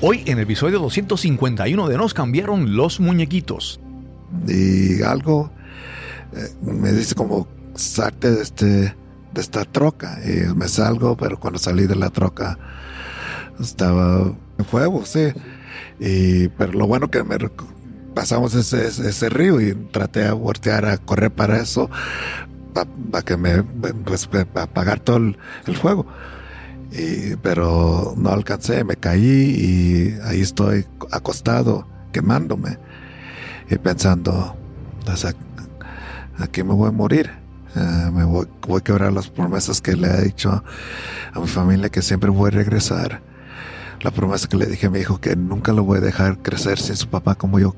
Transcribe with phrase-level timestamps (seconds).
[0.00, 3.80] Hoy en el episodio 251 de Nos cambiaron los muñequitos.
[4.46, 5.50] Y algo
[6.32, 8.94] eh, me dice como salte de este
[9.34, 12.58] de esta troca y me salgo, pero cuando salí de la troca
[13.60, 15.32] estaba en fuego, sí.
[15.98, 17.36] Y, pero lo bueno que me
[18.14, 21.90] pasamos ese, ese, río y traté de voltear a correr para eso,
[22.72, 25.36] para que me, pues, apagar todo el,
[25.76, 26.06] fuego.
[26.92, 32.78] Y, pero no alcancé, me caí y ahí estoy acostado, quemándome
[33.70, 34.56] y pensando,
[35.04, 35.26] pues,
[36.38, 37.30] aquí me voy a morir.
[37.76, 40.64] Eh, me voy, voy, a quebrar las promesas que le he dicho
[41.32, 43.20] a mi familia que siempre voy a regresar
[44.00, 46.78] la promesa que le dije a mi hijo que nunca lo voy a dejar crecer
[46.78, 47.74] sin su papá como yo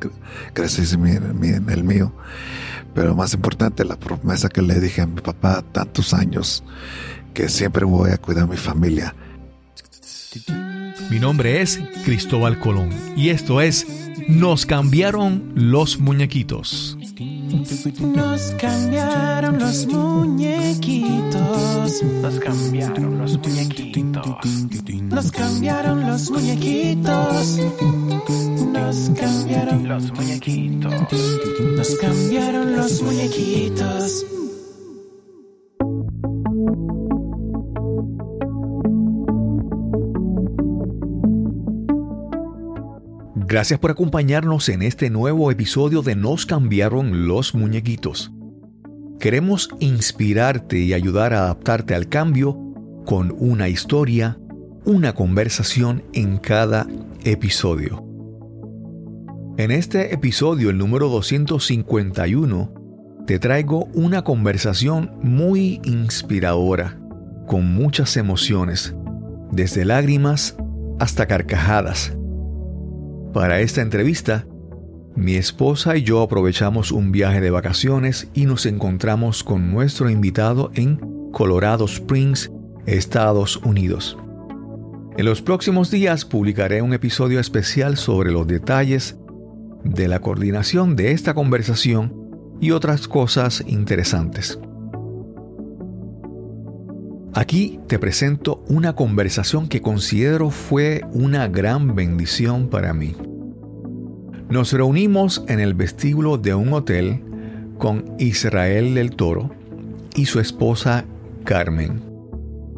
[0.52, 2.12] crecí sin en el mío.
[2.94, 6.64] Pero más importante, la promesa que le dije a mi papá tantos años,
[7.32, 9.14] que siempre voy a cuidar a mi familia.
[11.10, 13.84] Mi nombre es Cristóbal Colón y esto es
[14.28, 16.96] Nos cambiaron los muñequitos.
[18.00, 22.02] Nos cambiaron los muñequitos.
[22.02, 24.46] Nos cambiaron los muñequitos.
[25.02, 27.58] Nos cambiaron los muñequitos.
[28.72, 30.92] Nos cambiaron los muñequitos.
[31.76, 34.26] Nos cambiaron los muñequitos.
[43.50, 48.30] Gracias por acompañarnos en este nuevo episodio de Nos cambiaron los muñequitos.
[49.18, 52.56] Queremos inspirarte y ayudar a adaptarte al cambio
[53.04, 54.38] con una historia,
[54.84, 56.86] una conversación en cada
[57.24, 58.06] episodio.
[59.56, 62.72] En este episodio, el número 251,
[63.26, 67.00] te traigo una conversación muy inspiradora,
[67.48, 68.94] con muchas emociones,
[69.50, 70.56] desde lágrimas
[71.00, 72.16] hasta carcajadas
[73.32, 74.46] para esta entrevista,
[75.16, 80.70] mi esposa y yo aprovechamos un viaje de vacaciones y nos encontramos con nuestro invitado
[80.74, 80.96] en
[81.32, 82.50] Colorado Springs,
[82.86, 84.16] Estados Unidos.
[85.16, 89.16] En los próximos días publicaré un episodio especial sobre los detalles
[89.84, 92.14] de la coordinación de esta conversación
[92.60, 94.58] y otras cosas interesantes.
[97.34, 103.14] Aquí te presento una conversación que considero fue una gran bendición para mí.
[104.50, 107.22] Nos reunimos en el vestíbulo de un hotel
[107.78, 109.50] con Israel del Toro
[110.14, 111.04] y su esposa
[111.44, 112.02] Carmen.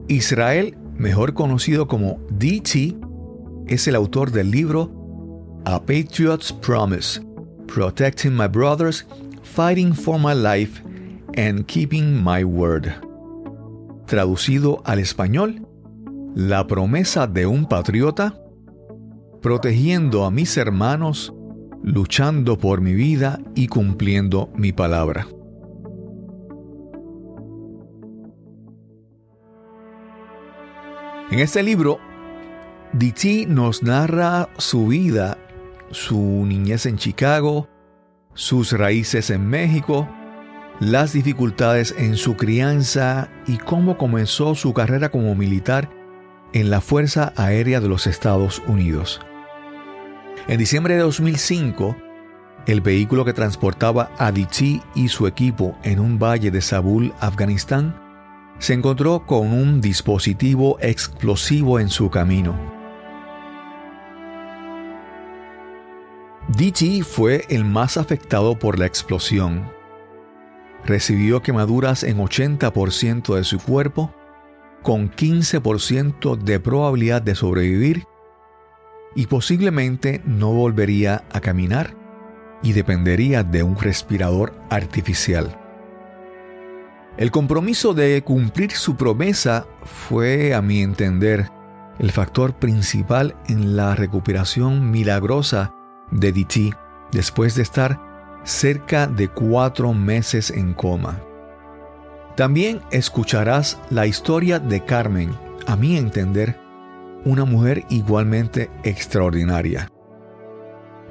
[0.09, 2.95] Israel, mejor conocido como DT,
[3.67, 4.91] es el autor del libro
[5.65, 7.21] A Patriot's Promise,
[7.67, 9.07] Protecting My Brothers,
[9.43, 10.83] Fighting for My Life
[11.37, 12.93] and Keeping My Word
[14.13, 15.67] traducido al español,
[16.35, 18.39] la promesa de un patriota,
[19.41, 21.33] protegiendo a mis hermanos,
[21.83, 25.27] luchando por mi vida y cumpliendo mi palabra.
[31.31, 31.99] En este libro,
[32.93, 35.39] DT nos narra su vida,
[35.91, 37.69] su niñez en Chicago,
[38.35, 40.07] sus raíces en México,
[40.79, 45.89] las dificultades en su crianza y cómo comenzó su carrera como militar
[46.53, 49.21] en la Fuerza Aérea de los Estados Unidos.
[50.49, 51.97] En diciembre de 2005,
[52.67, 57.99] el vehículo que transportaba a Dichi y su equipo en un valle de Sabul, Afganistán,
[58.59, 62.55] se encontró con un dispositivo explosivo en su camino.
[66.49, 69.83] Dichi fue el más afectado por la explosión
[70.85, 74.15] recibió quemaduras en 80% de su cuerpo,
[74.83, 78.05] con 15% de probabilidad de sobrevivir
[79.15, 81.95] y posiblemente no volvería a caminar
[82.63, 85.59] y dependería de un respirador artificial.
[87.19, 91.51] El compromiso de cumplir su promesa fue, a mi entender,
[91.99, 95.75] el factor principal en la recuperación milagrosa
[96.11, 96.75] de DT
[97.13, 98.01] después de estar
[98.45, 101.21] cerca de cuatro meses en coma.
[102.35, 105.37] También escucharás la historia de Carmen,
[105.67, 106.59] a mi entender,
[107.25, 109.89] una mujer igualmente extraordinaria.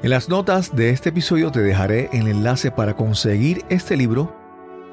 [0.04, 4.36] En las notas de este episodio te dejaré el enlace para conseguir este libro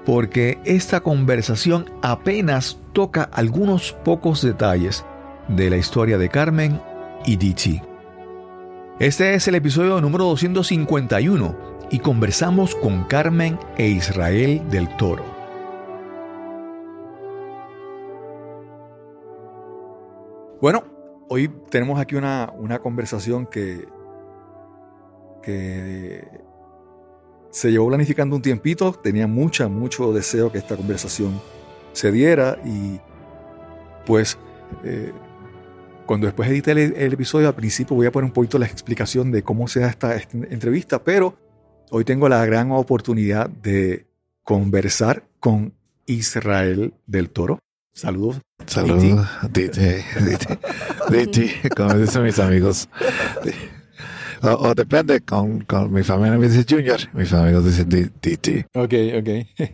[0.04, 5.04] porque esta conversación apenas toca algunos pocos detalles
[5.48, 6.80] de la historia de Carmen
[7.24, 7.82] y Dichi.
[8.98, 11.56] Este es el episodio número 251
[11.90, 15.24] y conversamos con Carmen e Israel del Toro.
[20.60, 20.97] Bueno,
[21.28, 23.86] hoy tenemos aquí una, una conversación que,
[25.42, 26.26] que
[27.50, 28.92] se llevó planificando un tiempito.
[28.92, 31.40] Tenía mucha, mucho deseo que esta conversación
[31.92, 33.00] se diera y
[34.06, 34.38] pues
[34.84, 35.12] eh,
[36.06, 39.42] cuando después edité el, episodio al principio voy a poner un poquito la explicación de
[39.42, 41.36] cómo se da esta entrevista, pero
[41.90, 44.06] hoy tengo la gran oportunidad de
[44.42, 45.75] conversar con
[46.06, 47.58] Israel del Toro.
[48.02, 48.40] Saludos.
[48.64, 50.04] Saludos, DJ,
[51.10, 52.88] DJ, como dicen mis amigos.
[54.40, 58.66] O, o depende, con, con mi familia me dice Junior, mis amigos dicen D- DT.
[58.74, 59.70] Ok, ok.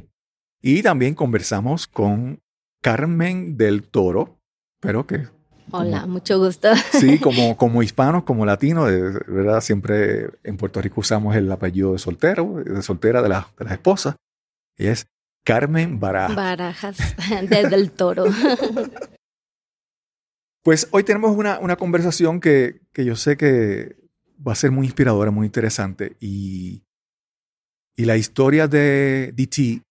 [0.62, 2.40] Y también conversamos con
[2.82, 4.38] Carmen del Toro,
[4.80, 5.28] pero que
[5.70, 6.68] Hola, mucho gusto.
[6.92, 11.92] sí, como, como hispanos, como latinos, de verdad, siempre en Puerto Rico usamos el apellido
[11.92, 14.16] de soltero, de soltera de la, de la esposa.
[14.78, 15.06] Y es
[15.44, 16.34] Carmen Baraja.
[16.34, 16.96] Barajas
[17.48, 18.24] desde el toro.
[20.64, 23.96] Pues hoy tenemos una, una conversación que, que yo sé que
[24.46, 26.16] va a ser muy inspiradora, muy interesante.
[26.20, 26.84] Y,
[27.94, 29.82] y la historia de DT,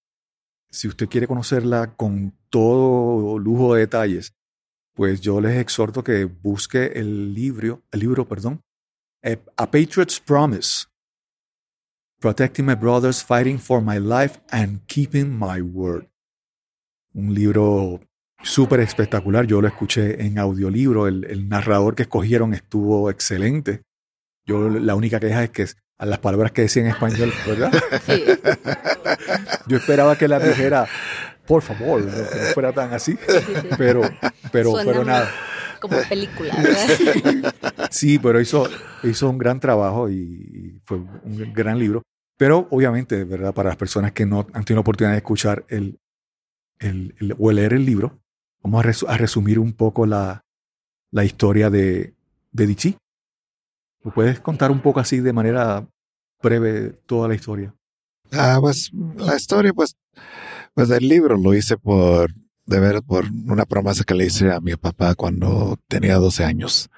[0.72, 4.34] si usted quiere conocerla con todo lujo de detalles,
[4.96, 8.62] pues yo les exhorto que busque el libro, el libro, perdón,
[9.24, 10.88] eh, A Patriot's Promise.
[12.24, 16.08] Protecting My Brothers, Fighting for My Life and Keeping My Word.
[17.14, 18.00] Un libro
[18.42, 19.46] súper espectacular.
[19.46, 21.10] Yo lo escuché en audiolibro.
[21.10, 23.82] El, el narrador que escogieron estuvo excelente.
[24.46, 25.66] Yo la única queja es que
[25.98, 27.74] a las palabras que decía en español, ¿verdad?
[28.06, 28.24] Sí.
[29.68, 30.88] Yo esperaba que la dijera,
[31.46, 33.18] por favor, no, que no fuera tan así.
[33.28, 33.68] sí, sí.
[33.78, 34.02] Pero,
[34.50, 35.30] pero, Suena pero nada.
[35.82, 37.54] Como película, ¿verdad?
[37.92, 38.66] Sí, pero hizo,
[39.04, 42.02] hizo un gran trabajo y, y fue un gran libro.
[42.38, 43.54] Pero obviamente, ¿verdad?
[43.54, 46.00] Para las personas que no han tenido la oportunidad de escuchar el,
[46.80, 48.20] el, el- o leer el libro,
[48.64, 50.44] vamos a, a resumir un poco la,
[51.12, 52.16] la historia de,
[52.52, 52.98] de Dichi.
[54.04, 55.88] ¿Me puedes contar un poco así de manera
[56.42, 57.76] breve toda la historia?
[58.32, 59.96] Ah, pues la historia, pues,
[60.74, 62.34] pues el libro lo hice por,
[62.66, 66.90] de ver, por una promesa que le hice a mi papá cuando tenía 12 años.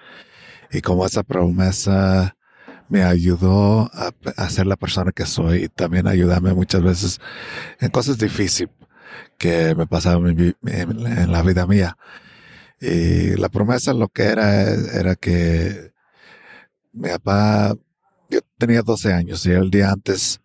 [0.72, 2.36] Y como esa promesa
[2.90, 7.20] me ayudó a, ser la persona que soy y también ayudarme muchas veces
[7.80, 8.74] en cosas difíciles
[9.38, 11.98] que me pasaban en, la vida mía.
[12.80, 15.94] Y la promesa lo que era, era que
[16.94, 17.76] mi papá,
[18.30, 20.42] yo tenía 12 años y el día antes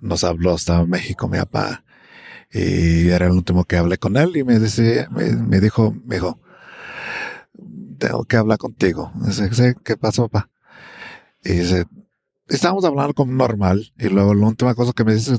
[0.00, 1.84] nos habló, estaba en México mi papá,
[2.50, 6.16] y era el último que hablé con él y me, dice, me, me dijo, me
[6.16, 6.38] dijo,
[7.98, 9.12] tengo que hablar contigo.
[9.14, 10.51] Dice, "Sí, ¿qué pasó, papá?
[11.44, 11.86] Y dice,
[12.48, 15.36] estábamos hablando como normal y luego la última cosa que me dice,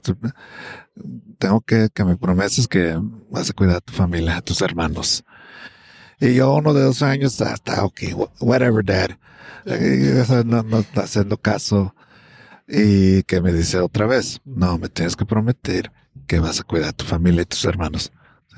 [1.37, 2.97] tengo que que me prometes que
[3.29, 5.23] vas a cuidar a tu familia, a tus hermanos.
[6.19, 9.11] Y yo, uno de dos años, "Ah, está ok, wh- whatever, dad.
[10.45, 11.95] No, no está haciendo caso.
[12.67, 15.91] Y que me dice otra vez, no, me tienes que prometer
[16.27, 18.11] que vas a cuidar a tu familia y tus hermanos.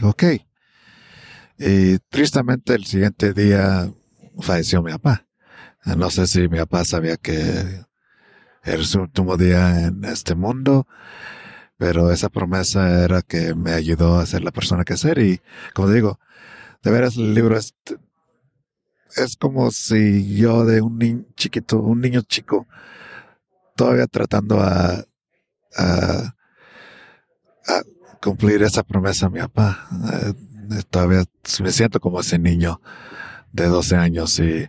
[0.04, 0.24] Ok.
[1.58, 3.90] Y tristemente el siguiente día
[4.40, 5.25] falleció mi papá.
[5.86, 7.86] No sé si mi papá sabía que
[8.64, 10.88] era su último día en este mundo,
[11.78, 15.20] pero esa promesa era que me ayudó a ser la persona que ser.
[15.20, 15.42] Y
[15.74, 16.20] como digo,
[16.82, 17.76] de veras el libro es,
[19.16, 22.68] es como si yo de un niño chiquito, un niño chico,
[23.76, 25.06] todavía tratando a,
[28.22, 29.88] cumplir esa promesa a mi papá.
[30.72, 31.26] Eh, todavía
[31.62, 32.82] me siento como ese niño
[33.52, 34.68] de 12 años y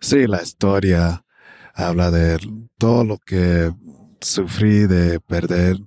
[0.00, 1.24] sí, la historia
[1.74, 2.38] habla de
[2.78, 3.72] todo lo que
[4.20, 5.78] sufrí de perder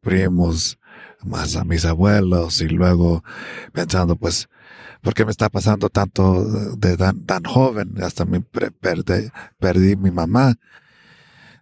[0.00, 0.78] primos,
[1.24, 3.24] más a mis abuelos y luego
[3.72, 4.48] pensando pues,
[5.02, 6.44] ¿por qué me está pasando tanto
[6.76, 7.94] de tan, joven?
[8.02, 10.54] Hasta me perdí, perdí mi mamá.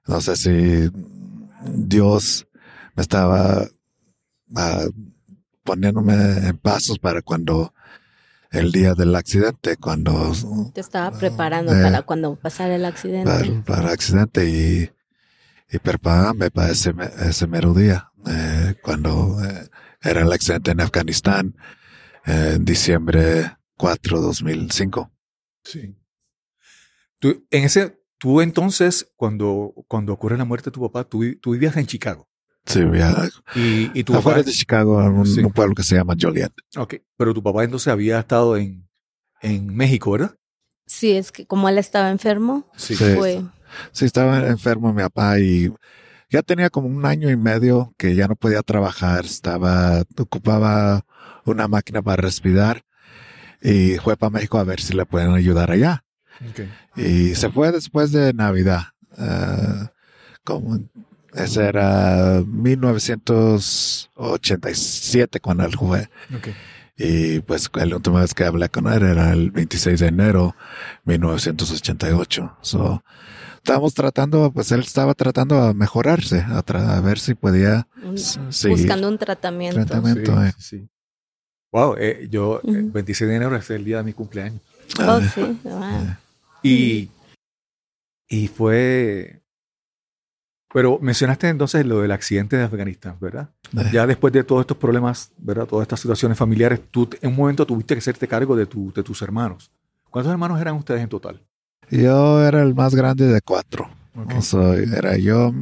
[0.06, 0.90] No sé si
[1.66, 2.46] Dios
[2.94, 3.66] me estaba
[4.56, 4.84] ah,
[5.62, 6.14] poniéndome
[6.48, 7.73] en pasos para cuando
[8.54, 10.32] el día del accidente, cuando
[10.72, 13.30] Te estaba preparando Eh, para cuando pasara el accidente.
[13.30, 14.90] para, para el accidente y,
[15.74, 19.68] y prepararme para ese, ese mero día, eh, cuando eh,
[20.02, 21.56] era el accidente en Afganistán,
[22.26, 25.10] eh, en diciembre 4, 2005.
[25.64, 25.96] Sí.
[27.18, 31.52] Tú, en ese, tú entonces, cuando, cuando ocurre la muerte de tu papá, tú, tú
[31.52, 32.28] vivías en Chicago.
[32.66, 35.40] Sí, ya, Y, y tu papá, afuera de Chicago, en un, Sí.
[35.40, 36.52] un pueblo que se llama Joliet.
[36.76, 38.88] ok, pero tu papá entonces había estado en,
[39.42, 40.34] en México, ¿verdad?
[40.86, 42.94] Sí, es que como él estaba enfermo, Sí.
[42.96, 43.04] Sí.
[43.16, 43.42] fue.
[43.92, 45.70] Sí, estaba enfermo mi papá y
[46.30, 51.04] ya tenía como un año y medio que ya no podía trabajar, estaba, ocupaba
[51.44, 52.82] una máquina para respirar
[53.62, 56.04] y fue para México a ver si le pueden ayudar allá.
[56.50, 56.60] Ok.
[56.96, 58.82] Y se fue después de Navidad.
[59.18, 59.90] Ah,
[60.44, 60.78] como
[61.34, 66.08] ese era 1987 cuando él fue.
[66.36, 66.48] Ok.
[66.96, 70.54] Y pues la última vez que hablé con él era el 26 de enero
[71.04, 72.56] 1988.
[72.60, 73.02] So,
[73.56, 77.88] estábamos tratando, pues él estaba tratando de mejorarse, a, tra- a ver si podía
[78.50, 78.78] seguir.
[78.78, 79.84] buscando un tratamiento.
[79.84, 80.40] Tratamiento.
[80.40, 80.52] Sí, eh.
[80.58, 80.88] sí, sí.
[81.72, 82.92] Wow, eh, yo, eh, Ujú.
[82.92, 84.60] 26 de enero es el día de mi cumpleaños.
[85.00, 85.58] Oh, sí.
[85.64, 86.16] wow.
[86.62, 87.10] Y,
[88.28, 89.40] y fue...
[90.74, 93.48] Pero mencionaste entonces lo del accidente de Afganistán, ¿verdad?
[93.76, 93.90] Eh.
[93.92, 95.66] Ya después de todos estos problemas, ¿verdad?
[95.66, 99.04] Todas estas situaciones familiares, tú en un momento tuviste que hacerte cargo de, tu, de
[99.04, 99.70] tus hermanos.
[100.10, 101.40] ¿Cuántos hermanos eran ustedes en total?
[101.92, 103.88] Yo era el más grande de cuatro.
[104.16, 104.40] Ok.
[104.40, 105.54] So, era yo,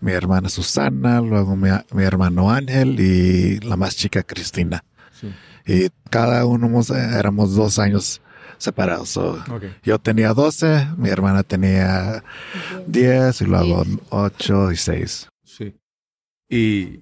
[0.00, 4.84] mi hermana Susana, luego mi, mi hermano Ángel y la más chica Cristina.
[5.18, 5.32] Sí.
[5.66, 8.20] Y cada uno éramos dos años
[8.62, 9.08] separados.
[9.10, 9.64] So, Ok.
[9.82, 12.22] yo tenía 12, mi hermana tenía
[12.86, 13.98] 10 y luego Diez.
[14.10, 15.28] 8 y 6.
[15.44, 15.74] Sí.
[16.48, 17.00] Y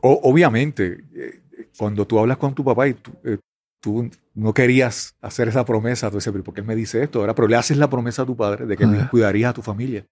[0.00, 1.42] o- obviamente, eh,
[1.78, 3.38] cuando tú hablas con tu papá y tú, eh,
[3.80, 7.20] tú no querías hacer esa promesa, tú dices, "Pero ¿por qué él me dice esto?
[7.20, 9.10] Ahora, pero le haces la promesa a tu padre de que Ajá.
[9.10, 10.04] cuidarías a tu familia.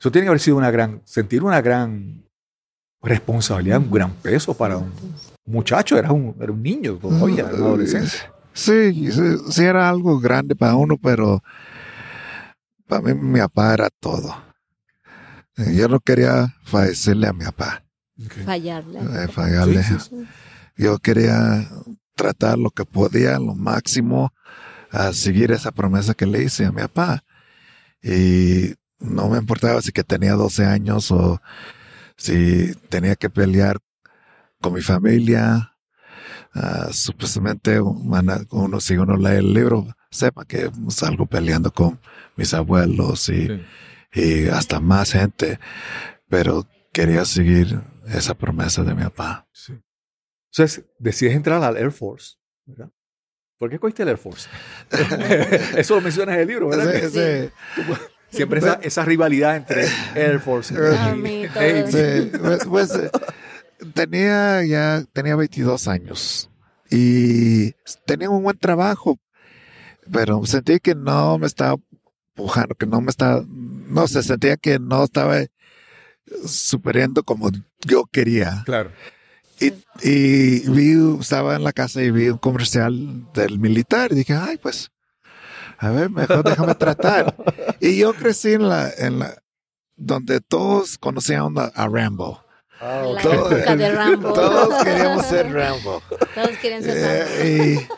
[0.00, 2.24] Eso tiene que haber sido una gran, sentir una gran
[3.00, 4.92] responsabilidad, un gran peso para un
[5.46, 8.12] muchacho, era un, era un niño todavía, un adolescente.
[8.54, 11.42] Sí, sí, sí era algo grande para uno, pero
[12.86, 14.36] para mí mi papá era todo.
[15.56, 17.84] Yo no quería fallecerle a mi papá,
[18.44, 19.00] Fallarle.
[19.00, 19.82] eh, fallarle.
[19.82, 20.26] Sí, sí,
[20.76, 21.68] Yo quería
[22.14, 24.32] tratar lo que podía, lo máximo,
[24.90, 27.24] a seguir esa promesa que le hice a mi papá.
[28.02, 31.40] Y no me importaba si que tenía 12 años o
[32.16, 33.78] si tenía que pelear
[34.60, 35.71] con mi familia.
[36.54, 41.98] Ah, supuestamente, una- uno, si uno lee el libro, sepa que salgo peleando con
[42.36, 43.62] mis abuelos y, Sí.
[44.14, 45.58] y hasta más gente,
[46.28, 49.46] pero quería seguir esa promesa de mi papá.
[49.52, 49.72] Sí.
[50.52, 52.34] Entonces, decides entrar al Air Force,
[52.66, 52.90] ¿verdad?
[53.58, 54.48] ¿Por qué cogiste el Air Force?
[55.78, 56.94] Eso lo mencionas en el libro, ¿verdad?
[56.94, 57.52] Ese- ese-
[58.30, 61.48] Siempre esa, esa rivalidad entre Air Force y Navy.
[61.90, 63.10] Sí, pues, pues, eh,
[63.94, 66.50] tenía ya, tenía 22 años
[66.90, 67.72] y
[68.04, 69.18] tenía un buen trabajo,
[70.10, 71.76] pero sentí que no me estaba
[72.36, 75.38] empujando, que no me estaba, no se sentía que no estaba
[76.46, 78.62] superando como yo quería.
[78.64, 78.90] Claro.
[79.60, 79.72] Y,
[80.02, 84.58] y vi, estaba en la casa y vi un comercial del militar y dije, ay,
[84.58, 84.90] pues,
[85.78, 87.34] a ver, mejor déjame tratar.
[87.80, 89.42] Y yo crecí en la, en la,
[89.96, 92.44] donde todos conocían a, a Rambo.
[92.82, 94.32] Ah, La Todo- época de Rambo.
[94.34, 96.02] Todos queríamos ser Rambo.
[96.34, 97.32] Todos quieren ser Rambo.
[97.38, 97.88] Eh, y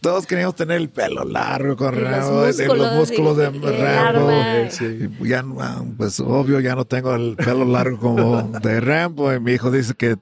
[0.00, 4.70] todos queríamos tener el pelo largo con los Rambo, músculos, los músculos de Rambo.
[4.70, 5.08] Sí.
[5.22, 9.32] Ya, no, ah, pues obvio, ya no tengo el pelo largo como de Rambo.
[9.32, 10.16] Y mi hijo dice que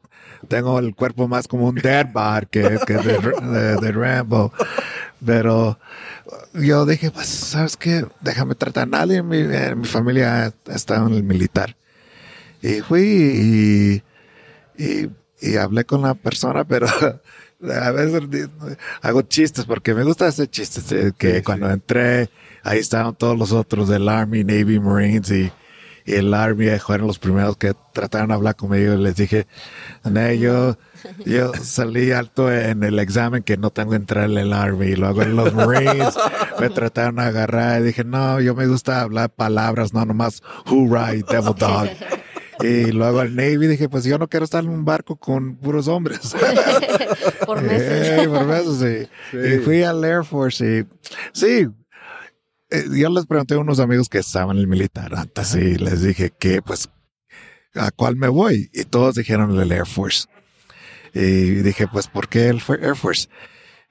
[0.48, 4.52] tengo el cuerpo más como un dead bar que, que de, de- de Rambo.
[5.24, 5.78] Pero
[6.52, 8.04] yo dije, pues, ¿sabes qué?
[8.20, 8.86] Déjame tratar.
[8.88, 11.76] Nadie en mi, en mi familia está en el militar.
[12.66, 13.02] Y fui
[14.78, 16.86] y, y, y hablé con la persona, pero
[17.70, 18.48] a veces
[19.02, 20.90] hago chistes porque me gusta hacer chistes.
[20.92, 21.74] eh, que Sí, cuando sí.
[21.74, 22.30] entré,
[22.62, 25.52] ahí estaban todos los otros del Army, Navy, Marines y,
[26.06, 29.46] y el Army eh, fueron los primeros que trataron de hablar conmigo y les dije,
[30.04, 30.78] "No, yo,
[31.26, 34.96] yo salí alto en el examen que no tengo que entrar en el Army y
[34.96, 36.14] luego en los Marines
[36.58, 41.14] me trataron de agarrar y dije, no, yo me gusta hablar palabras, no nomás hoorah
[41.14, 41.88] y devil dog.
[42.60, 45.88] Y luego al Navy dije, pues yo no quiero estar en un barco con puros
[45.88, 46.34] hombres.
[47.46, 48.08] Por meses.
[48.24, 49.08] Eh, por meses, sí.
[49.30, 49.54] Sí.
[49.54, 50.86] Y fui al Air Force y
[51.32, 51.68] sí.
[52.70, 56.02] eh, Yo les pregunté a unos amigos que estaban en el militar antes y les
[56.02, 56.88] dije que pues
[57.74, 60.26] a cuál me voy y todos dijeron el Air Force.
[61.12, 63.28] Y dije, pues, ¿por qué el Fue- Air Force?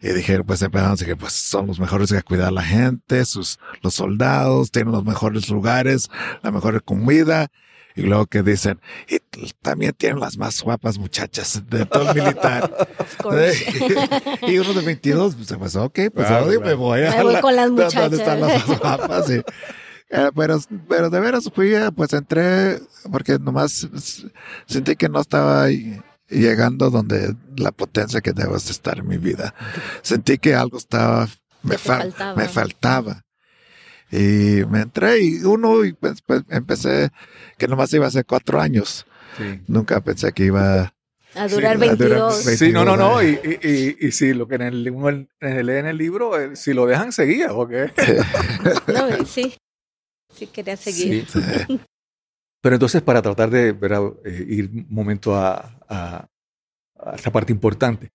[0.01, 3.59] Y dije, pues empezamos, dije, pues son los mejores que cuidar a la gente, sus,
[3.81, 6.09] los soldados, tienen los mejores lugares,
[6.41, 7.47] la mejor comida.
[7.95, 9.19] Y luego que dicen, y
[9.61, 12.87] también tienen las más guapas muchachas de todo el militar.
[14.47, 17.41] Y uno de 22, pues, pues ok, pues Claro, me voy a Me voy la-
[17.41, 18.13] con las ¿dónde muchachas.
[18.13, 19.29] están las más guapas?
[19.29, 19.33] Y,
[20.15, 22.79] eh, pero, pero de veras fui, eh, pues entré,
[23.11, 23.87] porque nomás
[24.65, 29.17] sentí que no estaba ahí llegando donde la potencia que debo de estar en mi
[29.17, 29.53] vida.
[30.01, 31.27] Sentí que algo estaba,
[31.63, 32.35] me, fal- faltaba.
[32.35, 33.21] me faltaba.
[34.15, 37.09] Y me entré y uno, y pues, pues, empecé,
[37.57, 39.07] que nomás iba a ser cuatro años.
[39.37, 39.59] Sí.
[39.67, 40.93] Nunca pensé que iba
[41.33, 42.45] A durar Sí, a durar 22.
[42.45, 42.57] 20.
[42.65, 43.23] Sí, no, no, no.
[43.23, 45.87] Y, 22 y, y, y sí, lo que en el, uno en el- lee en
[45.87, 47.91] el libro, eh, si lo dejan, seguía, porque.
[48.93, 49.55] No, sí.
[50.31, 51.27] Sí quería seguir.
[51.27, 51.79] Sí.
[52.61, 54.03] Pero entonces, para tratar de ¿verdad?
[54.25, 56.27] Eh, ir un momento a, a,
[56.99, 58.09] a esta parte importante,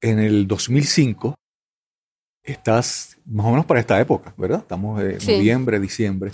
[0.00, 1.34] en el 2005
[2.44, 4.60] estás más o menos para esta época, ¿verdad?
[4.60, 5.32] Estamos en Sí.
[5.36, 6.30] noviembre, diciembre.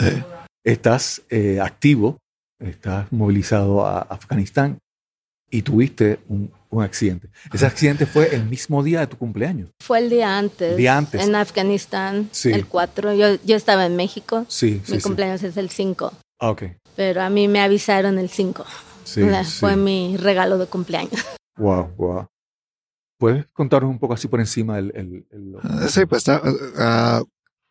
[0.64, 2.18] Estás eh, activo,
[2.58, 4.78] estás movilizado a Afganistán
[5.50, 7.28] y tuviste un, un accidente.
[7.52, 9.70] Ese accidente fue el mismo día de tu cumpleaños.
[9.82, 10.76] Fue el día antes.
[10.76, 11.24] Día antes.
[11.26, 12.52] En Afganistán, Sí.
[12.52, 13.14] el 4.
[13.14, 14.44] Yo, yo estaba en México.
[14.48, 14.92] Sí, sí.
[14.92, 15.02] Mi sí.
[15.02, 16.12] cumpleaños es el 5.
[16.40, 16.62] Ah, ok.
[16.96, 18.64] Pero a mí me avisaron el 5.
[19.04, 19.58] Sí, O sea, sí.
[19.60, 21.24] Fue mi regalo de cumpleaños.
[21.56, 22.26] Wow, wow.
[23.20, 24.92] ¿Puedes contarnos un poco así por encima el...
[24.96, 27.22] el- Ah, Sí, pues ah,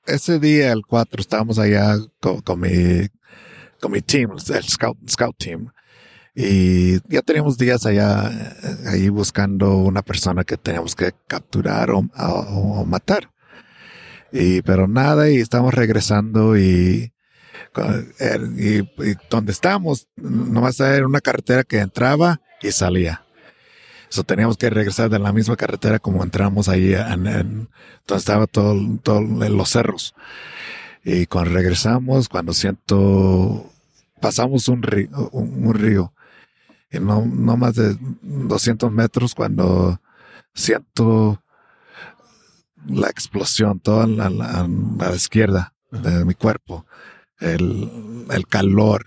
[0.06, 3.08] ese día, el 4, estábamos allá con, mi,
[3.82, 5.72] con mi team, el scout, scout team.
[6.36, 12.00] Y ya teníamos días allá, eh, ahí buscando una persona que teníamos que capturar o,
[12.16, 13.32] o- matar.
[14.32, 17.12] Y, pero nada, y estamos regresando y,
[18.58, 23.26] y, y donde estábamos, nomás era una carretera que entraba y salía.
[24.10, 27.70] Eso teníamos que regresar de la misma carretera como entramos ahí en, donde
[28.18, 30.16] estaba todo, todo en los cerros.
[31.04, 33.72] Y cuando regresamos, cuando siento,
[34.22, 36.14] pasamos un río, un, río,
[36.92, 40.02] y no, no más de 200 metros, cuando
[40.54, 41.42] siento
[42.88, 46.86] la explosión, toda la, la- la izquierda de mi cuerpo,
[47.40, 49.06] el, el calor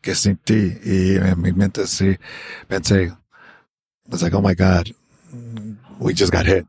[0.00, 2.16] que sentí, y en mi mente sí
[2.68, 3.14] pensé,
[4.08, 4.92] I was like, oh my God,
[6.00, 6.66] we just got hit.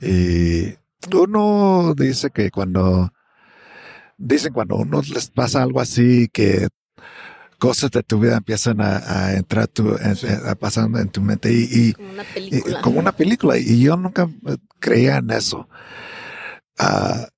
[0.00, 0.76] Y
[1.14, 3.10] uno dice que cuando,
[4.18, 6.68] dicen cuando uno les pasa algo así, que
[7.58, 11.52] cosas de tu vida empiezan a, a entrar tu, en- a pasar en tu mente
[11.52, 12.80] y, y- Como una y- película.
[12.82, 13.58] como una película.
[13.58, 15.68] Y yo nunca eh, creía en eso.
[16.78, 17.28] Ah,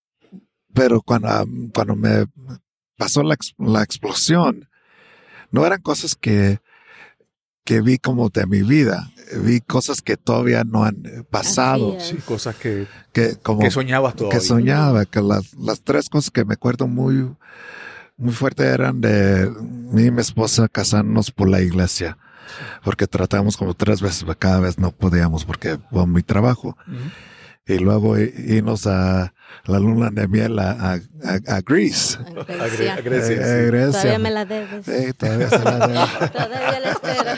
[0.73, 2.25] pero cuando, ah, cuando me
[2.97, 4.69] pasó la, la explosión,
[5.51, 6.59] no eran cosas que,
[7.67, 9.11] que vi como de mi vida.
[9.43, 11.99] Vi cosas que todavía no han eh, pasado.
[11.99, 14.39] Sí, cosas que, Que, como, que soñabas todavía.
[14.39, 17.29] que soñaba, que las, las tres cosas que me acuerdo muy,
[18.17, 19.51] muy fuerte eran de
[19.91, 22.17] mí y mi esposa casarnos por la iglesia,
[22.85, 26.79] porque tratamos como tres veces, pero cada vez no podíamos porque por mi trabajo.
[27.69, 29.33] Y luego irnos a
[29.65, 32.17] la luna de miel a, a, a- a Greece.
[32.17, 32.95] A A Gre- Grecia.
[32.95, 33.67] a Grecia, Eh.
[33.67, 33.91] Grecia.
[33.91, 34.87] Todavía me la debes.
[34.87, 36.07] Sí, todavía se la debo.
[36.33, 37.31] Todavía la espero.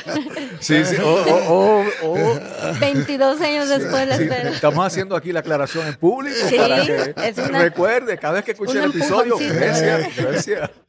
[0.61, 0.97] Sí, sí.
[1.03, 2.41] Oh, oh, oh, oh.
[2.81, 4.51] 22 años después la Sí, espero.
[4.51, 8.45] estamos haciendo aquí la aclaración en público Sí, para que es una- recuerde cada vez
[8.45, 9.39] que escuche el episodio.
[9.39, 10.71] Grecia, Grecia.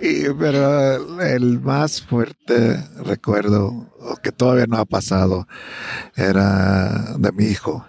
[0.00, 5.46] Y, pero el más fuerte recuerdo, o que todavía no ha pasado,
[6.16, 7.86] era de mi hijo.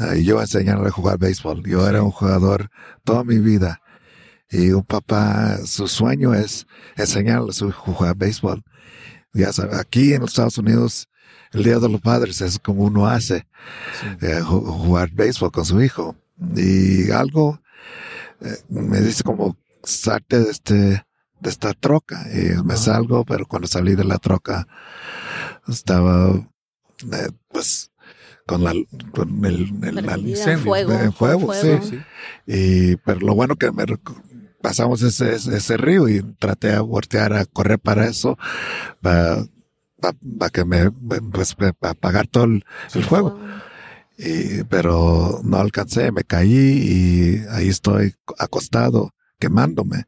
[0.00, 1.62] Ah, Y yo enseñándole a jugar béisbol.
[1.68, 2.70] Yo era un jugador
[3.04, 3.82] toda mi vida.
[4.50, 8.62] Y un papá, su sueño es enseñarle a su hijo a jugar béisbol.
[9.32, 11.08] Ya sabe, aquí en los Estados Unidos,
[11.52, 13.46] el Día de los Padres es como uno hace,
[14.20, 16.16] eh, ju- jugar béisbol con su hijo.
[16.56, 17.60] Y algo
[18.40, 20.74] eh, me dice como salte de este,
[21.40, 22.26] de esta troca.
[22.34, 24.66] Y me salgo, pero cuando salí de la troca,
[25.68, 26.30] estaba,
[27.12, 27.89] eh, pues,
[28.50, 28.72] con la,
[29.12, 30.92] con el, el- la- Perdida en incendio, fuego.
[30.92, 31.82] en fuego, fuego.
[31.82, 32.00] sí.
[32.46, 33.84] y, pero lo bueno que me
[34.60, 38.36] pasamos ese, ese, ese río y traté de voltear a correr para eso,
[39.00, 39.44] para,
[40.38, 43.38] para, que me, pues, para apagar todo el, el fuego.
[44.18, 50.04] Y, pero no alcancé, me caí y ahí estoy acostado, quemándome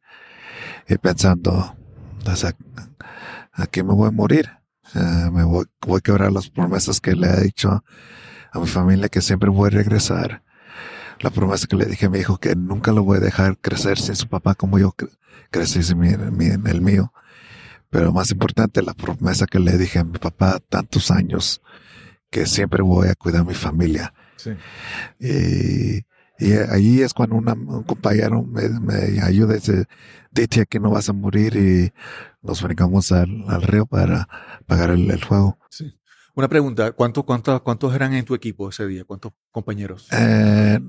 [0.88, 1.74] y pensando,
[2.24, 2.57] "Pues, ac-
[3.52, 4.50] aquí me voy a morir.
[5.33, 7.83] Me voy, voy a quebrar las promesas que le he dicho
[8.53, 10.43] a mi familia que siempre voy a regresar.
[11.21, 13.99] La promesa que le dije a mi hijo que nunca lo voy a dejar crecer
[13.99, 15.11] sin su papá como yo cre-
[15.51, 17.12] crecí sin mi- mi- el mío.
[17.91, 21.61] Pero más importante, la promesa que le dije a mi papá tantos años
[22.31, 24.15] que siempre voy a cuidar a mi familia.
[24.37, 24.51] Sí.
[25.21, 25.99] Y,
[26.38, 29.87] y ahí es cuando una- un compañero me, me ayuda y dice,
[30.33, 31.93] Dite que no vas a morir y
[32.43, 34.29] nos brincamos al, al río para
[34.67, 35.59] pagar el, el fuego.
[35.69, 35.95] Sí.
[36.35, 39.05] Una pregunta, ¿cuántos, cuántos, ¿cuántos eran en tu equipo ese día?
[39.05, 40.09] ¿Cuántos compañeros?
[40.12, 40.81] Eh,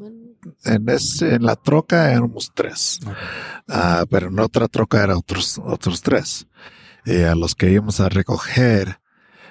[0.63, 2.99] en, ese, en la troca éramos tres.
[3.67, 6.47] Ah, pero en otra troca eran otros, otros tres.
[7.05, 8.99] Y a los que íbamos a recoger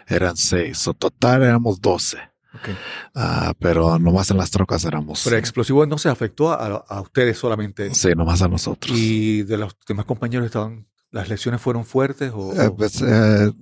[0.07, 0.89] eran seis.
[0.89, 2.19] O total éramos doce.
[2.55, 2.69] Ok.
[3.15, 5.23] Ah, pero nomás en las trocas éramos.
[5.25, 7.95] Pero el explosivo no se afectó a, a ustedes solamente.
[7.95, 8.97] Sí, nomás a nosotros.
[8.97, 13.53] Y de los demás compañeros estaban, las lesiones fueron fuertes o, Eh, pues, eh,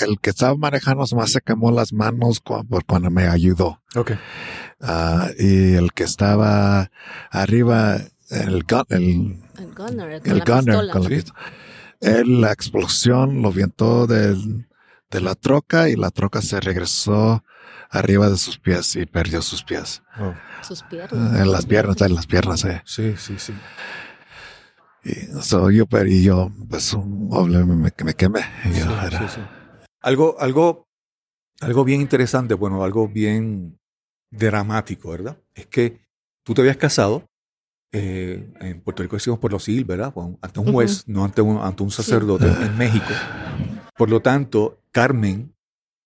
[0.00, 3.80] el que estaba manejando más se quemó las manos cu- por cuando me ayudó.
[3.96, 4.12] Ok.
[4.80, 6.90] Ah, y el que estaba
[7.30, 7.96] arriba,
[8.30, 10.92] el, gun- el, El gunner, con el la gunner, pistola.
[10.92, 11.24] con la Sí.
[12.00, 14.66] Él, la explosión lo vientó del-
[15.10, 17.44] de la troca y la troca se regresó
[17.90, 20.02] arriba de sus pies y perdió sus pies.
[20.18, 20.32] Oh,
[20.62, 21.32] Sus piernas.
[21.34, 22.80] Ah, en las piernas, en las piernas, eh.
[22.86, 23.52] sí, sí, sí.
[25.04, 27.28] Y so, yo, pero y yo, pues, un-
[27.82, 28.40] me, me quemé.
[28.66, 29.40] Y yo Sí, era- sí, sí.
[30.02, 30.86] Algo, algo,
[31.60, 33.78] algo bien interesante, bueno, algo bien
[34.30, 35.38] dramático, ¿verdad?
[35.54, 36.00] Es que
[36.44, 37.26] tú te habías casado,
[37.92, 40.14] eh, en Puerto Rico decimos por los civil, ¿verdad?
[40.40, 43.12] Ante un juez, no ante un, ante un sacerdote en México.
[43.96, 45.54] Por lo tanto, Carmen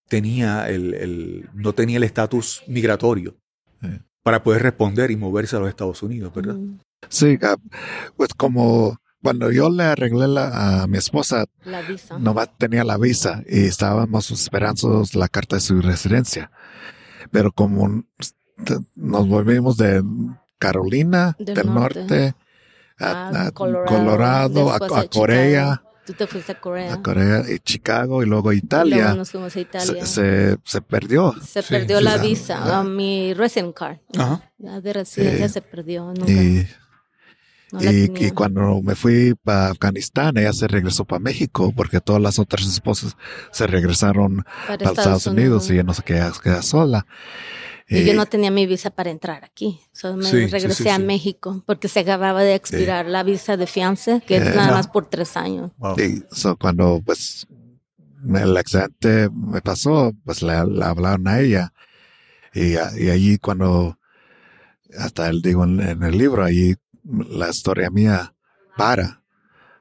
[0.09, 3.37] tenía el, el- no tenía el estatus migratorio
[3.81, 3.89] Sí.
[4.23, 6.55] para poder responder y moverse a los Estados Unidos, ¿verdad?
[6.55, 6.79] Mm,
[7.11, 7.57] Sí, ah,
[8.17, 12.17] pues como cuando yo le arreglé la, a mi esposa, La visa.
[12.21, 16.53] nomás tenía la visa y estábamos esperando la carta de su residencia.
[17.33, 18.05] Pero como
[18.95, 20.03] nos volvimos de
[20.59, 22.01] Carolina Del del, norte.
[22.01, 22.35] norte,
[23.01, 26.95] a, Ah, a Colorado, Colorado, a, Corea, Tú te fuiste a Corea.
[26.95, 30.05] a Corea y Chicago y luego Y luego Italia, nos fuimos a se, Italia.
[30.07, 31.35] Se, se, se perdió.
[31.69, 33.97] perdió sí, la visa, a mi resident card.
[34.17, 34.53] Ajá.
[34.59, 36.13] De residencia Eh, se perdió.
[36.13, 36.69] Nunca, Y,
[37.75, 42.01] no la y, y cuando me fui para Afganistán, ella se regresó para México porque
[42.01, 43.17] todas las otras esposas
[43.51, 47.07] se regresaron Para para Estados Unidos y ella no se queda, queda sola.
[47.87, 49.79] Y yo no tenía mi visa para entrar aquí.
[49.93, 51.03] Solo me Sí, regresé sí, a sí.
[51.03, 54.73] México porque se acababa de expirar la visa de fianza, que es Eh, nada no.
[54.75, 55.71] más por tres años.
[55.77, 55.97] Wow.
[56.01, 57.47] Y so, cuando pues
[58.35, 61.73] el accidente me pasó, pues le, le hablaron a ella.
[62.55, 63.99] Y, a- y allí cuando,
[64.99, 68.35] hasta él digo en, en el libro, allí la historia mía
[68.77, 69.23] para,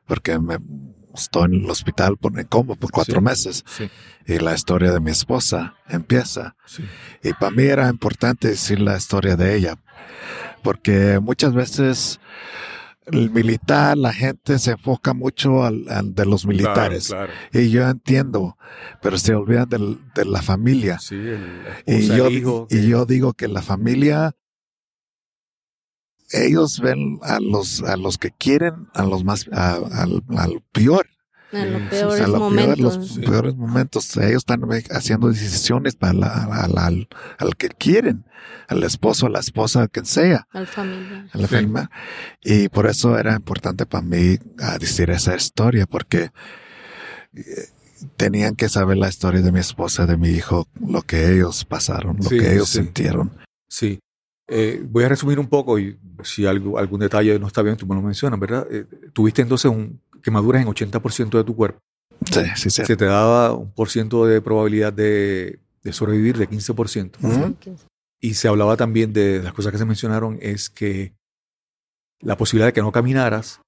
[0.06, 0.58] porque me
[1.16, 3.24] estoy en el hospital por, en coma por cuatro Sí.
[3.24, 3.90] meses Sí,
[4.26, 6.56] y la historia de mi esposa empieza.
[6.66, 6.84] sí.
[7.24, 9.78] Y para mí era importante decir la historia de ella,
[10.64, 12.20] porque muchas veces
[13.06, 17.08] el militar, la gente se enfoca mucho al, al de los militares.
[17.10, 18.58] Claro, Y yo entiendo,
[19.02, 21.00] pero se olvidan del- de la familia.
[21.00, 24.36] Sí, el, la Y yo, y yo digo que la familia,
[26.34, 31.08] ellos ven a los, a los que quieren, a los más, a- al, al peor,
[31.52, 32.98] En Sí, los sí, peores a lo peor, momentos.
[32.98, 33.20] los Sí.
[33.22, 34.18] peores momentos.
[34.18, 38.26] Ellos están haciendo decisiones para la- a la- al, al que quieren,
[38.68, 40.48] al esposo, a la esposa, a quien sea.
[40.52, 41.28] A la familia.
[41.32, 41.54] a la Sí.
[41.56, 41.92] familia.
[42.44, 46.32] Y por eso era importante para mí ah, decir esa historia, porque
[47.36, 47.42] eh,
[48.18, 52.18] tenían que saber la historia de mi esposa, de mi hijo, lo que ellos pasaron,
[52.18, 52.80] lo Sí, que ellos sí.
[52.80, 53.32] sintieron.
[53.68, 54.00] Sí.
[54.56, 57.88] Eh, voy a resumir un poco y si algo, algún detalle no está bien, tú
[57.88, 58.68] me lo mencionas, ¿verdad?
[58.70, 61.80] Eh, tuviste entonces un, quemaduras en 80% de tu cuerpo.
[62.32, 62.86] Sí, sí, sí.
[62.86, 67.12] Se te daba un por ciento de probabilidad de, de sobrevivir de 15%.
[67.22, 67.56] Ujú.
[68.22, 71.14] Y se hablaba también de las cosas que se mencionaron, es que
[72.22, 73.60] la posibilidad de que no caminaras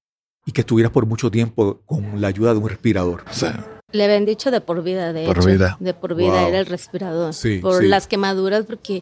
[0.46, 3.24] y que estuvieras por mucho tiempo con la ayuda de un respirador.
[3.32, 3.46] Sí.
[3.92, 5.48] Le habían dicho de por vida, de Por hecho.
[5.48, 5.76] vida.
[5.80, 6.48] De por vida Wow.
[6.48, 7.34] era el respirador.
[7.34, 7.88] Sí, por sí.
[7.88, 9.00] las quemaduras, porque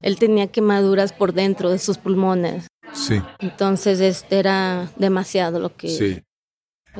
[0.00, 2.66] él tenía quemaduras por dentro de sus pulmones.
[2.92, 6.22] Sí, Entonces, este era demasiado lo que sí.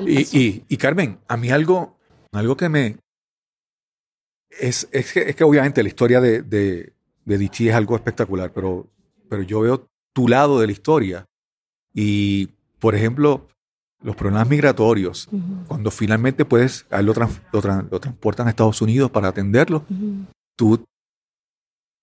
[0.05, 1.97] Y, y, y Carmen, a mí algo,
[2.33, 2.97] algo que me...
[4.51, 6.93] Es, es, que, es que obviamente la historia de, de,
[7.25, 8.87] de Dichi es algo espectacular, pero,
[9.29, 11.25] pero yo veo tu lado de la historia.
[11.95, 13.49] Y, por ejemplo,
[14.03, 15.29] los problemas migratorios,
[15.67, 19.85] cuando finalmente puedes, a él lo, trans- lo, lo transportan a Estados Unidos para atenderlo,
[20.57, 20.85] tú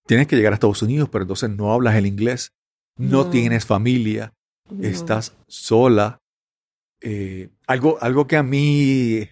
[0.06, 2.52] tienes que llegar a Estados Unidos, pero entonces no hablas el inglés,
[2.98, 3.30] no No.
[3.30, 4.34] tienes familia,
[4.70, 4.88] No.
[4.88, 6.20] estás sola.
[7.02, 9.28] Eh, algo, algo que a mí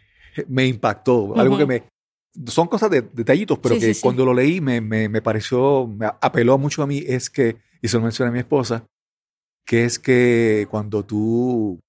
[0.47, 1.83] me impactó, algo que me...
[2.47, 4.01] Son cosas de detallitos, pero Sí, que sí, sí.
[4.01, 7.87] cuando lo leí me, me, me pareció, me apeló mucho a mí, es que, y
[7.89, 8.85] se lo mencioné a mi esposa,
[9.65, 11.79] que es que cuando tú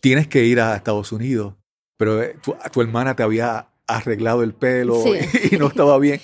[0.00, 1.54] tienes que ir a Estados Unidos,
[1.98, 5.10] pero eh, tu, tu hermana te había arreglado el pelo Sí.
[5.52, 6.20] y, no estaba bien,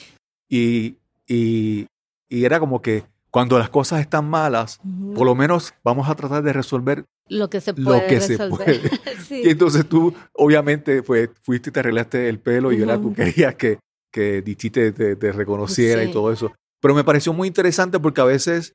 [0.49, 0.97] y,
[1.29, 1.87] y,
[2.29, 4.81] y era como que cuando las cosas están malas,
[5.15, 8.81] por lo menos vamos a tratar de resolver lo que se lo puede se resolver.
[8.81, 9.01] puede.
[9.25, 9.41] Sí.
[9.45, 13.79] Y entonces tú, obviamente, pues, fuiste y te arreglaste el pelo y tú querías que,
[14.13, 16.13] que Dichi te, te- te reconociera y Sí.
[16.13, 16.53] todo eso.
[16.81, 18.75] Pero me pareció muy interesante porque a veces,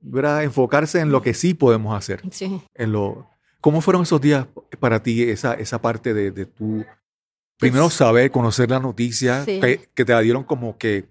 [0.00, 0.42] ¿verdad?
[0.44, 2.22] Enfocarse en lo que sí podemos hacer.
[2.30, 2.62] Sí.
[2.74, 3.28] En lo,
[3.60, 4.46] ¿Cómo fueron esos días
[4.78, 6.84] para ti, esa, esa parte de, de tu,
[7.58, 9.60] primero Pues- saber, conocer la noticia, Sí.
[9.60, 11.10] que, que te la dieron como que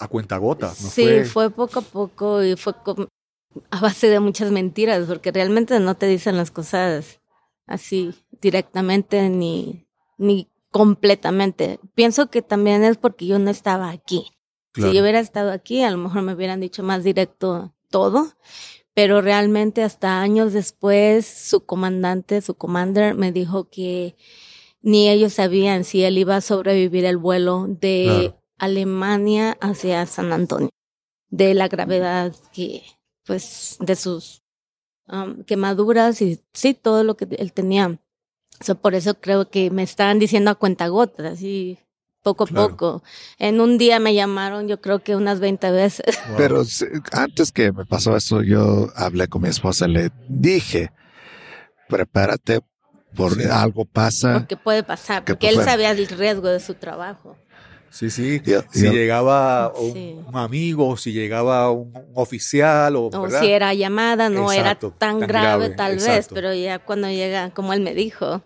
[0.00, 0.88] a cuenta gotas, ¿no?
[0.88, 1.50] Sí, fue...
[1.50, 2.74] poco a poco y fue
[3.70, 7.20] a base de muchas mentiras, porque realmente no te dicen las cosas
[7.66, 9.86] así directamente ni,
[10.16, 11.78] ni completamente.
[11.94, 14.30] Pienso que también es porque yo no estaba aquí.
[14.72, 14.90] Claro.
[14.90, 18.32] Si yo hubiera estado aquí, a lo mejor me hubieran dicho más directo todo,
[18.94, 24.16] pero realmente hasta años después su comandante, su commander me dijo que
[24.80, 28.39] ni ellos sabían si él iba a sobrevivir el vuelo de Claro.
[28.60, 30.70] Alemania hacia San Antonio,
[31.30, 32.82] de la gravedad que,
[33.24, 34.42] pues, de sus
[35.08, 37.98] um, quemaduras y sí, todo lo que él tenía.
[38.60, 41.78] So, por eso creo que me estaban diciendo a cuentagotas, así
[42.22, 42.68] poco a Claro.
[42.76, 43.02] poco.
[43.38, 46.04] En un día me llamaron, yo creo que unas 20 veces.
[46.28, 46.36] Wow.
[46.36, 46.62] Pero
[47.12, 50.92] antes que me pasó eso, yo hablé con mi esposa, le dije,
[51.88, 52.60] prepárate,
[53.16, 53.48] por Sí.
[53.50, 54.34] algo pasa.
[54.34, 55.66] Porque puede pasar, Que porque él puede.
[55.68, 57.36] sabía el riesgo de su trabajo.
[57.90, 58.40] Sí, sí.
[58.70, 60.16] Si llegaba un, Sí.
[60.26, 65.18] un amigo, si llegaba un, un oficial o, si era llamada, no Exacto, era tan,
[65.18, 68.42] tan grave, grave, tal vez, pero ya cuando llega, como él me dijo,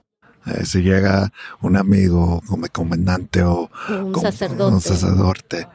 [0.46, 1.30] Eh, si llega
[1.62, 4.74] un amigo como comandante o un sacerdote.
[4.74, 5.68] un sacerdote,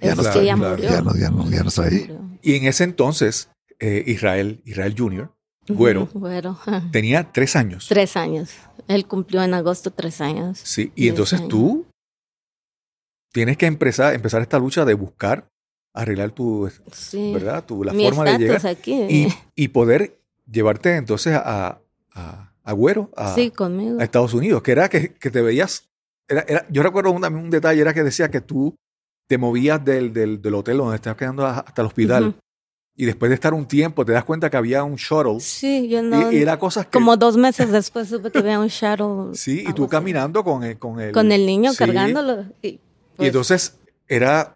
[0.00, 0.90] ya no ya claro, murió.
[0.90, 2.18] ya no, ya no, ya no ahí.
[2.42, 3.48] Y en ese entonces,
[3.80, 5.30] eh, Israel, Israel Jr.,
[5.68, 6.58] güero, güero.
[6.92, 7.86] tenía tres años.
[7.88, 8.50] Tres años.
[8.88, 10.58] Él cumplió en agosto tres años.
[10.62, 11.48] Sí, y Tres entonces años.
[11.48, 11.86] tú
[13.34, 15.48] tienes que empezar, empezar esta lucha de buscar,
[15.92, 17.32] arreglar tu, Sí.
[17.34, 17.64] ¿verdad?
[17.64, 18.94] Tu, la Mi forma de llegar aquí.
[19.10, 20.20] y, y poder
[20.50, 21.80] llevarte entonces a,
[22.12, 23.98] a, a Güero, a, sí, conmigo.
[24.00, 25.88] a Estados Unidos, que era que, que te veías,
[26.28, 28.76] era, era- yo recuerdo un, un detalle, era que decía que tú
[29.28, 32.38] te movías del, del, del hotel donde estabas quedando hasta el hospital Ujú.
[32.94, 36.02] y después de estar un tiempo te das cuenta que había un shuttle Sí, yo
[36.02, 36.30] no.
[36.30, 36.92] y, y era cosas que...
[36.92, 39.34] como dos meses después supe que había un shuttle.
[39.34, 39.90] sí, y tú así.
[39.90, 40.78] caminando con el...
[40.78, 41.78] Con el, Con el niño sí.
[41.78, 42.44] cargándolo.
[42.62, 42.80] Y,
[43.14, 44.54] Y pues, entonces era,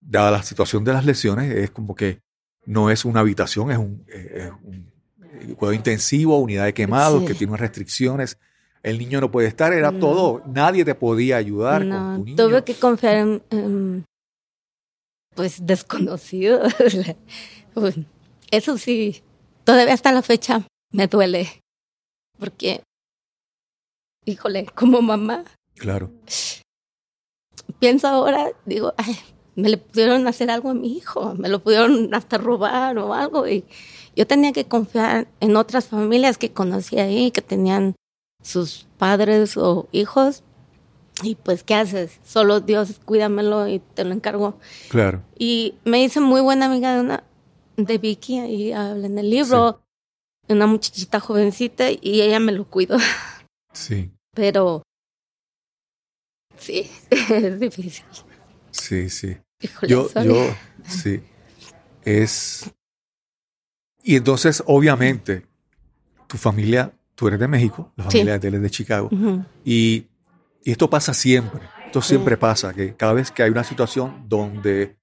[0.00, 2.20] dada la situación de las lesiones, es como que
[2.66, 4.90] no es una habitación, es un, eh, es un
[5.22, 7.26] eh, cuidado intensivo, unidad de quemados, Sí.
[7.26, 8.38] que tiene unas restricciones.
[8.82, 9.98] El niño no puede estar, era No.
[9.98, 12.36] todo, nadie te podía ayudar no, con tu niño.
[12.36, 14.04] tuve que confiar en, en,
[15.34, 16.72] pues desconocidos.
[18.50, 19.22] Eso sí,
[19.64, 21.60] todavía hasta la fecha me duele.
[22.38, 22.82] Porque,
[24.24, 25.44] híjole, como mamá,
[25.76, 26.10] Claro,
[27.78, 29.16] pienso ahora, digo, ay,
[29.54, 33.46] me le pudieron hacer algo a mi hijo, me lo pudieron hasta robar o algo.
[33.46, 33.64] Y
[34.16, 37.94] yo tenía que confiar en otras familias que conocí ahí, que tenían
[38.42, 40.42] sus padres o hijos.
[41.22, 42.18] Y pues, ¿qué haces?
[42.24, 44.58] Solo Dios, cuídamelo y te lo encargo.
[44.88, 45.22] claro.
[45.38, 47.24] Y me hice muy buena amiga de una,
[47.76, 49.80] de Vicky, ahí habla en el libro,
[50.48, 52.96] una muchachita jovencita, y ella me lo cuidó.
[53.72, 54.82] Sí, Pero,
[56.60, 58.04] sí, es difícil.
[58.70, 59.36] sí, sí.
[59.62, 60.28] Híjole, Yo, sorry.
[60.28, 60.54] yo,
[60.86, 61.20] sí.
[62.04, 62.70] Es.
[64.02, 65.46] Y entonces, obviamente,
[66.26, 68.10] tu familia, tú eres de México, la Sí.
[68.18, 69.10] familia de él es de Chicago.
[69.64, 70.06] Y,
[70.64, 71.60] y esto pasa siempre.
[71.86, 74.96] Esto siempre pasa, que cada vez que hay una situación donde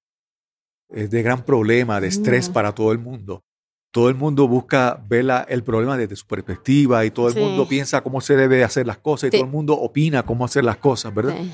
[0.88, 2.52] es de gran problema, de estrés Mm.
[2.54, 3.44] para todo el mundo,
[3.92, 7.40] todo el mundo busca ver la- el problema desde su perspectiva y todo el Sí.
[7.40, 9.36] mundo piensa cómo se debe hacer las cosas y Sí.
[9.38, 11.36] todo el mundo opina cómo hacer las cosas, ¿verdad?
[11.40, 11.50] Sí.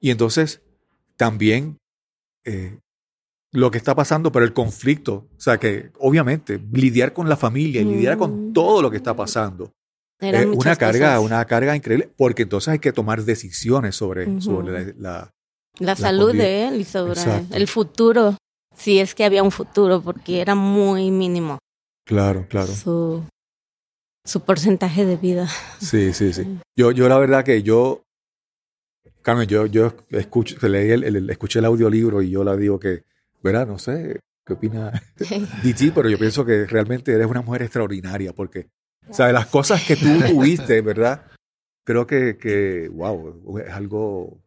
[0.00, 0.60] Y entonces
[1.16, 1.78] también
[2.46, 2.78] eh,
[3.52, 7.80] lo que está pasando, pero el conflicto, o sea que obviamente lidiar con la familia
[7.80, 8.52] y lidiar con Mm.
[8.52, 9.70] todo lo que está pasando
[10.20, 11.24] es una carga, cosas.
[11.24, 15.30] una carga increíble, porque entonces hay que tomar decisiones sobre, la, la-
[15.78, 17.56] La salud conviv- de él y sobre Exacto.
[17.56, 18.36] el futuro,
[18.76, 21.58] si es que había un futuro, porque era muy mínimo
[22.06, 22.66] Claro, claro.
[22.66, 23.24] su,
[24.24, 25.48] su porcentaje de vida.
[25.80, 26.58] Sí, sí, sí.
[26.76, 28.02] Yo, yo la verdad que yo,
[29.22, 33.04] Carmen, yo, yo escucho, leí el, el- escuché el audiolibro y yo la digo que,
[33.42, 33.66] ¿verdad?
[33.66, 34.90] No sé qué opina
[35.62, 38.68] DT, pero yo pienso que realmente eres una mujer extraordinaria porque,
[39.08, 41.24] o sea, de las cosas que tú tuviste, ¿verdad?
[41.84, 44.38] Creo que, que wow, es algo...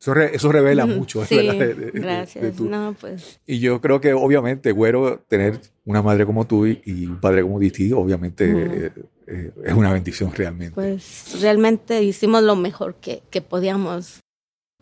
[0.00, 1.54] Eso, re- eso revela mucho, Sí, ¿verdad?
[1.54, 2.44] De- de- de- gracias.
[2.44, 6.66] de tu- No, pues Y yo creo que obviamente, güero, tener una madre como tú
[6.66, 8.74] y, y un padre como DT, obviamente Ujú.
[8.74, 8.92] eh,
[9.26, 10.74] eh, es una bendición realmente.
[10.74, 14.20] pues realmente hicimos lo mejor que, que podíamos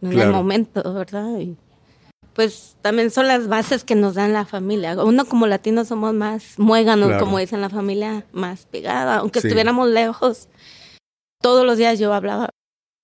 [0.00, 0.30] en Claro.
[0.30, 1.38] el momento, ¿verdad?
[1.38, 1.56] Y
[2.34, 4.96] pues también son las bases que nos dan la familia.
[5.04, 7.24] Uno como latino somos más muéganos, Claro.
[7.24, 9.18] como dicen la familia, más pegada.
[9.18, 9.46] Aunque Sí.
[9.48, 10.48] estuviéramos lejos,
[11.40, 12.48] todos los días yo hablaba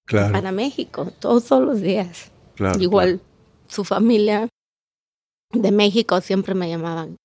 [0.09, 2.31] claro, para México, todos, los días.
[2.57, 2.81] claro.
[2.81, 3.21] Igual
[3.69, 4.49] su familia
[5.53, 7.17] de México siempre me llamaban.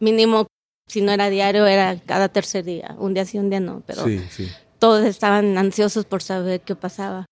[0.00, 0.46] Mínimo,
[0.88, 2.94] si no era diario, era cada tercer día.
[2.98, 6.74] Un día sí, un día no, pero Sí, sí, todos estaban ansiosos por saber qué
[6.76, 7.24] pasaba.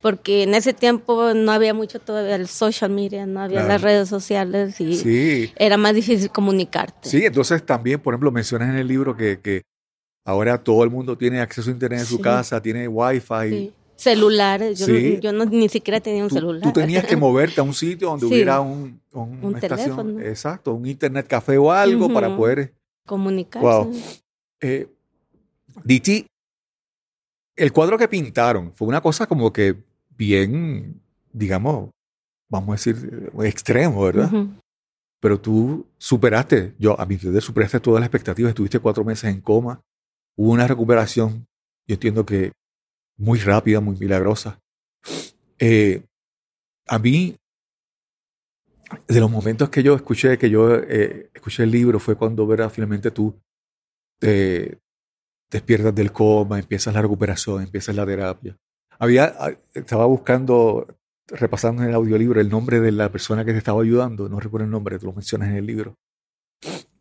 [0.00, 3.68] Porque en ese tiempo no había mucho todavía el social media, no había Claro.
[3.74, 5.52] las redes sociales y sí.
[5.56, 7.08] era más difícil comunicarte.
[7.08, 9.62] Sí, entonces también, por ejemplo, mencionas en el libro que, que
[10.26, 13.72] ahora todo el mundo tiene acceso a internet en su casa, tiene wifi.
[14.02, 14.10] Sí.
[14.10, 14.78] celulares.
[14.78, 15.14] Yo, Sí.
[15.14, 16.62] no, yo no- ni siquiera tenía un Tú, celular.
[16.62, 18.34] tú tenías que moverte a un sitio donde Sí.
[18.34, 20.20] hubiera un, un- Un una estación, teléfono.
[20.20, 22.72] exacto, un internet café o algo para poder
[23.06, 23.66] comunicarse.
[23.66, 23.92] Wow.
[24.60, 24.88] Eh,
[25.84, 26.26] DT,
[27.56, 29.76] el cuadro que pintaron fue una cosa como que
[30.16, 31.00] bien,
[31.32, 31.90] digamos,
[32.50, 34.30] vamos a decir, eh, extremo, ¿verdad?
[35.20, 39.40] Pero tú superaste, yo a mi entender, superaste todas las expectativas, estuviste cuatro meses en
[39.40, 39.80] coma,
[40.36, 41.46] hubo una recuperación,
[41.86, 42.52] yo entiendo que
[43.16, 44.60] muy rápida, muy milagrosa.
[45.58, 46.04] Eh,
[46.88, 47.36] a mí,
[49.08, 52.70] de los momentos que yo escuché, que yo eh, escuché el libro, fue cuando ¿verdad?
[52.70, 53.40] finalmente tú
[54.18, 54.78] te
[55.50, 58.56] despiertas del coma, empiezas la recuperación, empiezas la terapia.
[58.98, 60.86] Había, ah, estaba buscando,
[61.28, 64.64] repasando en el audiolibro el nombre de la persona que te estaba ayudando, no recuerdo
[64.64, 65.96] el nombre, tú lo mencionas en el libro.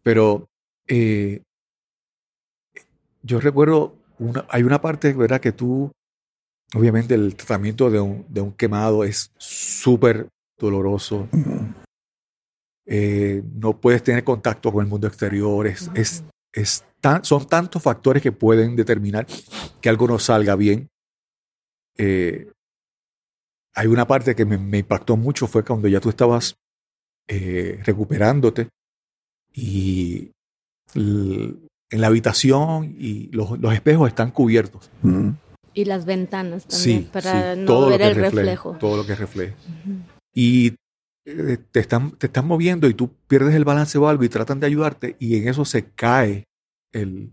[0.03, 0.49] Pero
[0.87, 1.43] eh,
[3.23, 5.39] yo recuerdo, una, hay una parte, ¿verdad?
[5.39, 5.91] Que tú,
[6.75, 11.27] obviamente el tratamiento de un, de un quemado es súper doloroso.
[12.85, 15.67] Eh, no puedes tener contacto con el mundo exterior.
[15.67, 19.25] Es, es, es tan- son tantos factores que pueden determinar
[19.79, 20.87] que algo no salga bien.
[21.97, 22.51] Eh,
[23.73, 26.55] hay una parte que me, me impactó mucho, fue cuando ya tú estabas
[27.27, 28.67] eh, recuperándote
[29.53, 30.31] y
[30.93, 31.61] en
[32.01, 34.89] la habitación y los, los espejos están cubiertos.
[35.03, 35.29] Mm.
[35.73, 38.77] Y las ventanas también, Sí, para sí, no todo lo ver que el refleje, reflejo.
[38.79, 39.53] Todo lo que refleje.
[40.33, 40.75] Y
[41.25, 44.59] eh, te están, te están moviendo y tú pierdes el balance o algo y tratan
[44.59, 46.43] de ayudarte y en eso se cae
[46.91, 47.31] el...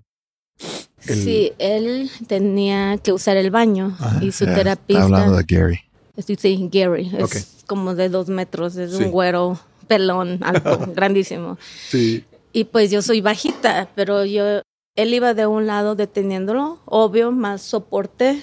[1.06, 5.36] el- Sí, él tenía que usar el baño Ajá, y su Ya, terapista, Está hablando
[5.36, 5.80] de Gary.
[6.24, 9.02] sí, sí, Gary, es como de dos metros, es Sí.
[9.04, 11.56] un güero pelón, alto, grandísimo.
[11.88, 14.60] Sí, Y pues yo soy bajita, pero yo,
[14.98, 18.42] él iba de un lado deteniéndolo, obvio, más soporte.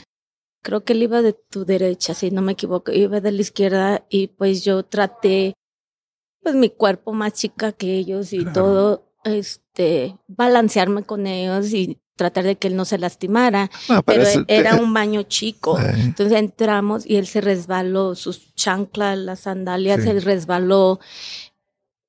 [0.63, 4.06] Creo que él iba de tu derecha, si no me equivoco, iba de la izquierda
[4.10, 5.54] y pues yo traté,
[6.41, 8.54] pues mi cuerpo más chica que ellos y Claro.
[8.54, 14.24] todo, este, balancearme con ellos y tratar de que él no se lastimara, No, pero
[14.48, 15.78] era un baño chico.
[15.78, 20.08] Eh, Entonces entramos y él se resbaló, sus chanclas, las sandalias, Sí.
[20.08, 21.00] se resbaló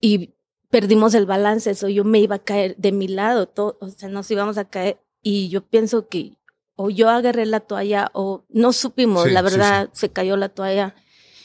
[0.00, 0.34] y
[0.76, 1.70] perdimos el balance.
[1.70, 4.66] Eso yo me iba a caer de mi lado, todo, o sea, nos íbamos a
[4.66, 5.00] caer.
[5.22, 6.36] Y yo pienso que
[6.74, 10.50] o yo agarré la toalla o no supimos, Sí, la sí, verdad, se cayó la
[10.50, 10.94] toalla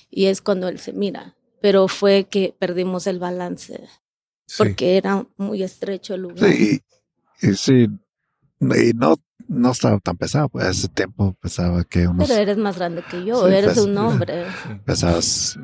[0.10, 1.38] y es cuando él se mira.
[1.62, 3.88] Pero fue que perdimos el balance
[4.58, 6.52] porque era muy estrecho el lugar.
[6.52, 6.82] Sí,
[7.42, 7.88] y, y sí,
[8.60, 9.16] y no,
[9.54, 13.26] no estaba tan pesado, pues ese tiempo pesaba que unos, Pero eres más grande que
[13.26, 14.46] yo, Sí, eres pues, un hombre.
[14.86, 15.60] pesabas,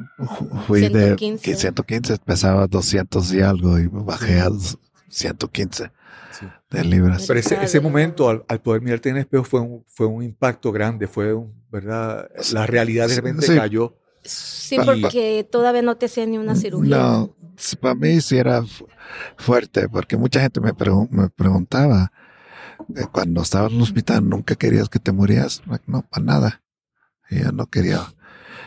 [0.67, 1.51] fui 115.
[1.51, 4.49] de 115, pesaba 200 y algo y bajé a
[5.09, 5.91] 115
[6.37, 6.45] Sí.
[6.69, 7.25] de libras.
[7.27, 10.21] Pero ese, ese momento, al, al poder mirarte en el espejo, fue un, fue un
[10.21, 12.29] impacto grande, fue un, ¿verdad?
[12.53, 13.55] La realidad de repente Sí.
[13.55, 13.95] cayó.
[14.23, 16.97] Sí, Y- porque todavía no te hacían ni una cirugía.
[16.97, 17.35] No,
[17.79, 18.85] para mí sí era fu-
[19.37, 22.11] fuerte, porque mucha gente me, pregun- me preguntaba,
[23.11, 25.61] cuando estaba en el hospital, ¿nunca querías que te murieras?
[25.85, 26.63] No, para nada.
[27.29, 28.01] Yo no quería,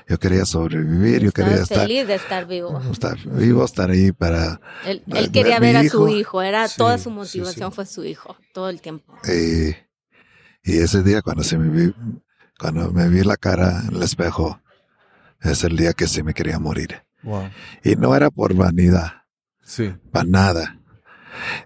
[0.09, 2.81] yo quería sobrevivir, yo Estaba quería estar, feliz de estar vivo.
[2.91, 4.61] estar vivo, estar ahí para...
[4.85, 5.03] Él,
[5.33, 5.99] quería ver a hijo.
[5.99, 7.75] su hijo, era Sí, toda su motivación sí.
[7.75, 9.15] fue su hijo, todo el tiempo.
[9.25, 9.71] Y,
[10.63, 11.95] y ese día cuando se me vi,
[12.59, 14.61] cuando me vi la cara en el espejo,
[15.41, 17.03] es el día que sí me quería morir.
[17.23, 17.49] Wow.
[17.83, 19.23] Y no era por vanidad,
[19.63, 20.79] Sí, para nada.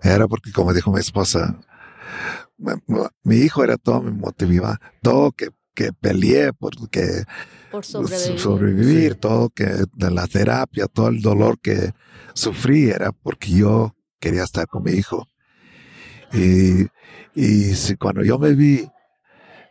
[0.03, 1.59] Era porque, como dijo mi esposa,
[3.23, 7.25] mi hijo era todo mi motivaba, todo que, que peleé porque
[7.71, 8.39] Por sobrevivir.
[8.39, 9.19] sobrevivir, Sí.
[9.21, 11.93] todo que de la terapia, todo el dolor que
[12.35, 15.27] sufrí era porque yo quería estar con mi hijo.
[16.33, 16.87] Y,
[17.35, 18.89] y si cuando yo me vi,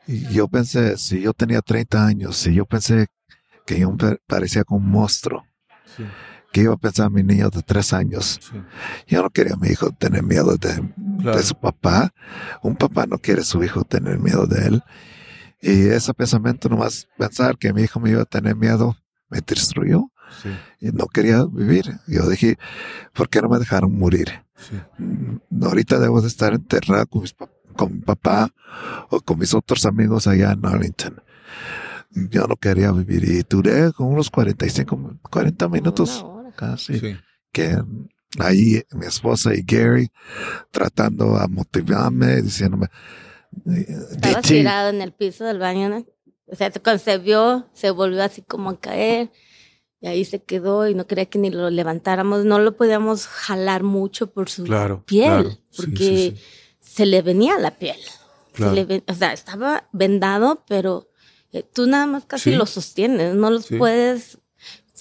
[0.07, 3.07] yo pensé, si yo tenía 30 años, si yo pensé
[3.65, 5.45] que yo pa- parecía como un monstruo,
[5.95, 6.03] sí,
[6.53, 8.39] que iba a pensar mi niño de tres años.
[8.41, 8.57] sí.
[9.07, 10.81] Yo no quería a mi hijo tener miedo de,
[11.21, 11.37] Claro.
[11.37, 12.13] de su papá.
[12.61, 14.83] Un papá no quiere a su hijo tener miedo de él.
[15.61, 18.95] Y ese pensamiento, nomás pensar que mi hijo me iba a tener miedo,
[19.29, 20.09] me destruyó.
[20.41, 21.99] Sí, Y no quería vivir.
[22.07, 22.57] Yo dije,
[23.13, 24.29] ¿por qué no me dejaron morir?
[24.55, 24.75] sí.
[24.97, 27.35] Mm, Ahorita debo de estar enterrado con, mis
[27.75, 28.49] con mi papá
[29.09, 31.21] o con mis otros amigos allá en Arlington.
[32.11, 36.42] Yo no quería vivir y duré con unos 45, 40 minutos Una hora.
[36.55, 37.15] Casi sí.
[37.51, 37.77] que
[38.39, 40.09] ahí mi esposa y Gary
[40.71, 42.87] tratando a motivarme, diciéndome,
[43.65, 46.05] Estaba "DT, tirado en el piso del baño, ¿no?
[46.47, 49.31] O sea, cuando se vio, se volvió así como a caer.
[50.01, 52.43] Y ahí se quedó y no quería que ni lo levantáramos.
[52.45, 55.03] No lo podíamos jalar mucho por su Claro.
[55.05, 55.49] piel, claro.
[55.51, 56.41] Sí, porque sí, sí.
[56.81, 57.95] se le venía la piel.
[57.97, 58.73] Se Claro.
[58.73, 61.07] le ven- o sea, estaba vendado, pero
[61.53, 62.55] eh, tú nada más casi Sí.
[62.57, 63.77] los sostienes, no los Sí.
[63.77, 64.39] puedes...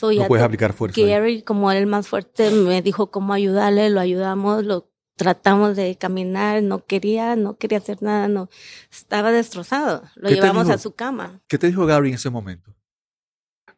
[0.03, 1.01] So, No ya puedes aplicar fuerza.
[1.01, 1.07] ahí.
[1.07, 5.97] Gary, como era el más fuerte, me dijo cómo ayudarle, lo ayudamos, lo tratamos de
[5.97, 8.49] caminar, no quería, no quería hacer nada, no,
[8.91, 10.03] estaba destrozado.
[10.17, 10.75] Lo ¿Qué te llevamos dijo?
[10.75, 11.41] a su cama.
[11.47, 12.75] ¿Qué te dijo Gary en ese momento?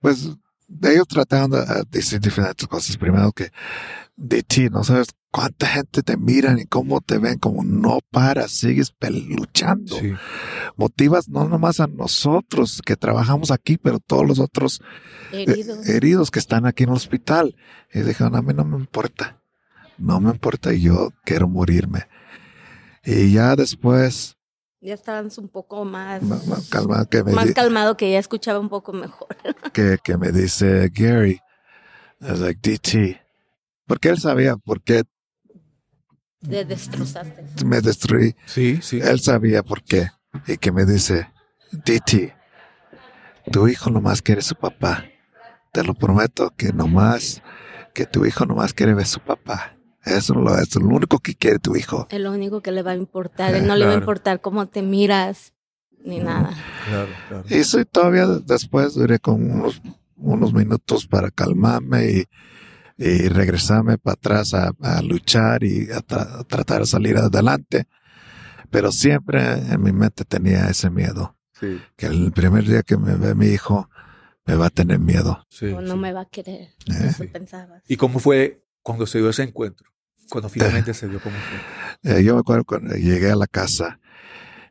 [0.00, 0.30] Pues
[0.82, 2.96] ellos trataban de decir diferentes cosas.
[2.96, 3.50] Primero que
[4.16, 8.52] de ti, no sabes cuánta gente te miran y cómo te ven, como no paras,
[8.52, 9.98] sigues luchando.
[9.98, 10.12] Sí.
[10.76, 14.80] Motivas no nomás a nosotros que trabajamos aquí, pero todos los otros
[15.32, 15.88] eh, Heridos.
[15.88, 17.56] heridos que están aquí en el hospital.
[17.92, 19.42] Y dijeron, a mí no me importa,
[19.98, 22.06] no me importa, yo quiero morirme.
[23.04, 24.33] Y ya después,
[24.84, 28.58] ya estaban un poco más, ma- ma- calma, que me, más calmado, que ya escuchaba
[28.60, 29.28] un poco mejor.
[29.72, 31.40] que, que me dice Gary,
[32.20, 33.20] I was like, DT,
[33.86, 35.04] porque él sabía por qué
[36.46, 37.64] Te destrozaste.
[37.64, 38.36] me destruí.
[38.44, 39.00] Sí, sí.
[39.00, 40.10] Él sabía por qué.
[40.46, 41.30] Y que me dice,
[41.72, 42.34] DT,
[43.50, 45.04] tu hijo nomás quiere su papá.
[45.72, 47.42] Te lo prometo que nomás,
[47.94, 49.73] que tu hijo nomás quiere ver su papá.
[50.04, 52.06] Eso es lo, eso es lo único que quiere tu hijo.
[52.10, 53.54] Es lo único que le va a importar.
[53.54, 55.52] Él no le va a importar cómo te miras
[56.04, 56.54] ni nada.
[56.86, 57.44] Claro, claro.
[57.48, 59.80] Y sí, todavía después duré con unos,
[60.16, 62.24] unos minutos para calmarme y,
[62.98, 67.86] y regresarme para atrás a, a luchar y a, tra- a tratar de salir adelante.
[68.70, 73.14] Pero siempre en mi mente tenía ese miedo, Sí, que el primer día que me
[73.14, 73.88] ve mi hijo,
[74.44, 75.46] me va a tener miedo.
[75.48, 75.98] sí, o no sí.
[75.98, 76.60] me va a querer.
[76.86, 77.06] Eh.
[77.08, 77.28] Eso Sí.
[77.28, 77.82] pensabas.
[77.88, 79.88] ¿Y cómo fue cuando se dio ese encuentro?
[80.30, 81.32] Cuando finalmente se dio fue.
[82.02, 83.98] Eh, yo me acuerdo cuando llegué a la casa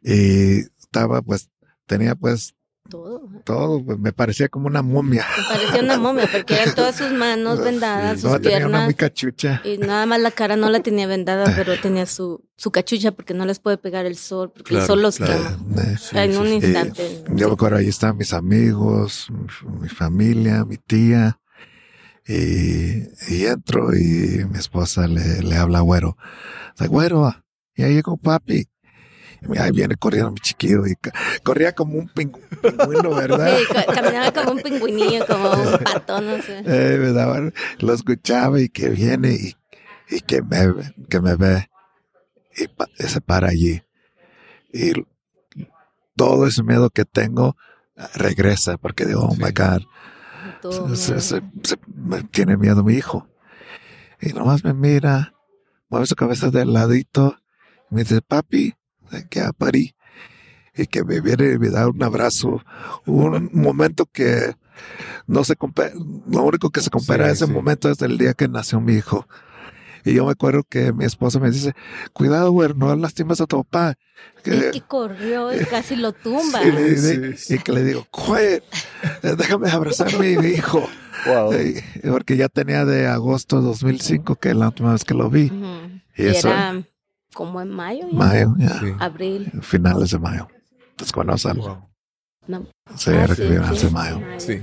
[0.04, 1.50] y estaba pues,
[1.88, 2.54] tenía pues
[2.90, 3.24] Todo.
[3.46, 5.26] todo, pues, me parecía como una momia.
[5.38, 8.84] Me parecía una momia porque eran todas sus manos vendadas, sus No, tenía una piernas.
[8.86, 9.62] muy cachucha.
[9.64, 13.34] Y nada más la cara no la tenía vendada, pero tenía su, su cachucha porque
[13.34, 15.34] no les puede pegar el sol, porque el Claro, sol los claro.
[15.66, 15.82] quema.
[15.82, 16.54] Eh, Sí, en sí, un sí.
[16.56, 17.24] instante.
[17.34, 21.40] Yo me acuerdo, ahí están mis amigos, mi, mi familia, mi tía.
[22.28, 23.04] Y,
[23.34, 26.18] y entro y mi esposa le, le habla a Güero.
[26.78, 27.34] Dice, Güero,
[27.76, 28.68] ya llegó papi.
[29.54, 30.94] Y ahí viene corriendo mi chiquillo y
[31.44, 33.58] corría como un ping- pingüino, ¿verdad?
[33.58, 36.60] Sí, ca- caminaba como un pingüinillo, como un pato, no sé.
[36.66, 39.54] Eh, me daba- lo escuchaba y que viene y,
[40.10, 41.68] y que, me, ve- que me ve
[42.56, 43.84] y, pa- y se para allí.
[44.72, 44.94] Y
[46.16, 47.58] todo ese miedo que tengo
[47.98, 49.42] ah, regresa porque digo, oh Sí.
[49.44, 49.82] my God,
[50.64, 53.28] Todo se, se- se- me tiene miedo mi hijo.
[54.22, 55.34] Y nomás me mira,
[55.90, 57.36] mueve su cabeza de ladito
[57.92, 58.74] y me dice, papi,
[59.30, 59.96] que a parí.
[60.76, 62.64] Y que me viene y me da un abrazo.
[63.06, 64.56] Un momento que
[65.28, 67.52] no se compara, lo único que se compara Sí, a ese sí.
[67.52, 69.28] momento es el día que nació mi hijo.
[70.06, 71.74] Y yo me acuerdo que mi esposa me dice,
[72.14, 73.96] cuidado, güey, no lastimas a tu papá.
[74.44, 76.62] Es que corrió y casi lo tumba.
[76.64, 77.54] y, le- Sí, sí.
[77.56, 78.64] y que le digo, "Quiet,
[79.38, 80.88] déjame abrazar a mi hijo.
[81.26, 81.54] Wow.
[81.54, 85.30] Eh, porque ya tenía de agosto de 2005, que es la última vez que lo
[85.30, 85.46] vi.
[85.48, 86.02] Ujú.
[86.18, 86.84] Y Y eso- era
[87.34, 88.18] como en mayo, ya.
[88.18, 88.80] Mayo, ya.
[88.80, 88.86] Sí.
[89.00, 89.52] abril.
[89.62, 90.48] Finales de mayo.
[91.14, 91.60] Cuando sale.
[91.62, 91.90] Wow.
[92.48, 92.68] No.
[92.96, 94.20] Sí, Ah, era sí, que finales sí, de mayo.
[94.38, 94.62] Sí.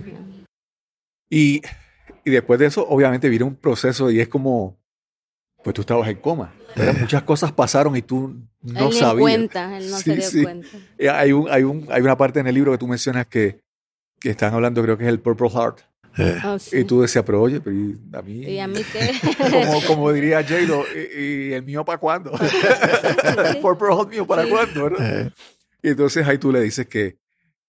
[1.31, 1.63] Y,
[2.25, 4.79] y después de eso, obviamente, viene un proceso y es como,
[5.65, 6.53] pues tú estabas en coma.
[6.77, 6.95] Eh.
[7.01, 9.21] Muchas cosas pasaron y tú no él sabías.
[9.21, 10.43] cuenta, él no Sí, se dio sí.
[10.43, 10.69] cuenta.
[10.99, 13.61] Eh, Hay, un, hay, un, hay una parte en el libro que tú mencionas que,
[14.21, 15.79] que están hablando, creo que es el Purple Heart.
[16.19, 16.79] Eh, Oh, sí.
[16.79, 18.33] Y tú decías, pero oye, pero ¿y a mí.
[18.43, 19.13] ¿Y a mí qué?
[19.51, 22.33] como, como diría J-Lo, ¿y, y el mío para cuándo?
[23.47, 24.51] el Purple Heart mío para Sí.
[24.51, 25.21] cuándo, ¿verdad?
[25.27, 25.31] eh,
[25.83, 27.17] Y entonces ahí tú le dices que,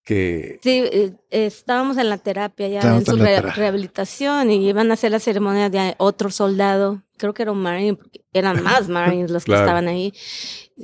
[0.04, 3.54] que Sí, eh, estábamos en la terapia ya Estábamos en su re- terapia.
[3.54, 7.96] rehabilitación y iban a hacer la ceremonia de otro soldado, creo que era un marine,
[7.96, 9.64] porque eran más marines los que Claro.
[9.66, 10.14] estaban ahí.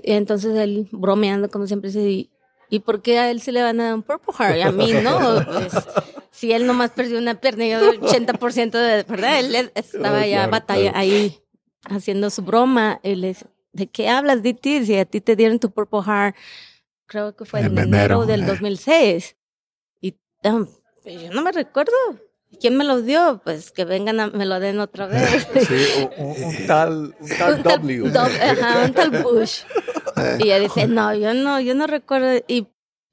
[0.04, 2.32] Entonces él bromeando como siempre dice, ¿y,
[2.70, 4.72] ¿y por qué a él se le van a dar un Purple Heart y a
[4.72, 5.18] mí no?
[5.46, 5.74] Pues,
[6.32, 9.40] si él nomás perdió una pierna y yo el 80% de, ¿verdad?
[9.40, 10.98] Él es- estaba Ah, ya claro, batalla claro.
[11.00, 11.40] ahí
[11.90, 13.00] haciendo su broma.
[13.02, 14.86] Él es, ¿de qué hablas, DT?
[14.86, 16.36] Si a ti te dieron tu Purple Heart,
[17.08, 18.46] creo que fue en, En enero, enero, del eh.
[18.46, 19.36] 2006.
[20.02, 20.68] Y um,
[21.04, 21.92] pues, yo no me recuerdo.
[22.62, 23.42] ¿Quién me lo dio?
[23.44, 25.48] Pues que vengan a me lo den otra vez.
[25.68, 28.12] sí, un, un- tal, un tal Un tal- W.
[28.12, 29.62] Dob- ajá, un tal Bush.
[30.16, 32.42] eh, Y ella dice, no, yo no, yo no recuerdo.
[32.48, 32.68] Y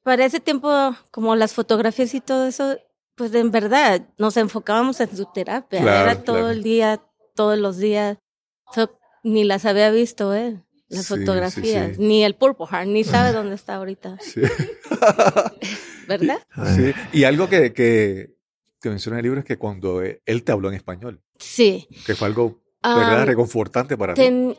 [0.04, 2.76] para ese tiempo, como las fotografías y todo eso,
[3.16, 5.80] pues en verdad nos enfocábamos en su terapia.
[5.80, 6.50] Claro, Era todo claro.
[6.50, 7.02] el día,
[7.34, 8.18] todos los días.
[8.72, 11.96] So, ni las había visto él, las Sí, fotografías.
[11.96, 12.02] sí.
[12.02, 14.18] Ni el Purple Heart, ni sabe dónde está ahorita.
[14.20, 14.40] Sí.
[16.08, 16.38] ¿Verdad?
[16.76, 16.92] Sí.
[17.12, 18.34] Y algo que, que,
[18.80, 21.88] que menciona en el libro es que cuando él te habló en español, Sí.
[22.06, 23.26] que fue algo Ah, ¿verdad?
[23.26, 24.20] reconfortante para ti.
[24.20, 24.56] ten-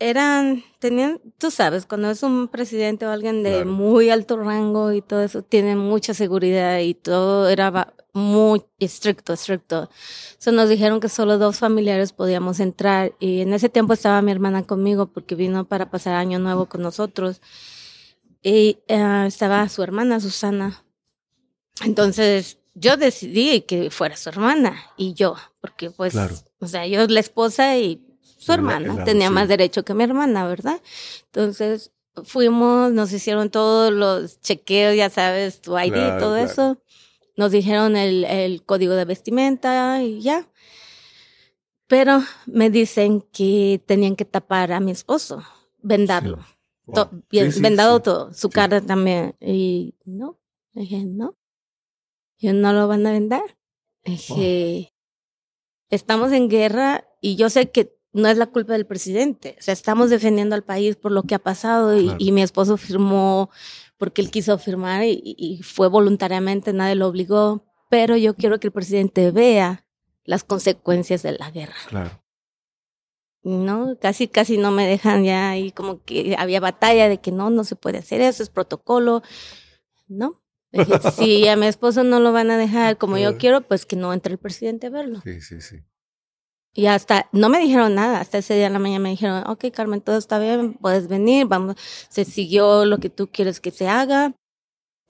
[0.00, 3.66] eran, tenían, tú sabes, cuando es un presidente o alguien de Claro.
[3.72, 9.90] muy alto rango y todo eso, tienen mucha seguridad y todo era muy estricto, estricto.
[10.38, 14.32] So nos dijeron que solo dos familiares podíamos entrar y en ese tiempo estaba mi
[14.32, 17.40] hermana conmigo porque vino para pasar año nuevo con nosotros
[18.42, 20.84] y eh, estaba su hermana Susana.
[21.84, 26.34] Entonces yo decidí que fuera su hermana y yo, porque pues, Claro.
[26.60, 28.04] o sea, yo la esposa y
[28.48, 29.34] su La- hermana la- tenía sí.
[29.34, 30.80] más derecho que mi hermana, ¿verdad?
[31.26, 31.92] Entonces
[32.24, 36.50] fuimos, nos hicieron todos los chequeos, ya sabes, tu ID, Claro, todo claro.
[36.50, 36.82] eso.
[37.36, 40.48] Nos dijeron el, el código de vestimenta y ya.
[41.86, 45.42] Pero me dicen que tenían que tapar a mi esposo,
[45.78, 46.38] vendarlo.
[46.86, 46.94] Wow.
[46.94, 48.02] To- Sí, sí, vendado sí.
[48.02, 48.52] todo, su Sí.
[48.54, 49.36] cara también.
[49.40, 50.38] Y no,
[50.72, 51.36] dije, no,
[52.38, 53.42] yo no lo van a vendar.
[54.04, 54.92] Dije,
[55.90, 59.56] estamos en guerra y yo sé que no es la culpa del presidente.
[59.58, 62.16] O sea, estamos defendiendo al país por lo que ha pasado y, Claro.
[62.20, 63.50] y mi esposo firmó
[63.96, 67.64] porque él quiso firmar y, y fue voluntariamente, nadie lo obligó.
[67.90, 69.86] Pero yo quiero que el presidente vea
[70.24, 71.74] las consecuencias de la guerra.
[71.88, 72.22] Claro.
[73.42, 77.48] No, casi, casi no me dejan ya y como que había batalla de que no,
[77.50, 79.22] no se puede hacer eso, es protocolo.
[80.06, 80.42] No.
[81.14, 84.12] Si a mi esposo no lo van a dejar como yo quiero, pues que no
[84.12, 85.20] entre el presidente a verlo.
[85.24, 85.76] Sí, sí, sí.
[86.78, 89.64] Y hasta, no me dijeron nada, hasta ese día en la mañana me dijeron, ok,
[89.72, 91.74] Carmen, todo está bien, puedes venir, vamos,
[92.08, 94.32] se siguió lo que tú quieres que se haga.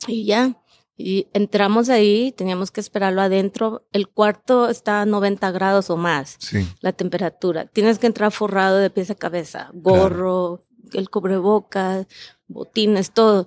[0.06, 0.62] Y ya,
[0.96, 3.86] y entramos ahí, teníamos que esperarlo adentro.
[3.92, 6.66] El cuarto está a 90 grados o más Sí.
[6.80, 7.66] la temperatura.
[7.66, 10.64] Tienes que entrar forrado de pies a cabeza, gorro,
[10.94, 12.06] el cubrebocas,
[12.46, 13.46] botines, todo.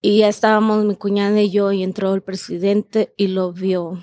[0.00, 4.00] Y ya estábamos mi cuñada y yo y entró el presidente y lo vio.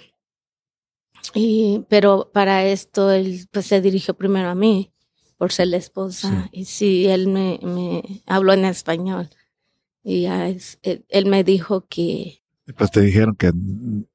[1.34, 4.92] Y, pero para esto él pues se dirigió primero a mí
[5.38, 6.50] por ser la esposa.
[6.52, 9.30] Y sí, él me, me habló en español.
[10.04, 12.42] Y ya es- él, él me dijo que
[12.78, 13.52] Pues te dijeron que,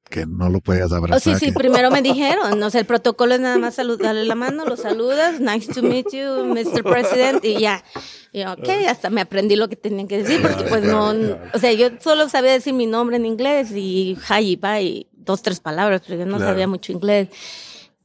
[0.09, 1.21] que no lo podías Oh, abrazar.
[1.39, 4.35] sí, sí, que- primero me dijeron, o sea, el protocolo es nada más saludarle la
[4.35, 6.83] mano, lo saludas, nice to meet you, Mr.
[6.83, 7.83] President, y ya.
[8.31, 11.13] Y ok, hasta me aprendí lo que tenían que decir, porque pues no,
[11.53, 15.41] o sea, yo solo sabía decir mi nombre en inglés y hi y bye, dos,
[15.41, 16.51] tres palabras, pero yo no Claro.
[16.51, 17.29] sabía mucho inglés.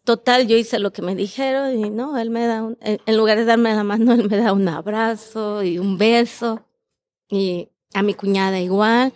[0.05, 3.39] Total, yo hice lo que me dijeron y no, él me da, un, en lugar
[3.39, 6.61] de darme la mano, él me da un abrazo y un beso.
[7.31, 9.13] Y a mi cuñada igual.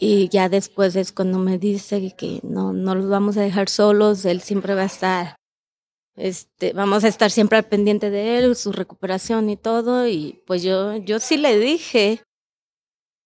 [0.00, 4.24] Y ya después es cuando me dice que no, no los vamos a dejar solos,
[4.24, 5.36] él siempre va a estar,
[6.14, 10.06] este, vamos a estar siempre al pendiente de él, su recuperación y todo.
[10.06, 12.22] Y pues yo, yo sí le dije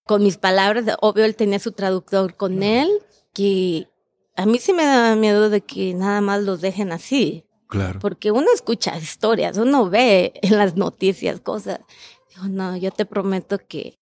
[0.04, 2.88] con mis palabras, obvio él tenía su traductor con él,
[3.34, 3.88] que
[4.34, 8.00] a mí sí me da miedo de que nada más los dejen así, Claro.
[8.00, 11.80] porque uno escucha historias, uno ve en las noticias cosas.
[12.30, 13.98] Digo, no, yo te prometo que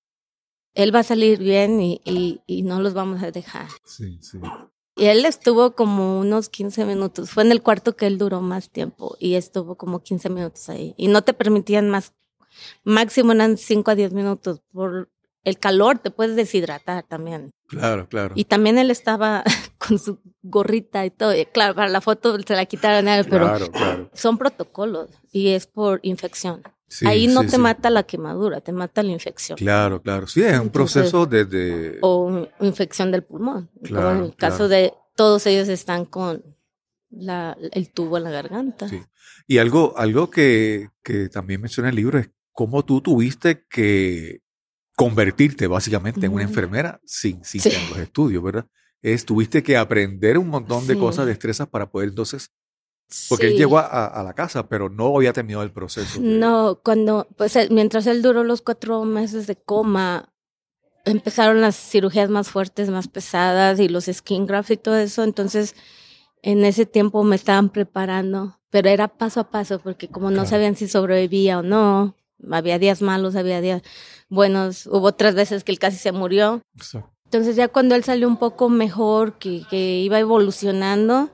[0.74, 3.68] él va a salir bien y, y, y no los vamos a dejar.
[3.84, 4.38] Sí, sí.
[4.96, 7.30] Y él estuvo como unos 15 minutos.
[7.30, 10.94] Fue en el cuarto que él duró más tiempo y estuvo como 15 minutos ahí.
[10.96, 12.12] Y no te permitían más,
[12.84, 14.60] máximo eran 5 a 10 minutos.
[14.72, 15.08] Por
[15.44, 17.50] el calor te puedes deshidratar también.
[17.68, 18.34] Claro, claro.
[18.36, 19.42] Y también él estaba
[19.78, 21.34] con su gorrita y todo.
[21.34, 24.10] Y claro, para la foto se la quitaron a él, pero Claro, claro.
[24.12, 26.62] son protocolos y es por infección.
[26.92, 27.58] Sí, Ahí no sí, te sí.
[27.58, 29.56] mata la quemadura, te mata la infección.
[29.56, 30.26] Claro, claro.
[30.26, 31.98] Sí, es un Entonces, proceso desde...
[32.02, 33.70] O infección del pulmón.
[33.84, 34.68] Claro, Como en el caso claro.
[34.70, 36.42] de todos ellos están con
[37.10, 38.88] la, el tubo en la garganta.
[38.88, 39.00] Sí.
[39.46, 44.40] Y algo, algo que, que también menciona el libro es cómo tú tuviste que
[44.96, 47.70] convertirte básicamente en una enfermera sin, sin Sí.
[47.90, 48.66] los estudios, ¿verdad?
[49.00, 51.00] Es, tuviste que aprender un montón de Sí.
[51.00, 52.50] cosas, destrezas para poder entonces,
[53.28, 56.20] porque él llegó a, la casa, pero no había terminado el proceso.
[56.20, 60.32] de- No, cuando, pues él- mientras él duró los cuatro meses de coma,
[61.04, 65.24] empezaron las cirugías más fuertes, más pesadas y los skin grafts y todo eso.
[65.24, 65.74] Entonces,
[66.42, 70.48] en ese tiempo me estaban preparando, pero era paso a paso, porque como no Claro.
[70.50, 72.14] sabían si sobrevivía o no,
[72.50, 73.82] había días malos, había días
[74.28, 74.86] buenos.
[74.86, 76.62] Hubo otras veces que él casi se murió.
[76.76, 77.10] Exacto.
[77.24, 81.30] Entonces ya cuando él salió un poco mejor, que, que iba evolucionando,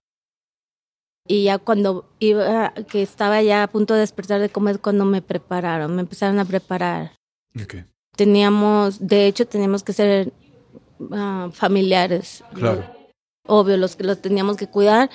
[1.28, 5.22] y ya cuando iba, que estaba ya a punto de despertar de comer, cuando me
[5.22, 7.12] prepararon, me empezaron a preparar.
[7.60, 7.76] Ok.
[8.16, 10.32] Teníamos, de hecho, teníamos que ser
[11.12, 12.42] ah, familiares.
[12.54, 12.84] Claro.
[13.46, 15.10] Obvio, los que los teníamos que cuidar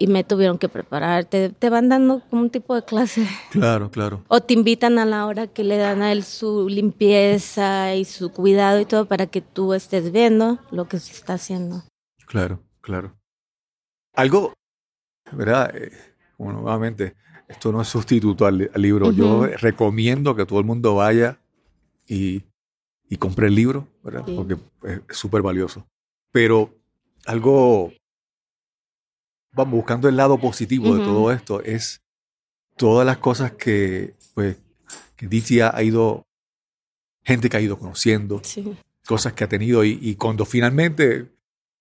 [0.00, 1.26] y me tuvieron que preparar.
[1.26, 3.26] Te, te van dando como un tipo de clase.
[3.50, 4.24] Claro, claro.
[4.28, 8.32] O te invitan a la hora que le dan a él su limpieza y su
[8.32, 11.82] cuidado y todo para que tú estés viendo lo que se está haciendo.
[12.26, 13.14] Claro, claro.
[14.14, 14.54] Algo,
[15.32, 15.74] ¿verdad?
[15.76, 15.90] Eh,
[16.38, 17.14] bueno, nuevamente,
[17.48, 19.12] esto no es sustituto al, al libro.
[19.12, 21.38] Yo recomiendo que todo el mundo vaya
[22.06, 22.42] y,
[23.08, 24.22] y compre el libro, ¿verdad?
[24.26, 24.34] Sí.
[24.36, 24.56] Porque
[25.08, 25.86] es súper valioso.
[26.32, 26.74] Pero
[27.26, 27.92] algo,
[29.52, 32.00] vamos, buscando el lado positivo de todo esto, es
[32.76, 34.56] todas las cosas que, pues,
[35.16, 36.24] que Diti ha, ha ido,
[37.24, 38.76] gente que ha ido conociendo, Sí.
[39.06, 41.26] cosas que ha tenido y, y cuando finalmente,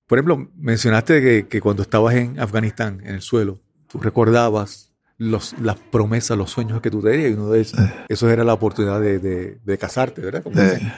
[0.09, 5.53] por ejemplo, mencionaste que, que cuando estabas en Afganistán, en el suelo, tú recordabas los,
[5.61, 7.79] las promesas, los sueños que tú tenías y uno de esos,
[8.09, 10.41] eso era la oportunidad de, de- de casarte, ¿verdad?
[10.43, 10.63] Como Eh.
[10.73, 10.91] dicen.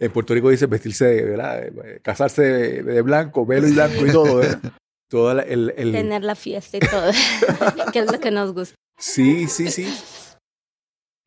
[0.00, 1.62] en Puerto Rico dice vestirse, de- ¿verdad?
[2.02, 4.60] Casarse de, de blanco, velo y blanco y todo, ¿verdad?
[5.08, 7.12] Todo la- el, el- Tener la fiesta y todo,
[7.92, 8.74] que es lo que nos gusta.
[8.98, 9.86] Sí, sí, sí.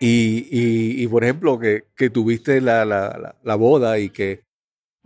[0.01, 4.43] Y, y, y, por ejemplo, que, que tuviste la, la, la, la boda y que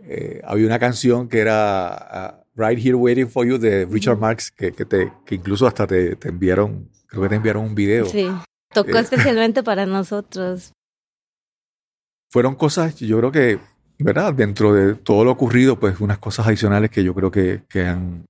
[0.06, 4.50] eh, había una canción que era ah, Right Here Waiting for You de Richard Marx,
[4.50, 8.06] que, que, te, que incluso hasta te, te enviaron, creo que te enviaron un video.
[8.06, 8.28] Sí.
[8.72, 9.00] Tocó Eh.
[9.00, 10.72] especialmente para nosotros.
[12.30, 13.58] Fueron cosas, yo creo que,
[13.98, 14.34] ¿verdad?
[14.34, 18.24] Dentro de todo lo ocurrido, pues unas cosas adicionales que yo creo que, que, han,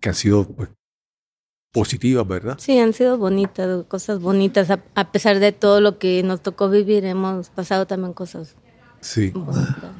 [0.00, 0.70] que han sido pues,
[1.72, 2.56] positivas, ¿verdad?
[2.58, 4.70] Sí, han sido bonitas, cosas bonitas.
[4.70, 8.56] A, a pesar de todo lo que nos tocó vivir, hemos pasado también cosas
[9.00, 9.30] Sí.
[9.30, 9.92] bonitas.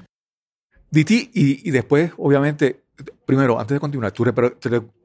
[0.90, 2.82] Diti, y, y después, obviamente,
[3.26, 4.24] primero, antes de continuar, tu,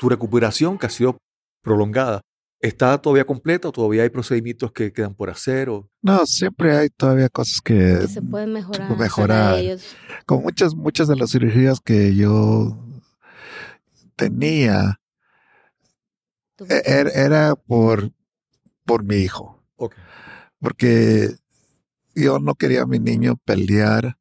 [0.10, 1.18] recuperación que ha sido
[1.62, 2.22] prolongada,
[2.60, 5.70] ¿está todavía completa o todavía hay procedimientos que quedan por hacer?
[5.70, 5.90] O...
[6.02, 8.88] No, siempre hay todavía cosas que, Que se pueden mejorar.
[8.88, 9.60] para mejorar.
[9.60, 9.96] ellos.
[10.26, 12.78] con muchas, muchas de las cirugías que yo
[14.16, 15.00] tenía,
[16.60, 18.12] e- er- era por,
[18.86, 19.60] por mi hijo.
[20.60, 21.36] Porque
[22.16, 24.18] yo no quería a mi niño pelear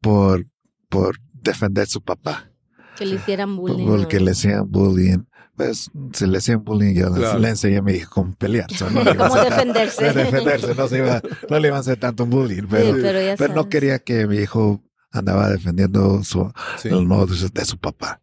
[0.00, 0.46] por,
[0.92, 2.50] por defender a su papá,
[2.96, 3.86] Que le hicieran bullying.
[3.86, 4.26] porque ¿no?
[4.26, 5.18] le hacían bullying.
[5.56, 7.38] Pues si le hacían bullying, yo Claro.
[7.38, 8.70] le enseñé a mi hijo cómo pelear.
[8.72, 10.04] so, no le iba a Cómo hacer- defenderse.
[10.04, 11.20] de defenderse, no, se iba,
[11.50, 14.36] no le iban a hacer tanto bullying, pero, sí, pero pero no quería que mi
[14.38, 14.80] hijo
[15.10, 16.88] andaba defendiendo su, Sí.
[16.88, 18.20] el honor de su, de su papá.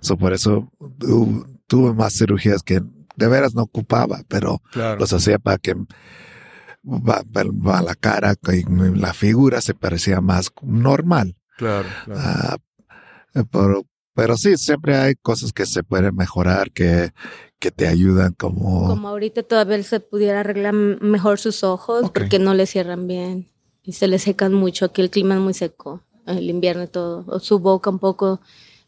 [0.00, 2.82] So, por eso tu- tuve más cirugías que
[3.16, 5.00] de veras no ocupaba, pero Claro.
[5.00, 5.74] los hacía para que
[6.84, 8.62] va, va la cara y
[8.94, 11.34] la figura se parecía más normal.
[11.58, 12.20] Claro, claro.
[12.22, 12.56] Ah,
[13.50, 13.82] pero,
[14.14, 17.10] pero sí, siempre hay cosas que se pueden mejorar, que,
[17.58, 18.86] que te ayudan como...
[18.86, 23.48] Como ahorita todavía él se pudiera arreglar mejor sus ojos porque no le cierran bien
[23.82, 24.84] y se le secan mucho.
[24.84, 27.24] Aquí el clima es muy seco, el invierno y todo.
[27.26, 28.40] O su boca un poco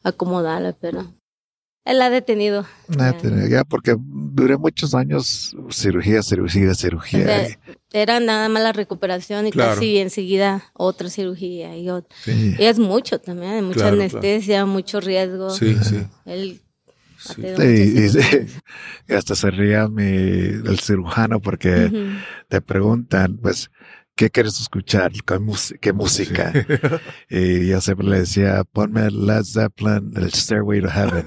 [0.04, 1.12] acomodada, pero
[1.90, 2.66] él ha detenido.
[2.88, 3.16] Ya.
[3.16, 7.20] tenía- ya, porque duré muchos años cirugía, cirugía, cirugía.
[7.20, 7.56] O sea, y-
[7.92, 9.74] Era nada más la recuperación y Claro.
[9.74, 12.14] casi enseguida otra cirugía y otra.
[12.22, 12.54] sí.
[12.58, 14.02] Y es mucho también, hay mucha Claro, claro.
[14.18, 15.50] anestesia, mucho riesgo.
[15.50, 16.06] Sí, sí.
[16.26, 16.60] Él
[17.28, 17.42] ha sí.
[19.08, 21.90] y, hasta se ría mi, el cirujano porque
[22.48, 23.70] te preguntan, pues,
[24.20, 25.12] ¿qué quieres escuchar?
[25.80, 26.52] ¿Qué, música?
[27.30, 31.26] Y yo siempre le decía, ponme Led Zeppelin, el Stairway to Heaven.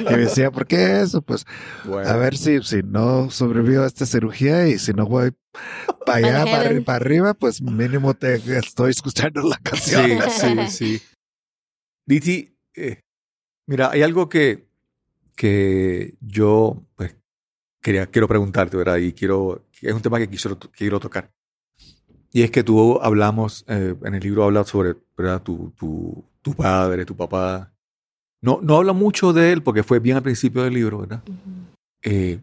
[0.00, 1.22] y me decía, ¿por qué eso?
[1.22, 1.46] Pues,
[1.86, 2.06] Bueno.
[2.06, 5.30] a ver si, si no sobrevivo a esta cirugía y si no voy
[6.04, 10.20] para allá, para arriba, pues mínimo te estoy escuchando la canción.
[10.28, 11.02] Sí, sí, sí.
[12.04, 13.00] Diti, eh,
[13.66, 14.68] mira, hay algo que,
[15.34, 17.16] que yo pues,
[17.80, 18.98] quería, quiero preguntarte, ¿verdad?
[18.98, 21.37] Y quiero, es un tema que quiero, quiero tocar.
[22.32, 25.42] Y es que tú hablamos, eh, en el libro hablas sobre, ¿verdad?
[25.42, 27.72] Tu, tu, tu padre, tu papá.
[28.40, 31.22] No, no habla mucho de él porque fue bien al principio del libro, ¿verdad?
[32.02, 32.40] Eh,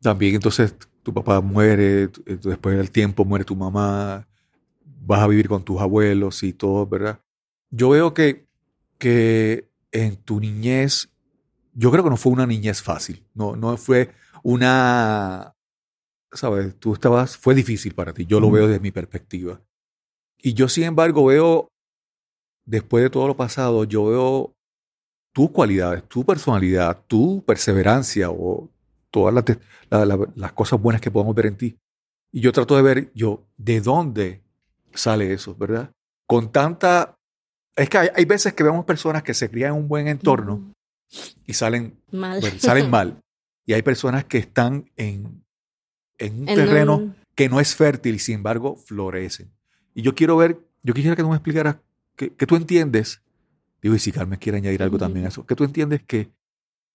[0.00, 2.10] también entonces tu papá muere, eh,
[2.42, 4.26] después del tiempo muere tu mamá,
[5.06, 7.20] vas a vivir con tus abuelos y todo, ¿verdad?
[7.70, 8.46] Yo veo que,
[8.98, 11.08] que en tu niñez,
[11.72, 14.10] yo creo que no fue una niñez fácil, no, no fue
[14.42, 15.54] una,
[16.32, 19.60] sabes, tú estabas, fue difícil para ti, yo lo veo desde mi perspectiva.
[20.40, 21.68] Y yo, sin embargo, veo,
[22.66, 24.52] después de todo lo pasado, yo veo
[25.34, 28.68] tus cualidades, tu personalidad, tu perseverancia o
[29.10, 29.44] todas las,
[29.90, 31.76] la- la- las cosas buenas que podamos ver en ti.
[32.32, 34.42] Y yo trato de ver yo de dónde
[34.92, 35.90] sale eso, ¿verdad?
[36.26, 37.14] Con tanta...
[37.74, 40.72] Es que hay, hay veces que vemos personas que se crían en un buen entorno
[41.46, 42.40] y salen, Mal.
[42.40, 43.20] bueno, salen mal.
[43.64, 45.42] Y hay personas que están en,
[46.18, 49.50] en un En terreno un- que no es fértil y sin embargo florecen.
[49.94, 51.76] Y yo quiero ver, yo quisiera que tú me explicaras
[52.16, 53.22] que, que tú entiendes,
[53.82, 55.04] digo, y si Carmen quiere añadir algo Ujú.
[55.04, 56.30] también a eso, que tú entiendes que,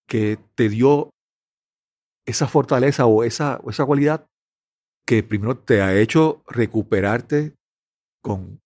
[0.07, 1.09] que te dio
[2.25, 4.25] esa fortaleza o esa, o esa cualidad
[5.05, 7.53] que primero te ha hecho recuperarte
[8.21, 8.61] con,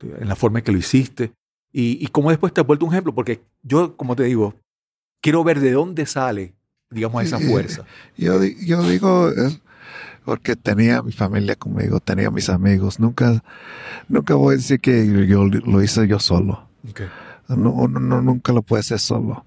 [0.00, 1.32] en la forma en que lo hiciste
[1.72, 4.54] y, y cómo después te has vuelto un ejemplo, porque yo, como te digo,
[5.20, 6.54] quiero ver de dónde sale
[6.92, 7.84] digamos, esa fuerza?
[8.16, 9.60] Yo, di- yo digo, es
[10.24, 13.00] porque tenía mi familia conmigo, tenía mis amigos.
[13.00, 13.42] Nunca,
[14.08, 16.68] nunca voy a decir que yo lo hice yo solo.
[16.88, 17.06] Okay.
[17.48, 19.44] No, no, nunca lo puede hacer solo.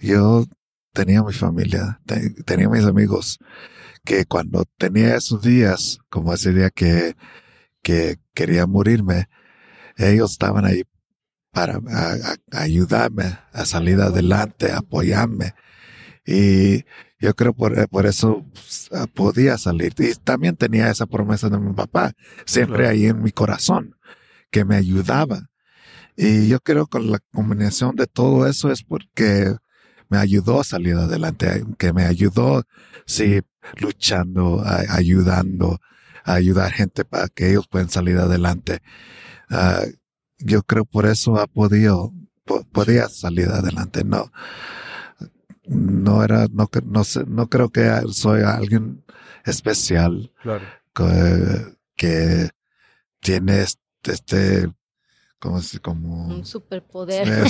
[0.00, 0.46] Yo
[0.92, 3.38] tenía mi familia, te- tenía mis amigos,
[4.04, 7.14] que cuando tenía esos días, como ese día que,
[7.82, 9.28] que quería morirme,
[9.96, 10.82] ellos estaban ahí
[11.52, 12.12] para a-
[12.52, 15.54] a- ayudarme a salir adelante, apoyarme.
[16.26, 16.84] Y
[17.18, 19.94] yo creo por, por eso pues, podía salir.
[19.98, 22.12] Y también tenía esa promesa de mi papá,
[22.44, 22.90] siempre Claro.
[22.90, 23.96] ahí en mi corazón,
[24.50, 25.48] que me ayudaba.
[26.16, 29.54] Y yo creo que la combinación de todo eso es porque
[30.08, 32.64] me ayudó a salir adelante, que me ayudó,
[33.06, 33.40] sí,
[33.80, 35.80] luchando, a- ayudando,
[36.24, 38.80] a ayudar gente para que ellos puedan salir adelante.
[39.48, 39.84] Ah,
[40.38, 42.12] yo creo por eso ha podido,
[42.44, 44.04] po- podía salir adelante.
[44.04, 44.32] No,
[45.70, 49.04] no era, no, no sé, no creo que soy alguien
[49.44, 50.64] especial Claro.
[50.94, 52.50] que, que
[53.20, 54.72] tiene este, este
[55.38, 57.26] como, como Un superpoder.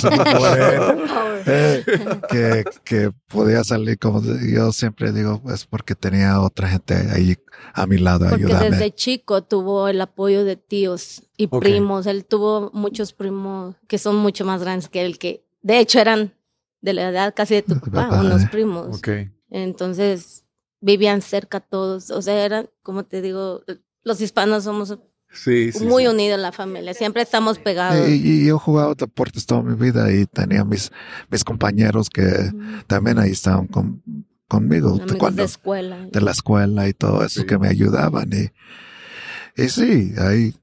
[1.43, 1.83] Eh,
[2.29, 7.35] que, que podía salir como yo siempre digo es porque tenía otra gente ahí
[7.73, 12.05] a mi lado Porque ayudarme desde chico tuvo el apoyo de tíos y primos.
[12.05, 16.33] Él tuvo muchos primos que son mucho más grandes que él, que de hecho eran
[16.81, 18.49] de la edad casi de tu papá, papá, unos eh.
[18.51, 18.97] primos.
[18.97, 19.09] Ok.
[19.49, 20.45] Entonces
[20.79, 22.09] vivían cerca todos.
[22.11, 23.63] O sea, eran, como te digo,
[24.03, 24.97] los hispanos somos
[25.33, 25.85] Sí, sí.
[25.85, 26.09] muy sí.
[26.09, 26.93] unidos en la familia.
[26.93, 28.09] Siempre estamos pegados.
[28.09, 30.91] y, y yo jugaba deportes toda mi vida y tenía mis
[31.29, 32.51] mis compañeros que
[32.87, 34.03] también ahí estaban con-
[34.49, 36.05] conmigo Amigos cuando de escuela.
[36.11, 37.47] de la escuela y todo eso Sí.
[37.47, 40.53] que me ayudaban y, y sí, ahí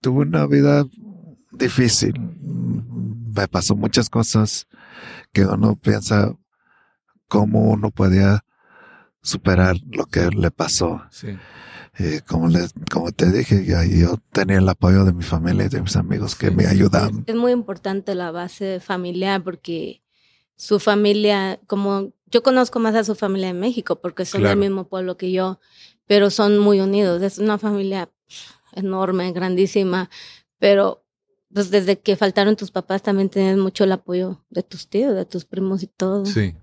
[0.00, 0.84] tuve una vida
[1.50, 2.14] difícil.
[3.34, 4.66] Me pasó muchas cosas
[5.32, 6.34] que uno piensa
[7.28, 8.44] cómo uno podía
[9.22, 11.02] superar lo que le pasó.
[11.10, 11.28] Sí.
[11.98, 12.60] Y como, le,
[12.90, 16.34] como te dije, yo, yo tenía el apoyo de mi familia y de mis amigos
[16.34, 17.24] que me ayudaban.
[17.26, 20.02] Es muy importante la base familiar porque
[20.56, 24.58] su familia, como yo conozco más a su familia en México porque son Claro.
[24.60, 25.60] del mismo pueblo que yo,
[26.06, 27.22] pero son muy unidos.
[27.22, 28.10] Es una familia
[28.72, 30.10] enorme, grandísima,
[30.58, 31.03] pero
[31.54, 35.24] pues desde que faltaron tus papás también tenías mucho el apoyo de tus tíos, de
[35.24, 36.26] tus primos y todo.
[36.26, 36.54] Sí.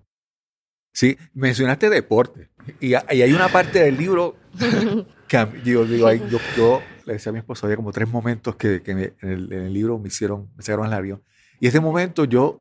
[0.93, 2.49] Sí, mencionaste deporte.
[2.81, 4.35] Y, y hay una parte del libro
[5.27, 7.93] que a mí- yo digo, ay, yo, yo le decía a mi esposo, había como
[7.93, 10.93] tres momentos que, que me- en, el, en el libro me hicieron, me sacaron el
[10.93, 11.23] avión.
[11.61, 12.59] Y ese momento yo,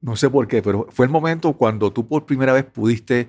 [0.00, 3.28] no sé por qué, pero fue el momento cuando tú por primera vez pudiste,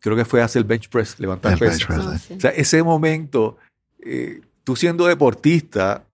[0.00, 1.78] creo que fue hacer bench press, levantar El pesas.
[1.78, 2.04] bench press.
[2.04, 2.34] No, sí.
[2.34, 3.56] O sea, ese momento,
[4.04, 6.04] eh, tú siendo deportista,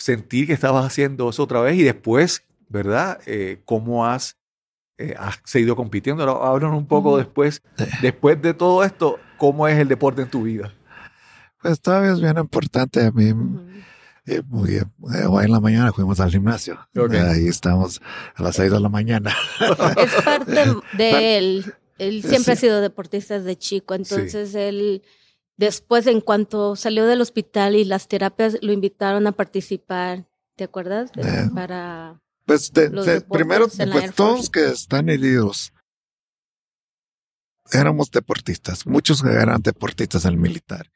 [0.00, 3.20] sentir que estabas haciendo eso otra vez y después, ¿verdad?
[3.26, 4.36] Eh, ¿Cómo has,
[4.98, 6.22] eh, has seguido compitiendo?
[6.42, 7.62] Háblanos un poco después,
[8.02, 10.72] después de todo esto, ¿cómo es el deporte en tu vida?
[11.62, 13.34] Pues todavía es bien importante a mí.
[14.26, 14.92] Eh, muy bien.
[15.14, 16.78] Eh, hoy en la mañana fuimos al gimnasio.
[16.96, 17.12] Ok.
[17.14, 18.00] Ahí estamos
[18.34, 19.34] a las seis de la mañana.
[19.96, 20.64] es parte
[20.96, 21.74] de él.
[21.98, 22.62] Él siempre ha Sí.
[22.62, 25.02] sido deportista desde chico, entonces él,
[25.60, 31.12] después en cuanto salió del hospital y las terapias lo invitaron a participar, ¿te acuerdas?
[31.12, 31.50] De- Eh.
[31.54, 35.72] Para Pues de- Los de- deportes primero, pues todos que están heridos
[37.72, 38.86] éramos deportistas.
[38.86, 40.90] Muchos eran deportistas en el militar.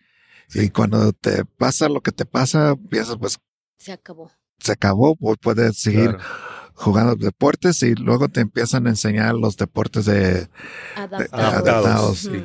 [0.54, 3.38] Y cuando te pasa lo que te pasa, piensas, pues
[3.78, 4.30] se acabó.
[4.58, 6.24] se acabó, pues puedes seguir Claro.
[6.74, 10.48] jugando deportes y luego te empiezan a enseñar los deportes de,
[10.96, 11.32] Adaptados.
[11.54, 12.42] adaptados, sí.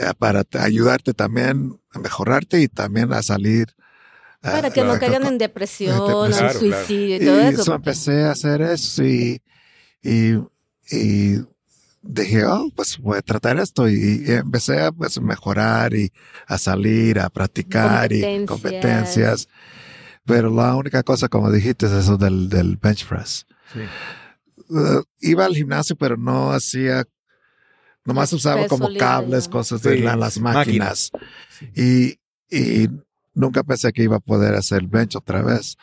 [0.00, 3.66] Eh, para te- ayudarte también a mejorarte y también a salir.
[4.42, 7.74] ah, Para que no caigan en depresión en Claro, suicidio y Y todo eso eso.
[7.74, 9.42] empecé a hacer eso y,
[10.02, 10.34] y,
[10.92, 11.40] y
[12.02, 16.12] dije, oh, pues voy a tratar esto y, y empecé a pues, mejorar y
[16.46, 18.48] a salir, a practicar y Competencias.
[18.48, 19.48] competencias.
[20.24, 23.46] Pero la única cosa, como dijiste, es eso del, del bench press.
[23.72, 23.80] Sí.
[24.70, 27.04] Uh, iba al gimnasio, pero no hacía,
[28.08, 29.52] nomás usaba Peso como libre, cables, ¿no?
[29.52, 31.10] cosas de Sí, la- las máquinas.
[31.12, 31.76] máquinas.
[31.76, 32.18] Y,
[32.50, 32.88] y
[33.34, 35.76] nunca pensé que iba a poder hacer bench otra vez.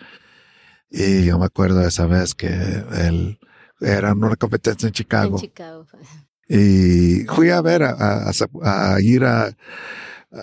[0.89, 3.39] Y yo me acuerdo de esa vez que él
[3.79, 5.37] era una competencia en Chicago.
[5.37, 5.85] En Chicago.
[5.85, 5.99] fue.
[6.47, 8.29] Y fui a ver, a-
[8.63, 9.55] a ir a,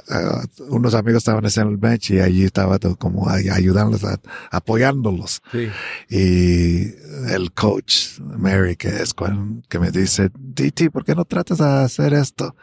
[0.09, 4.21] a- unos amigos estaban haciendo el bench y allí estaba todo como ayudándolos, a-
[4.51, 5.43] apoyándolos.
[5.53, 5.69] Sí.
[6.09, 6.95] Y
[7.33, 11.65] el coach, Mary, que es cuan- que me dice, DT, ¿por qué no tratas de
[11.67, 12.55] hacer esto?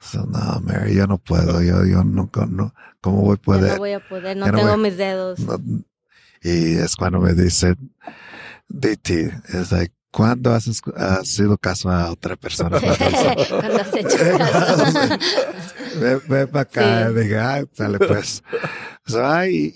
[0.00, 3.72] So, no, Mary, yo no puedo, yo, yo nunca, no, ¿cómo voy a poder?
[3.72, 5.38] no voy a poder, no Ya no tengo voy- mis dedos.
[5.40, 5.58] No.
[6.42, 7.74] Y es cuando me dice,
[8.68, 12.78] DT, es like, ¿cuándo has, escu- has sido caso a otra persona?
[13.48, 15.18] Cuando has hecho caso.
[16.00, 17.14] Ve, ve para acá, Sí.
[17.20, 18.42] diga, "Ay, sale pues.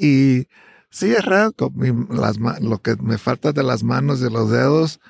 [0.01, 0.47] Y
[0.91, 4.31] sí es raro, con mi- las, ma- lo que me falta de las manos y
[4.31, 5.01] los dedos,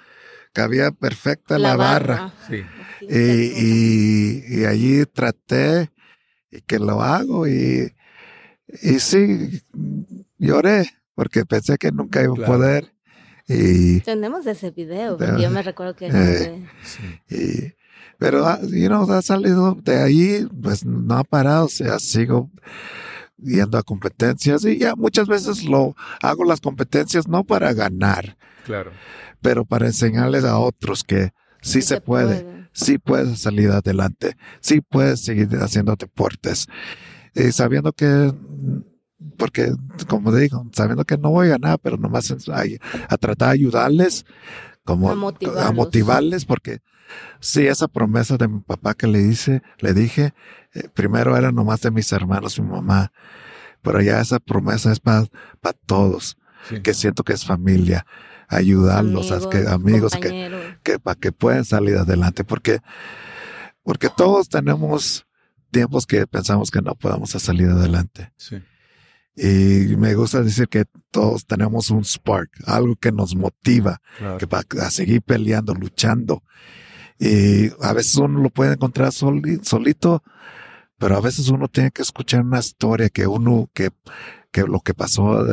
[0.53, 2.33] cabía perfecta la, barra.
[2.49, 2.63] Sí.
[3.03, 5.91] Y, y, y allí traté
[6.51, 7.93] y que lo hago y,
[8.83, 9.63] y sí,
[10.39, 12.53] lloré porque pensé que nunca iba a Claro.
[12.53, 12.94] poder.
[13.49, 16.09] Y, Tenemos ese video, porque yo me recuerdo que...
[16.13, 16.67] eh.
[17.31, 17.73] y-
[18.19, 22.49] pero, ah, you know, ha salido de ahí, pues no ha parado, o sea, sigo
[23.37, 28.93] yendo a competencias y ya muchas veces lo hago las competencias no para ganar, Claro.
[29.43, 35.21] pero para enseñarles a otros que sí, se, puede, sí puedes salir adelante, sí puedes
[35.21, 36.69] seguir haciendo deportes.
[37.35, 38.33] Y sabiendo que,
[39.39, 39.73] porque
[40.09, 42.37] como digo, sabiendo que no voy a ganar, pero nomás a,
[43.09, 44.25] a tratar de ayudarles,
[44.85, 45.65] como A motivarlos.
[45.67, 46.81] a motivarles, porque
[47.41, 50.35] sí, esa promesa de mi papá que le hice, le dije,
[50.75, 53.13] eh, primero era nomás de mis hermanos y mi mamá,
[53.83, 55.27] pero ya esa promesa es para
[55.87, 56.37] todos,
[56.69, 56.81] Sí.
[56.81, 58.07] que siento que es familia,
[58.49, 60.63] ayudarlos, a que, amigos, que, compañeros.
[60.83, 62.81] que para que puedan salir adelante, porque,
[63.83, 65.27] porque todos tenemos
[65.71, 68.33] tiempos que pensamos que no podemos salir adelante.
[68.37, 68.63] Sí.
[69.37, 74.39] Y me gusta decir que todos tenemos un spark, algo que nos motiva, Claro.
[74.39, 76.43] que para a seguir peleando, luchando.
[77.19, 80.23] Y a veces uno lo puede encontrar soli- solito,
[80.99, 83.91] pero a veces uno tiene que escuchar una historia que uno, que,
[84.53, 85.45] que lo que pasó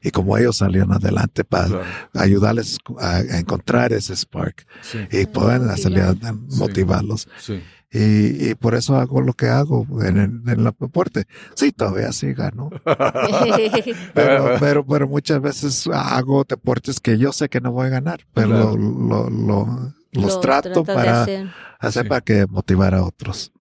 [0.00, 1.84] y cómo ellos salieron adelante para Claro.
[2.14, 4.98] ayudarles a, a encontrar ese spark Sí.
[5.12, 6.16] y poder salir a
[6.56, 7.28] motivarlos.
[7.38, 7.62] Sí.
[7.94, 11.26] Y, y por eso hago lo que hago en el, en el deporte.
[11.54, 12.70] Sí, todavía sí gano.
[14.14, 18.20] Pero, pero, pero muchas veces hago deportes que yo sé que no voy a ganar,
[18.32, 18.76] pero Claro.
[18.76, 21.48] lo, lo- lo- los Lo trato para hacer.
[21.78, 22.08] hacer Sí.
[22.08, 23.52] para que motivar a otros.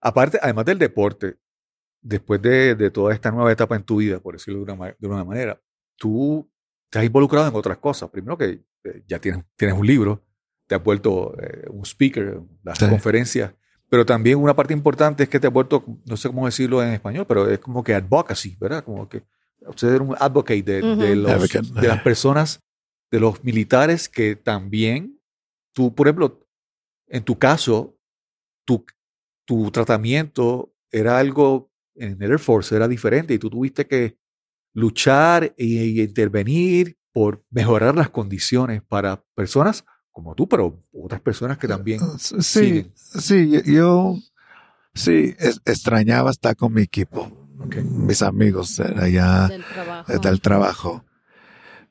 [0.00, 1.36] Aparte, además del deporte,
[2.02, 5.08] después de, de toda esta nueva etapa en tu vida, por decirlo de una, de
[5.08, 5.60] una manera,
[5.96, 6.50] tú
[6.90, 8.10] te has involucrado en otras cosas.
[8.10, 10.22] Primero que eh, ya tienes, tienes un libro,
[10.66, 12.86] te has vuelto eh, un speaker, das Sí.
[12.88, 13.54] conferencias,
[13.88, 16.90] pero también una parte importante es que te has vuelto, no sé cómo decirlo en
[16.94, 18.84] español, pero es como que advocacy, ¿verdad?
[18.84, 19.22] Como que
[19.66, 21.80] usted era un advocate de, los- Advocate.
[21.80, 22.60] de las personas,
[23.10, 25.20] de los militares que también,
[25.72, 26.46] tú, por ejemplo,
[27.08, 27.96] en tu caso,
[28.64, 28.84] tu,
[29.44, 34.18] tu tratamiento era algo en el Air Force, era diferente y tú tuviste que
[34.74, 39.84] luchar y, y intervenir por mejorar las condiciones para personas
[40.16, 42.92] como tú, pero otras personas que también Sí, siguen.
[42.96, 44.16] sí, yo-
[44.94, 47.30] sí es- extrañaba estar con mi equipo,
[47.84, 50.12] mis amigos eh, allá del trabajo.
[50.12, 51.04] eh, del trabajo.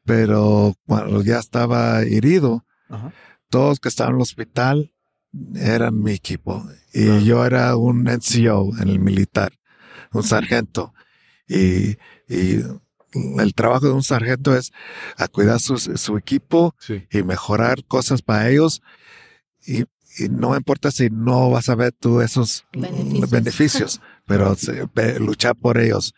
[0.06, 3.14] Pero cuando ya estaba herido, Ajá.
[3.52, 4.92] todos que estaban en el hospital
[5.56, 6.66] eran mi equipo.
[6.94, 9.54] Y yo era un NCO en el militar,
[10.14, 10.96] un sargento.
[11.48, 11.98] Y,
[12.28, 12.64] y
[13.40, 14.72] el trabajo de un sargento es
[15.18, 17.06] a cuidar su, su equipo Sí.
[17.12, 18.82] y mejorar cosas para ellos.
[19.66, 19.82] Y,
[20.18, 23.30] y no importa si no vas a ver tú esos Beneficios.
[23.30, 24.56] beneficios, pero
[25.20, 26.14] luchar por ellos.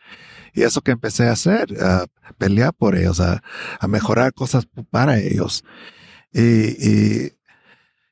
[0.54, 2.06] Y eso que empecé a hacer, a
[2.38, 3.44] pelear por ellos, a,
[3.80, 5.64] a mejorar cosas para ellos.
[6.34, 7.34] Y, y,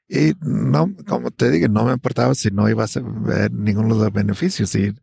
[0.07, 2.88] y no, como te digo, no me importaba si no iba a
[3.21, 4.73] ver ninguno de los beneficios.
[4.75, 4.93] Y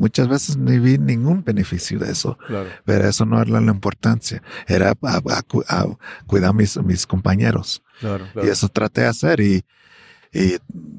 [0.00, 2.36] muchas veces ni vi ningún beneficio de eso.
[2.48, 2.70] Claro.
[2.84, 4.42] Pero eso no era la importancia.
[4.66, 5.20] Era a,
[5.68, 5.86] a
[6.26, 7.82] cuidar mis, mis compañeros.
[8.00, 9.64] Claro, Y eso traté de hacer y,
[10.32, 10.54] y,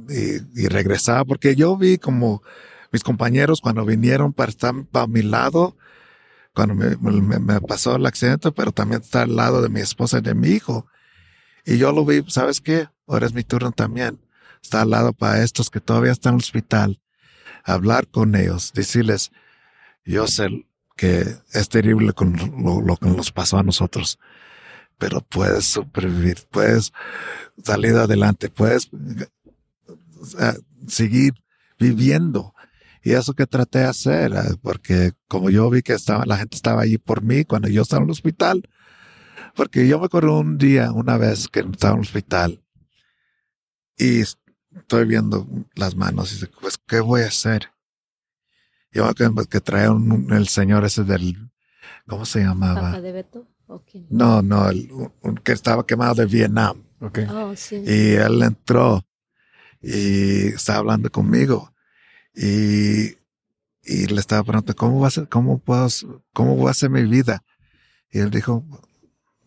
[0.07, 2.43] y, y regresaba porque yo vi como
[2.91, 5.75] mis compañeros cuando vinieron para estar para mi lado,
[6.53, 10.19] cuando me, me- me pasó el accidente, pero también estar al lado de mi esposa
[10.19, 10.85] y de mi hijo.
[11.65, 12.87] Y yo lo vi, ¿sabes qué?
[13.07, 14.19] Ahora es mi turno también.
[14.61, 16.99] Está al lado para estos que todavía están en el hospital.
[17.63, 19.31] Hablar con ellos, decirles,
[20.05, 24.19] yo sé que es terrible con lo, lo que nos pasó a nosotros,
[24.97, 26.91] pero puedes sobrevivir, puedes
[27.63, 28.89] salir adelante, puedes
[30.39, 30.53] eh,
[30.87, 31.33] seguir
[31.79, 32.53] viviendo.
[33.03, 36.55] Y eso que traté de hacer, eh, porque como yo vi que estaba, la gente
[36.55, 38.69] estaba allí por mí cuando yo estaba en el hospital,
[39.55, 42.61] porque yo me acuerdo un día, una vez que estaba en el hospital
[43.97, 44.23] y
[44.75, 47.69] estoy viendo las manos y digo, pues, ¿qué voy a hacer?
[48.91, 51.49] Yo me acuerdo que traía un- el señor ese del,
[52.07, 52.81] ¿cómo se llamaba?
[52.91, 53.47] ¿Papá de Beto?
[53.67, 54.05] ¿O quién?
[54.09, 56.83] No, no, el, un- un que estaba quemado de Vietnam.
[56.99, 57.19] Ok.
[57.29, 57.77] Oh, sí.
[57.85, 59.05] Y él entró
[59.81, 61.73] y estaba hablando conmigo
[62.35, 63.11] y,
[63.83, 65.87] y le estaba preguntando, ¿cómo va a ser, cómo puedo,
[66.33, 67.43] cómo voy a hacer mi vida?
[68.11, 68.63] Y él dijo,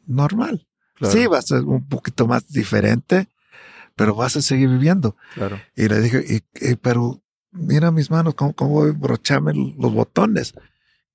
[0.06, 1.12] normal, Claro.
[1.12, 3.28] Sí, va a ser un poquito más diferente,
[3.96, 5.16] pero vas a seguir viviendo.
[5.34, 5.60] Claro.
[5.76, 7.22] Y le dije, y, y- pero
[7.52, 10.54] mira mis manos, cómo, cómo voy a brocharme los botones.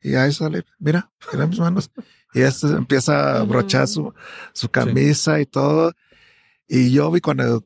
[0.02, 1.92] Y ahí sale, mira, mira mis manos.
[2.34, 4.14] Y este empieza a brochar su,
[4.54, 5.94] su camisa y todo.
[6.68, 7.66] Y yo vi cuando,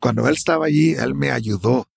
[0.00, 1.88] cuando él estaba allí, él me ayudó.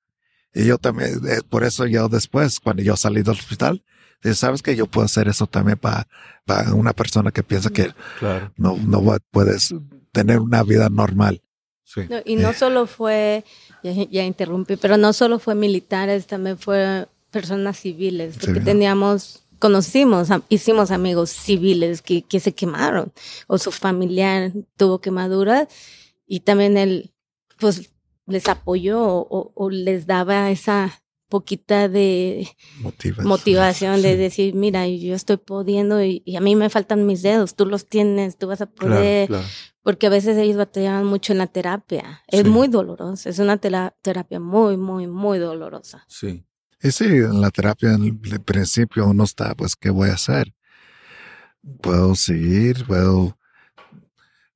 [0.53, 3.83] Y yo también, eh, por eso yo después, cuando yo salí del hospital,
[4.23, 6.07] dije, sabes que yo puedo hacer eso también para,
[6.45, 8.51] para una persona que piensa que Claro.
[8.57, 9.01] no, no
[9.31, 9.73] puedes
[10.11, 11.43] tener una vida normal.
[11.91, 12.01] Sí.
[12.07, 13.43] No, y no solo fue,
[13.81, 20.27] ya, ya interrumpí, pero no solo fue militares, también fue personas civiles, porque teníamos, conocimos,
[20.49, 23.11] hicimos amigos civiles que, que se quemaron,
[23.47, 25.67] o su familiar tuvo quemaduras,
[26.27, 27.11] y también él,
[27.59, 27.89] pues,
[28.27, 32.47] les apoyó o, o les daba esa poquita de
[33.23, 34.17] motivación de Sí.
[34.17, 37.87] decir, mira, yo estoy pudiendo y, y a mí me faltan mis dedos, tú los
[37.87, 39.53] tienes, tú vas a poder, Claro, claro.
[39.83, 42.21] porque a veces ellos batallaban mucho en la terapia.
[42.27, 42.49] Es Sí.
[42.49, 46.03] muy dolorosa, es una tera- terapia muy, muy, muy dolorosa.
[46.07, 46.43] Sí.
[46.81, 50.53] Y sí, en la terapia en el principio uno está, pues, ¿qué voy a hacer?
[51.81, 53.37] Puedo seguir, puedo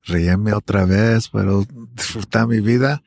[0.04, 1.64] reírme otra vez, puedo
[1.94, 3.02] disfrutar mi vida.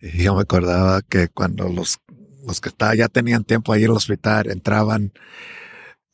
[0.00, 1.98] Y yo me acordaba que cuando los,
[2.46, 5.12] los que estaban, ya tenían tiempo ahí en el hospital, entraban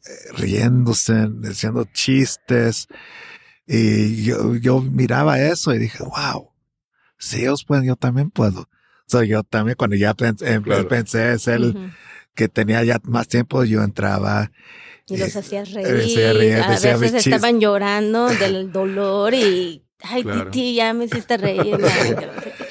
[0.06, 2.86] eh, riéndose, diciendo chistes.
[3.66, 6.50] Y yo, yo miraba eso y dije, wow,
[7.18, 8.68] si ellos pueden, yo también puedo.
[9.06, 10.88] So, yo también, cuando ya pens- em- Claro.
[10.88, 11.90] pensé ser el, Ujú.
[12.34, 14.50] que tenía ya más tiempo, yo entraba.
[15.06, 16.36] Y los eh, hacías hacía reír.
[16.38, 20.50] reír, a decía veces estaban llorando del dolor y, ay, Claro.
[20.50, 21.78] Titi, ya me hiciste reír.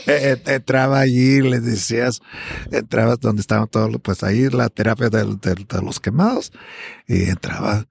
[0.07, 2.21] Eh, eh, entraba allí, le decías,
[2.71, 5.25] entrabas donde estaban todos, pues ahí la terapia de
[5.83, 6.51] los quemados.
[7.07, 7.85] Y entraba,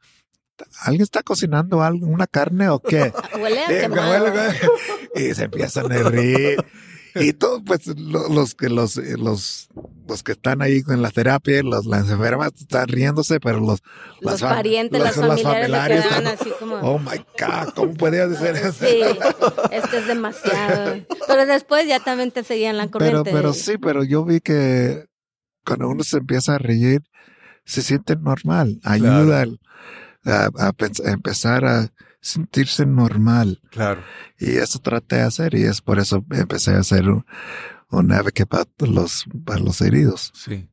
[0.80, 3.12] ¿alguien está cocinando algo, una carne o qué?
[3.40, 4.34] Huele a quemado.
[5.14, 6.58] y se empiezan a reír.
[7.20, 9.68] Y todos, pues, lo- los que los, eh, los,
[10.08, 13.82] los que están ahí con la terapia, los, las enfermas están riéndose, pero los,
[14.20, 16.76] Los las parientes, los- las familiares están, así como...
[16.76, 18.72] Oh my God, ¿cómo podía decir eso?
[18.72, 19.00] Sí,
[19.72, 21.00] esto es demasiado.
[21.26, 23.30] Pero después ya también te seguían la Pero, corriente.
[23.32, 25.06] pero sí, pero yo vi que
[25.64, 27.02] cuando uno se empieza a reír,
[27.64, 28.80] se siente normal.
[28.84, 29.60] Ayuda al-
[30.24, 31.90] a, a a empezar a
[32.20, 33.60] sentirse normal.
[33.70, 34.02] Claro.
[34.38, 37.24] Y eso traté de hacer y es por eso empecé a hacer un,
[37.90, 40.32] un advocate para los, para los heridos.
[40.34, 40.68] Sí.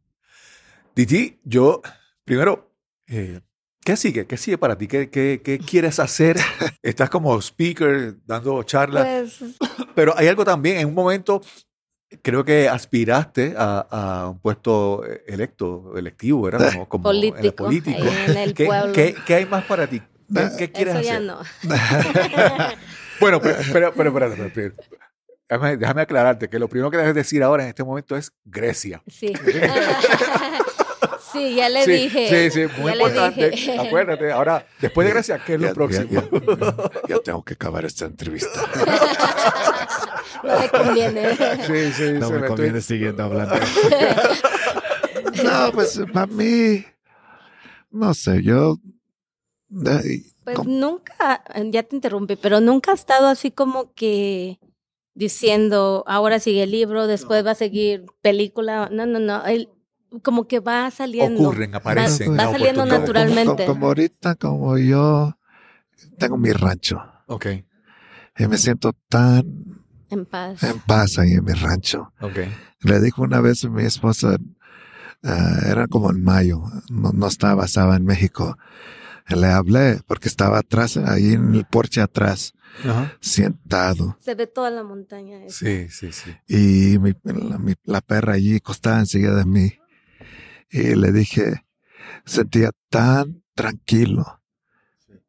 [0.95, 1.81] Diti, yo,
[2.23, 2.71] primero,
[3.07, 3.41] eh,
[3.83, 4.25] ¿qué sigue?
[4.27, 4.87] ¿Qué sigue para ti?
[4.87, 6.37] ¿Qué, qué, qué quieres hacer?
[6.81, 9.05] Estás como speaker dando charlas,
[9.39, 9.55] Pues,
[9.93, 11.41] pero hay algo también, en un momento,
[12.21, 13.79] creo que aspiraste a,
[14.23, 16.71] a un puesto electo, electivo, ¿verdad?
[16.87, 17.97] Como, como en el político, político.
[18.03, 18.93] ahí en el ¿Qué, pueblo.
[18.93, 20.01] qué- qué hay más para ti?
[20.33, 21.23] ¿Qué, qué quieres Eso ya hacer?
[21.23, 21.39] no.
[23.19, 24.73] Bueno, pero, pero, pero, pero, pero, pero,
[25.47, 29.01] déjame, déjame aclararte que lo primero que debes decir ahora en este momento es Grecia.
[29.07, 29.31] Sí.
[31.31, 32.49] sí, ya le sí, dije.
[32.51, 33.49] Sí, sí, muy ya le importante.
[33.51, 33.79] dije.
[33.79, 34.31] Acuérdate.
[34.33, 36.07] Ahora, después de Grecia, ¿qué es lo Ya- próximo?
[36.11, 38.59] Ya, ya- ya tengo que acabar esta entrevista.
[40.43, 41.35] No le conviene.
[41.65, 43.55] Sí, sí, No me me conviene estoy- siguiendo hablando.
[45.43, 46.85] no, pues para mí,
[47.91, 48.77] no sé, yo...
[49.69, 50.69] Pues ¿cómo?
[50.69, 54.59] nunca, ya te interrumpí, pero nunca ha estado así como que
[55.15, 58.89] diciendo, ahora sigue el libro, después va a seguir película.
[58.91, 59.43] No, no, no.
[59.45, 59.69] Él
[60.21, 61.41] como que va saliendo.
[61.41, 62.31] Ocurren, aparecen.
[62.33, 63.65] Va las saliendo naturalmente.
[63.65, 65.37] Como, como ahorita, como yo
[66.17, 67.47] tengo mi rancho Ok,
[68.37, 70.61] y me siento tan En paz.
[70.63, 72.13] en paz ahí en mi rancho.
[72.21, 72.37] ok.
[72.81, 74.37] Le dijo una vez a mi esposa,
[75.23, 78.57] ah, era como en mayo, no, no estaba, estaba en México.
[79.27, 82.53] Le hablé porque estaba atrás, ahí en el porche atrás,
[82.83, 83.11] Ajá.
[83.21, 84.17] sentado.
[84.19, 85.43] Se ve toda la montaña.
[85.45, 85.65] esa.
[85.65, 86.35] Sí, sí, sí.
[86.47, 89.73] Y mi, la, mi- la perra allí acostada enseguida de mí.
[90.69, 91.65] Y le dije,
[92.25, 94.41] sentía tan tranquilo,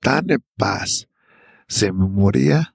[0.00, 1.08] tan en paz.
[1.68, 2.74] Si me moría,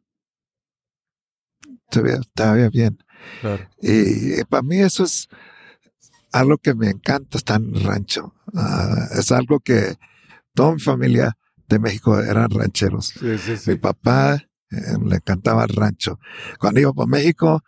[1.89, 2.97] todavía estaba bien.
[3.41, 3.69] Claro.
[3.81, 5.27] Y, para mí eso es
[6.31, 8.33] algo que me encanta estar en el rancho.
[8.55, 9.97] Ah, es algo que
[10.53, 11.37] toda mi familia
[11.67, 13.13] de México eran rancheros.
[13.19, 16.19] Sí, sí, Mi papá eh, le encantaba el rancho.
[16.59, 17.63] Cuando iba para México,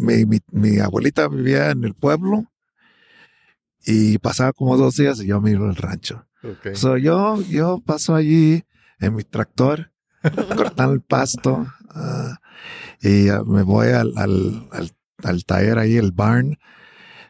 [0.00, 2.44] mi, mi, mi abuelita vivía en el pueblo
[3.84, 6.26] y pasaba como dos días y yo me iba al rancho.
[6.42, 6.74] Ok.
[6.74, 8.64] So, yo, yo paso allí
[8.98, 9.92] en mi tractor,
[10.56, 12.38] cortando el pasto, ah,
[13.00, 14.90] y ah, me voy al, al, al,
[15.22, 16.58] al taller ahí, el barn,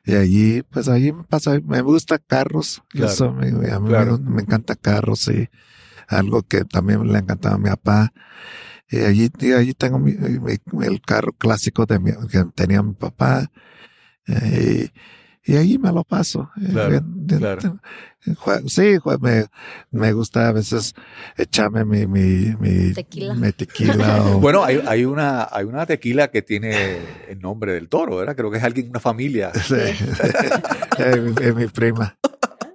[0.07, 3.13] y allí, pues allí me pasa, me gusta carros, Claro.
[3.13, 4.19] soy- me- a mí Claro.
[4.19, 5.49] me, me encanta carros y
[6.09, 8.13] algo que también le encantaba a mi papá.
[8.89, 12.95] Y allí, y allí tengo mi, mi- el carro clásico de mi, que tenía mi
[12.95, 13.51] papá.
[14.29, 14.99] eh, y,
[15.47, 16.51] y allí me lo paso.
[16.61, 17.01] Eh, Claro,
[17.39, 17.81] claro.
[18.67, 19.45] sí, me,
[19.93, 20.95] me gusta a veces
[21.37, 23.35] echarme mi, mi, mi Tequila.
[23.35, 27.89] mi tequila o- Bueno, hay, hay, una, hay una tequila que tiene el nombre del
[27.89, 28.35] toro, ¿verdad?
[28.37, 29.53] Creo que es alguien, una familia.
[29.65, 29.75] Sí.
[30.99, 32.19] es, mi, es mi prima.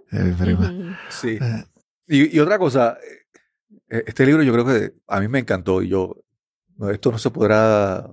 [0.09, 0.97] Es mi prima.
[1.09, 1.37] Sí.
[1.41, 1.63] Eh,
[2.07, 2.97] Y, y otra cosa,
[3.89, 6.15] eh, este libro yo creo que a mí me encantó y yo,
[6.91, 8.05] esto no se podrá,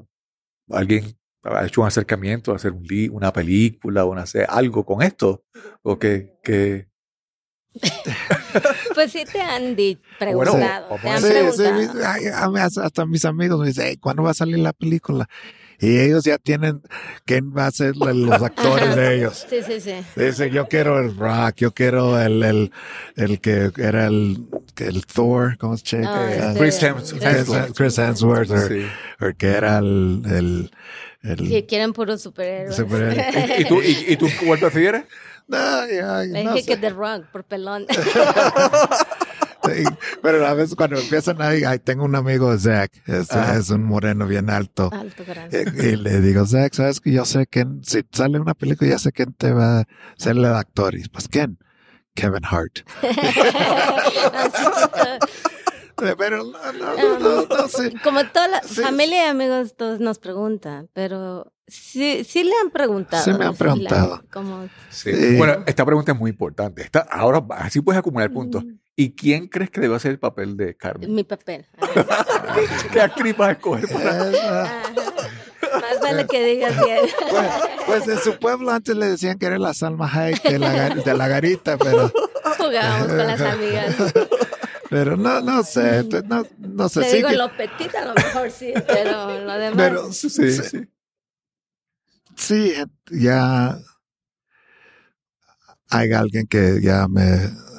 [0.71, 5.45] alguien ha hecho un acercamiento, hacer un li- una película o hacer algo con esto,
[5.83, 6.89] o que, que
[8.95, 10.87] Pues sí te han Bueno, preguntado.
[10.91, 12.35] vamos te a han Sí, sí, preguntado.
[12.37, 15.29] a mí hasta mis amigos me dicen, "Hey, ¿cuándo va a salir la película?
[15.81, 16.83] Y ellos ya tienen
[17.25, 19.47] quién va a ser los actores de ellos.
[19.49, 19.95] Sí, sí, sí.
[20.17, 22.73] Dicen, yo quiero el Rock, yo quiero el, el,
[23.15, 26.17] el que era el, el Thor, ¿cómo se llama?
[26.17, 27.77] Ah, Eh, este, Chris Hems- Chris, Hemsworth.
[27.77, 28.87] Chris Hemsworth, o, sí.
[29.21, 30.71] o que era el, el,
[31.29, 32.77] el- Sí, quieren puros superhéroes.
[32.77, 33.57] Superhéroe.
[33.61, 35.05] ¿Y tú, y, y tú cuál prefieres?
[35.51, 36.81] Ay, ay, Le no dije que sé.
[36.81, 37.87] The Rock, por pelón.
[39.65, 39.85] Sí,
[40.23, 43.59] pero a veces cuando empiezan ahí, ay, tengo un amigo, Zach, es, Ajá.
[43.59, 44.89] es un moreno bien alto.
[44.91, 45.71] Alto, grande.
[45.77, 48.99] Y, y le digo, Zach, sabes que yo sé que si sale una película, ya
[48.99, 49.85] sé quién te va a
[50.17, 50.95] ser el actor.
[50.95, 51.59] Y pues, ¿quién?
[52.15, 52.79] Kevin Hart.
[56.17, 57.93] Pero no, no, no, no, no sé.
[58.03, 58.81] Como toda la Sí.
[58.83, 63.25] familia y amigos todos nos preguntan, pero sí, sí le han preguntado.
[63.25, 64.23] Sí me han Sí preguntado.
[64.33, 65.13] como, Sí.
[65.15, 65.37] Sí.
[65.37, 66.83] Bueno, esta pregunta es muy importante.
[66.83, 68.65] Esta, ahora, así puedes acumular puntos.
[68.97, 71.15] ¿Y quién crees que debe hacer el papel de Carmen?
[71.15, 71.65] mi papel.
[72.93, 73.89] ¿Qué actriz vas a escoger?
[73.89, 74.83] para-.
[75.81, 77.01] Más vale que digas bien.
[77.31, 77.47] Pues,
[77.87, 81.15] pues en su pueblo antes le decían que era la Salma Hayek de la, de
[81.15, 82.11] la garita, pero,
[82.57, 83.95] Jugábamos con las amigas.
[84.91, 87.01] Pero no, no sé, no, no sé.
[87.01, 89.77] Te sí digo, que- lo petit a lo mejor sí, pero lo demás.
[89.77, 90.89] pero Sí, sí, sí.
[92.37, 92.73] sí,
[93.11, 93.79] ya
[95.91, 97.23] hay alguien que ya me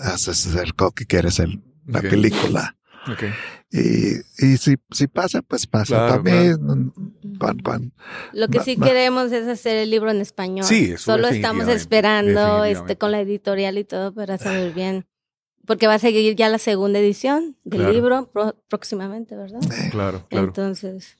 [0.04, 1.50] hace acercó que quiere hacer
[1.86, 2.10] la Ok.
[2.10, 2.76] película.
[3.12, 3.24] Ok.
[3.72, 5.96] Y, y si, si pasa, pues pasa.
[6.08, 7.94] Claro, Para mí, mm, cuan- cuan-
[8.34, 8.88] Lo que sí va.
[8.88, 10.66] queremos es hacer el libro en español.
[10.66, 15.06] Sí, eso Solo estamos esperando este con la editorial y todo para saber bien.
[15.70, 17.94] Porque va a seguir ya la segunda edición del Claro.
[17.94, 19.60] libro pro- próximamente, ¿verdad?
[19.72, 20.48] eh, Claro, claro.
[20.48, 21.16] Entonces,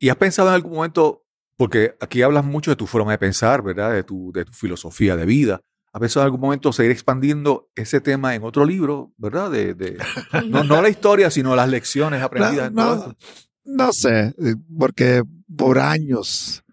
[0.00, 1.22] ¿Y, y has pensado en algún momento,
[1.56, 3.92] porque aquí hablas mucho de tu forma de pensar, ¿verdad?
[3.92, 5.60] De tu, de tu filosofía de vida.
[5.92, 9.52] ¿Has pensado en algún momento seguir expandiendo ese tema en otro libro, ¿verdad?
[9.52, 9.98] De, de-
[10.48, 12.70] no, no la historia, sino las lecciones aprendidas.
[12.70, 13.16] en todo no, esto?
[13.66, 15.22] no sé, eh, porque
[15.56, 16.64] por años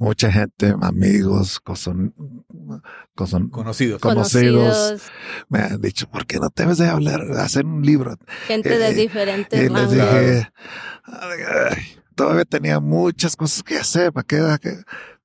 [0.00, 2.12] mucha gente, amigos, coson-
[3.14, 4.00] coson- Conocidos.
[4.00, 4.00] Conocidos.
[4.00, 5.02] conocidos,
[5.48, 8.16] me han dicho, ¿por qué no debes de hablar, hacer un libro?
[8.48, 10.50] gente de Eh, diferentes Y les dije,
[11.04, 11.40] "Ay,
[11.70, 11.82] ay,
[12.14, 14.38] todavía tenía muchas cosas que hacer, ¿para qué?
[14.38, 14.74] ¿Para qué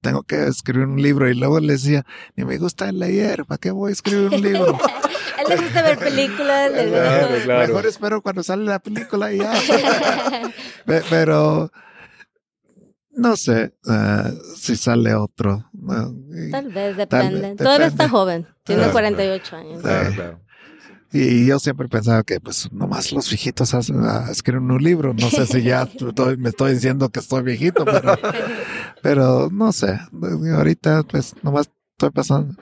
[0.01, 1.29] tengo que escribir un libro?
[1.29, 2.05] Y luego les decía,
[2.35, 4.77] ni me gusta leer, ¿para qué voy a escribir un libro?
[5.39, 7.67] Él le gusta ver películas, le Claro, gusta- claro.
[7.67, 9.53] Mejor espero cuando sale la película y ya.
[10.85, 11.71] Pe- Pero
[13.15, 15.69] no sé eh, si sale otro.
[15.73, 16.13] ¿no?
[16.35, 17.41] Y- Tal vez, Tal depende.
[17.41, 18.03] vez, Todavía depende.
[18.03, 19.81] está joven, tiene Claro, 48 años.
[19.81, 20.15] Claro, Sí.
[20.15, 20.39] claro.
[21.11, 25.13] Y yo siempre pensaba que pues nomás los viejitos hacen, ah, escriben un libro.
[25.13, 28.15] No sé si ya estoy- me estoy diciendo que estoy viejito, pero,
[29.01, 29.97] pero no sé.
[30.53, 32.55] Ahorita pues nomás estoy pasando,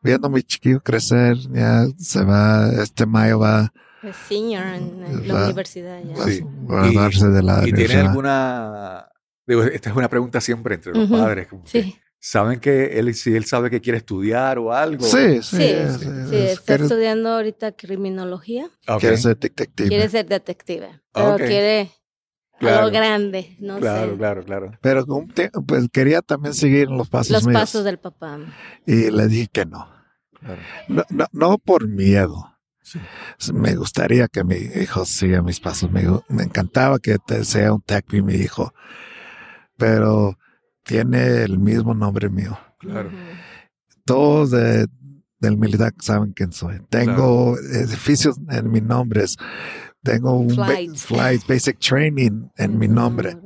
[0.00, 1.36] viendo a mi chiquillo crecer.
[1.50, 6.16] Ya se va, este mayo va Es senior en, la universidad ya.
[6.16, 6.44] va Sí.
[6.68, 9.08] a graduarse de la ¿Y tiene alguna...
[9.46, 11.46] Digo, esta es una pregunta siempre entre los padres.
[11.48, 15.04] como que, Sí, ¿Saben que él, si él sabe que quiere estudiar o algo?
[15.04, 15.56] Sí, sí.
[15.58, 18.68] sí, es- sí, es- está estudiando ahorita criminología.
[18.88, 19.00] Ok.
[19.00, 19.88] quiere ser detective.
[19.88, 21.90] Quiere ser detective, pero quiere
[22.58, 22.78] Claro.
[22.86, 24.16] algo grande, no Claro, sé.
[24.18, 24.72] claro, claro.
[24.80, 27.60] Pero un te- pues quería también seguir los pasos Los míos.
[27.60, 28.38] pasos del papá.
[28.86, 29.86] Y le dije que no.
[30.40, 30.62] claro.
[30.88, 32.56] No, no, no por miedo.
[32.82, 32.98] Sí.
[33.52, 35.90] Me gustaría que mi hijo siga mis pasos.
[35.92, 38.72] Me, me encantaba que te- sea un techie mi hijo.
[39.76, 40.38] Pero
[40.84, 42.58] tiene el mismo nombre mío.
[42.78, 43.10] Claro.
[44.04, 44.86] Todos de-
[45.40, 46.80] del militar saben quién soy.
[46.88, 49.24] Tengo edificios en mi nombre.
[50.02, 50.68] Tengo un ba-
[51.48, 53.36] basic training en mi nombre.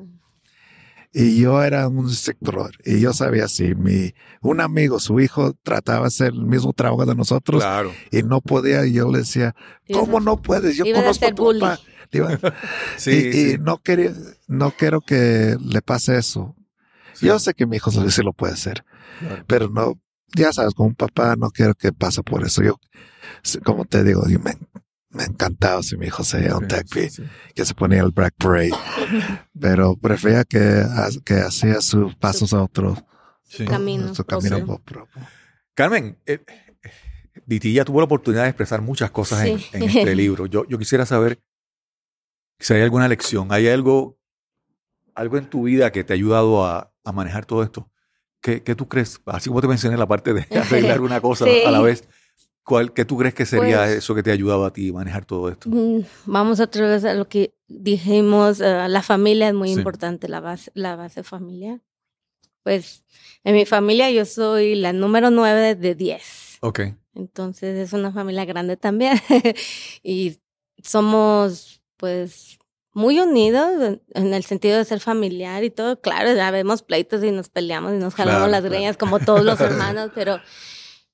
[1.12, 2.70] Y yo era un instructor.
[2.84, 7.04] Y yo sabía si mi, un amigo, su hijo, trataba de hacer el mismo trabajo
[7.04, 7.90] de nosotros Claro.
[8.12, 8.86] y no podía.
[8.86, 9.56] Y yo le decía,
[9.92, 10.76] ¿cómo no puedes?
[10.76, 11.60] Yo conozco a tu bully.
[11.60, 11.80] papá.
[12.96, 14.12] Sí, y, y sí, no quería,
[14.48, 16.54] no quiero que le pase eso.
[17.14, 17.26] sí.
[17.26, 18.84] Yo sé que mi hijo sí lo puede hacer,
[19.20, 19.44] Claro.
[19.46, 20.00] pero no,
[20.36, 22.62] ya sabes, como un papá no quiero que pase por eso.
[22.62, 22.76] Yo,
[23.64, 24.54] como te digo, yo me,
[25.10, 27.22] me encantaba si mi hijo se iba a un Sí, TechPi, sí, sí.
[27.54, 28.70] que se ponía el Black Parade.
[29.58, 30.84] Pero prefería que,
[31.24, 32.96] que hacía sus pasos a otro,
[33.44, 33.64] Sí.
[33.64, 34.78] Camino su camino propio.
[34.84, 35.22] propio.
[35.74, 36.90] Carmen, eh, eh,
[37.46, 40.46] Ditilla tuvo la oportunidad de expresar muchas cosas en- en, este libro.
[40.46, 41.40] Yo, yo quisiera saber
[42.60, 44.18] si hay alguna lección, hay algo,
[45.14, 47.90] algo en tu vida que te ha ayudado a, a manejar todo esto.
[48.40, 49.20] ¿Qué, qué tú crees?
[49.26, 51.62] Así como te mencioné la parte de arreglar una cosa Sí.
[51.66, 52.08] a la vez,
[52.62, 55.24] ¿cuál, ¿qué tú crees que sería Pues- eso que te ha ayudado a ti manejar
[55.24, 55.68] todo esto?
[55.70, 59.74] Mm, Vamos otra vez a lo que dijimos, eh, la familia es muy Sí.
[59.78, 61.80] importante, la base, la base familiar.
[62.62, 63.04] Pues
[63.42, 66.58] en mi familia yo soy la número nueve de diez.
[66.60, 66.80] Ok,
[67.14, 69.18] Entonces es una familia grande también.
[70.02, 70.38] y
[70.82, 72.58] somos pues
[72.92, 76.00] muy unidos en, en el sentido de ser familiar y todo.
[76.00, 78.74] Claro, ya vemos pleitos y nos peleamos y nos jalamos Claro, las claro.
[78.74, 80.40] greñas como todos los hermanos, pero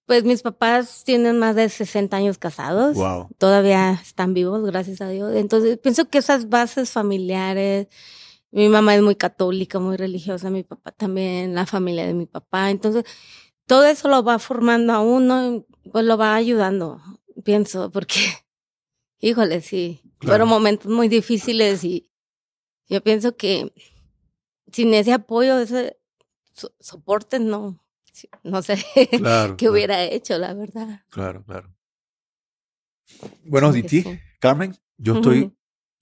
[0.06, 3.28] pues mis papás tienen más de 60 años casados wow.
[3.38, 5.34] todavía están vivos, gracias a Dios.
[5.34, 7.88] Entonces, pienso que esas bases familiares,
[8.52, 12.70] mi mamá es muy católica, muy religiosa, mi papá también, la familia de mi papá.
[12.70, 13.04] Entonces,
[13.66, 17.00] todo eso lo va formando a uno, y, pues lo va ayudando,
[17.44, 18.20] pienso, porque,
[19.20, 20.32] híjole, sí, Claro.
[20.32, 22.10] fueron momentos muy difíciles y
[22.88, 23.72] yo pienso que
[24.72, 25.98] sin ese apoyo, ese
[26.52, 27.78] so- soporte, no,
[28.42, 28.76] no sé
[29.18, 29.56] Claro.
[29.56, 31.02] qué hubiera hecho, la verdad.
[31.10, 31.72] Claro, claro.
[33.44, 34.18] Bueno, Sí, Diti, sí.
[34.40, 35.52] Carmen, yo estoy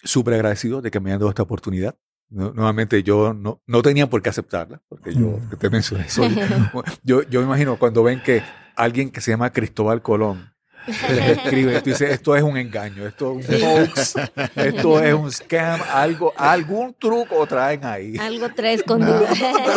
[0.03, 1.97] súper agradecido de que me hayan dado esta oportunidad.
[2.31, 5.51] Nu- Nuevamente, yo no, no tenía por qué aceptarla, porque yo Mm.
[5.51, 6.35] que te mencioné, soy-
[7.03, 8.43] yo, yo me imagino cuando ven que
[8.77, 10.54] alguien que se llama Cristóbal Colón
[10.87, 14.15] les escribe, tú dices, esto es un engaño, esto es un hoax,
[14.57, 18.17] esto es un scam, algo, algún truco traen ahí.
[18.19, 19.27] Algo trae No, escondido.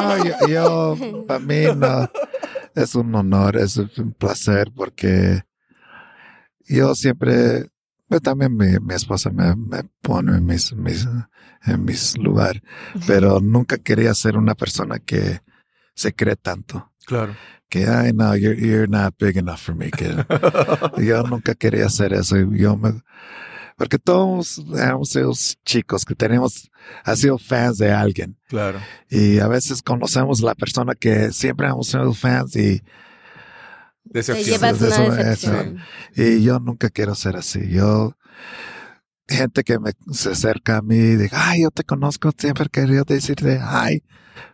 [0.02, 2.10] no, yo, yo- para mí no,
[2.76, 5.44] es un honor, es un placer porque
[6.68, 7.68] yo siempre,
[8.08, 11.08] pues también mi, mi esposa me, me pone en mis, mis,
[11.66, 12.62] en mis lugares,
[13.06, 15.42] pero nunca quería ser una persona que
[15.94, 16.92] se cree tanto.
[17.06, 17.36] Claro.
[17.70, 19.92] Que, ay, no, you're, you're not big enough for me.
[19.92, 20.16] Que
[21.04, 22.38] yo nunca quería hacer eso.
[22.38, 23.02] Yo me,
[23.76, 25.34] porque todos hemos sido
[25.66, 26.72] chicos que tenemos,
[27.04, 28.38] ha sido fans de alguien.
[28.48, 28.80] Claro.
[29.10, 32.86] Y a veces conocemos la persona que siempre hemos sido fans y, Te
[34.06, 34.60] Decepción.
[34.60, 35.78] una eso- decepción.
[36.16, 37.68] y yo nunca quiero ser así.
[37.70, 38.16] Yo,
[39.28, 43.04] gente que me se acerca a mí y diga, ay, yo te conozco, siempre querido
[43.04, 44.02] decirte, ay,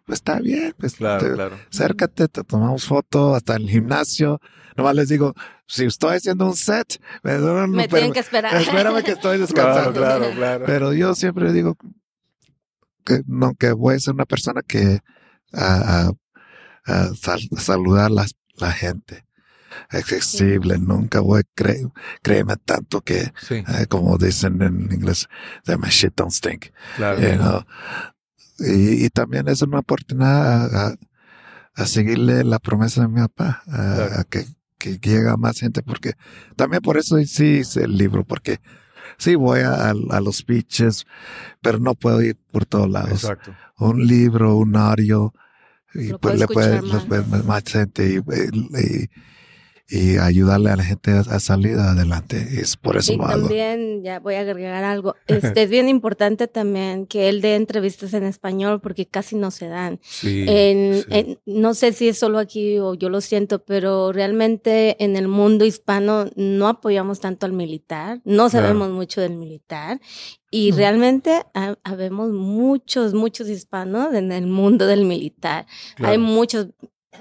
[0.05, 1.59] pues está bien, pues Claro, te- claro.
[1.71, 4.39] acércate, te tomamos foto hasta el gimnasio.
[4.75, 5.33] Nomás les digo,
[5.67, 8.55] si estoy haciendo un set, me, no, Me pero- tienen que esperar.
[8.55, 9.93] espérame que estoy descansando.
[9.99, 10.65] claro, claro.
[10.65, 11.77] Pero yo siempre digo
[13.05, 14.99] que, no, que voy a ser una persona que
[15.53, 16.11] a, a-
[16.85, 18.25] a sal- saludar a
[18.57, 19.25] la gente.
[19.89, 21.43] Accesible, nunca voy a
[22.21, 25.27] créeme tanto que, Sí, eh, como dicen en inglés,
[25.65, 26.67] that my shit don't stink.
[26.95, 27.19] claro.
[27.19, 27.63] you know.
[28.65, 30.95] Y, y también es una oportunidad a, a-
[31.75, 34.19] a seguirle la promesa de mi papá, a, Claro.
[34.19, 34.45] a que,
[34.77, 36.13] que llega más gente, porque
[36.55, 38.59] también por eso sí hice el libro, porque
[39.17, 41.05] sí voy a, a- a los speeches,
[41.61, 43.23] pero no puedo ir por todos lados.
[43.23, 43.55] Exacto.
[43.79, 45.33] Un libro, un audio,
[45.95, 49.09] y Lo pues le puede, puede- más gente y, y- y
[50.19, 52.47] ayudarle a la gente a, a salir adelante.
[52.51, 53.41] Y es por eso Y lo hago.
[53.41, 58.13] también, ya voy a agregar algo, este, es bien importante también que él dé entrevistas
[58.13, 59.99] en español porque casi no se dan.
[60.01, 60.45] Sí.
[60.47, 61.05] En, sí.
[61.09, 65.27] en- no sé si es solo aquí o yo lo siento, pero realmente en el
[65.27, 68.67] mundo hispano no apoyamos tanto al militar, no Claro.
[68.67, 69.99] sabemos mucho del militar
[70.49, 70.75] y Mm.
[70.75, 75.65] realmente ha- habemos muchos, muchos hispanos en el mundo del militar.
[75.95, 76.11] Claro.
[76.13, 76.67] Hay muchos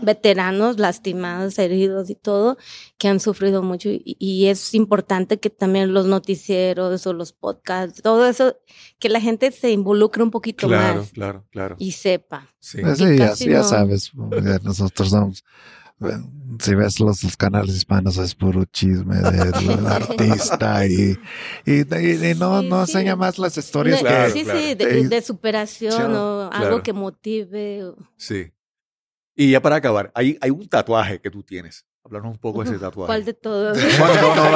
[0.01, 2.56] veteranos lastimados, heridos y todo,
[2.98, 8.02] que han sufrido mucho y, y es importante que también los noticieros o los podcasts,
[8.02, 8.56] todo eso,
[8.98, 11.77] que la gente se involucre un poquito Claro, más claro, claro.
[11.78, 12.48] y sepa.
[12.59, 12.78] Sí.
[12.81, 14.12] Pues sí, ya, casi ya no- sabes,
[14.62, 15.44] nosotros somos,
[16.59, 19.52] si ves los, los canales hispanos es puro chisme del
[19.86, 21.16] artista y,
[21.64, 22.93] y, y- y no, Sí, no sí.
[22.93, 24.12] enseña más las historias De- que...
[24.12, 24.59] Claro, sí, claro.
[24.59, 26.66] sí, de, de superación o claro.
[26.66, 27.85] algo que motive.
[27.85, 28.52] o- Sí.
[29.35, 31.87] Y ya para acabar, hay, hay un tatuaje que tú tienes.
[32.05, 33.07] Háblanos un poco de ese tatuaje.
[33.07, 33.79] ¿Cuál de todos?
[33.99, 34.51] Bueno, no,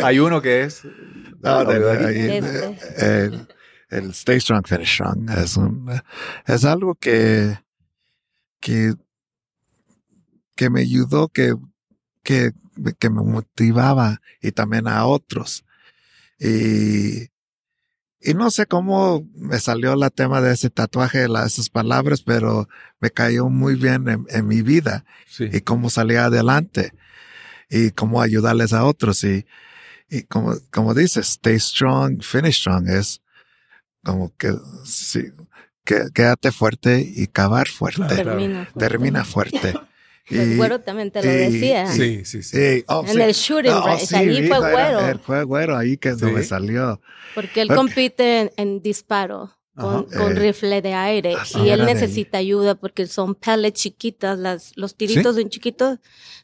[0.00, 0.82] no, hay uno que es.
[1.40, 2.06] No, de- ¿verdad?
[2.06, 3.24] ahí, Este.
[3.26, 3.48] el,
[3.90, 5.90] el Stay Strong, Finish Strong es, un,
[6.46, 7.58] es algo que,
[8.60, 8.94] que,
[10.56, 11.54] que me ayudó, que,
[12.24, 12.50] que,
[12.98, 15.64] que me motivaba y también a otros.
[16.40, 17.28] Y,
[18.20, 22.68] y no sé cómo me salió la tema de ese tatuaje, la- esas palabras, pero
[23.00, 25.48] me cayó muy bien en, en mi vida Sí.
[25.52, 26.92] y cómo salir adelante
[27.70, 29.22] y cómo ayudarles a otros.
[29.24, 29.46] Y,
[30.10, 33.20] Y como, como dices, stay strong, finish strong, es
[34.02, 34.54] como que,
[34.84, 35.24] sí,
[35.84, 38.16] que, quédate fuerte y cavar fuerte.
[38.16, 38.64] Termina.
[38.64, 38.78] fuerte.
[38.78, 39.74] Termina fuerte.
[40.30, 41.86] El güero también te lo decía.
[41.86, 42.84] Sí, sí, sí.
[42.88, 43.20] Oh, En sí.
[43.20, 45.00] el shooting Oh, range, sí, ahí fue güero.
[45.00, 47.00] era- fue güero, ahí que es donde salió.
[47.34, 47.76] Porque él Ok.
[47.76, 53.06] compite en, en disparo con, Eh, rifle de aire ah, y él necesita ayuda porque
[53.06, 55.98] son pellets chiquitas, las, los tiritos son chiquitos.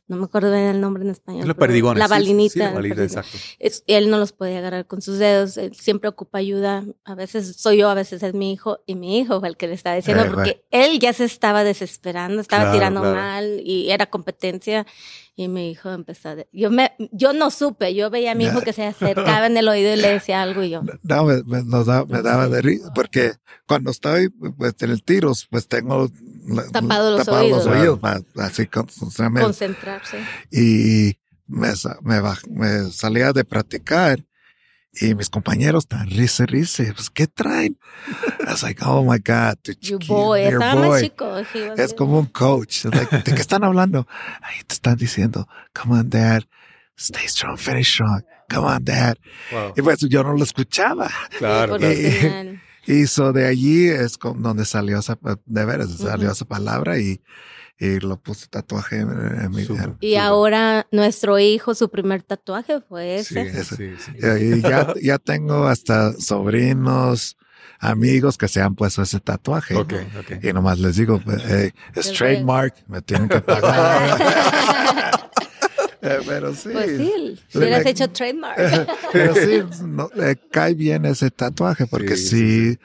[0.07, 1.47] No me acuerdo bien el nombre en español.
[1.49, 1.99] Los perdigones.
[1.99, 2.53] La sí, sí, balinita.
[2.53, 3.21] Sí, la balinita, balinita.
[3.21, 3.39] exacto.
[3.59, 6.85] Es- él no los puede agarrar con sus dedos, él siempre ocupa ayuda.
[7.05, 9.67] A veces soy yo, a veces es mi hijo, y mi hijo fue el que
[9.67, 13.17] le estaba diciendo, Eh, porque él ya se estaba desesperando, estaba Claro, tirando claro.
[13.17, 14.87] mal y era competencia.
[15.37, 16.37] Y mi hijo empezó a...
[16.53, 19.67] Yo, me, yo no supe, yo veía a mi hijo que se acercaba en el
[19.69, 20.83] oído y le decía algo y yo...
[21.03, 23.33] No, me, me- nos da- me daba de risa, porque
[23.67, 26.09] cuando estoy pues, en el tiros, pues tengo
[26.73, 27.67] Tapado los tapados oídos.
[27.67, 30.19] oídos, pa- así con- con- concentrarse.
[30.53, 31.69] y me,
[32.51, 34.25] me salía de practicar
[35.01, 37.79] y mis compañeros tan risa, risa, pues ¿qué traen?
[38.41, 41.37] I was like, oh my God, tu You chiquillo, boy, your estaba más chico.
[41.77, 42.85] Es como un coach.
[42.87, 44.07] Like, ¿De qué están hablando?
[44.43, 46.43] Ahí te están diciendo, come on, dad,
[46.97, 49.17] stay strong, finish strong, come on, dad.
[49.51, 49.73] Wow.
[49.77, 51.11] Y pues yo no lo escuchaba.
[51.39, 51.77] Claro.
[51.77, 56.45] Y- tenían- Y so de allí es con- donde salió esa, de veras, salió esa
[56.45, 57.19] palabra y,
[57.79, 59.65] y lo puse tatuaje en, en mi.
[59.65, 59.85] Súper.
[59.85, 63.61] en- Y ahora nuestro hijo, su primer tatuaje fue Sí, ese.
[63.61, 63.77] ese.
[63.77, 64.13] sí, sí.
[64.41, 67.37] y ya, ya tengo hasta sobrinos,
[67.81, 69.75] amigos que se han puesto ese tatuaje.
[69.75, 70.45] Ok, ok.
[70.45, 74.19] Y nomás les digo, pues, hey, es Les trademark, me tienen que pagar.
[76.07, 76.69] Eh, Pero sí.
[76.71, 78.59] Pues sí, si Le- hubieras hecho trademark.
[79.13, 82.79] Pero sí, no, le cae bien ese tatuaje porque Sí, sí, sí,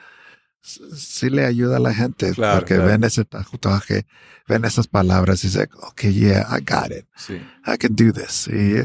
[1.22, 2.32] le ayuda a la gente.
[2.32, 2.90] Claro, porque claro.
[2.90, 4.06] ven ese tatuaje,
[4.46, 7.06] ven esas palabras y dicen, ok, yeah, I got it.
[7.16, 7.34] Sí.
[7.66, 8.48] I can do this.
[8.48, 8.80] Y,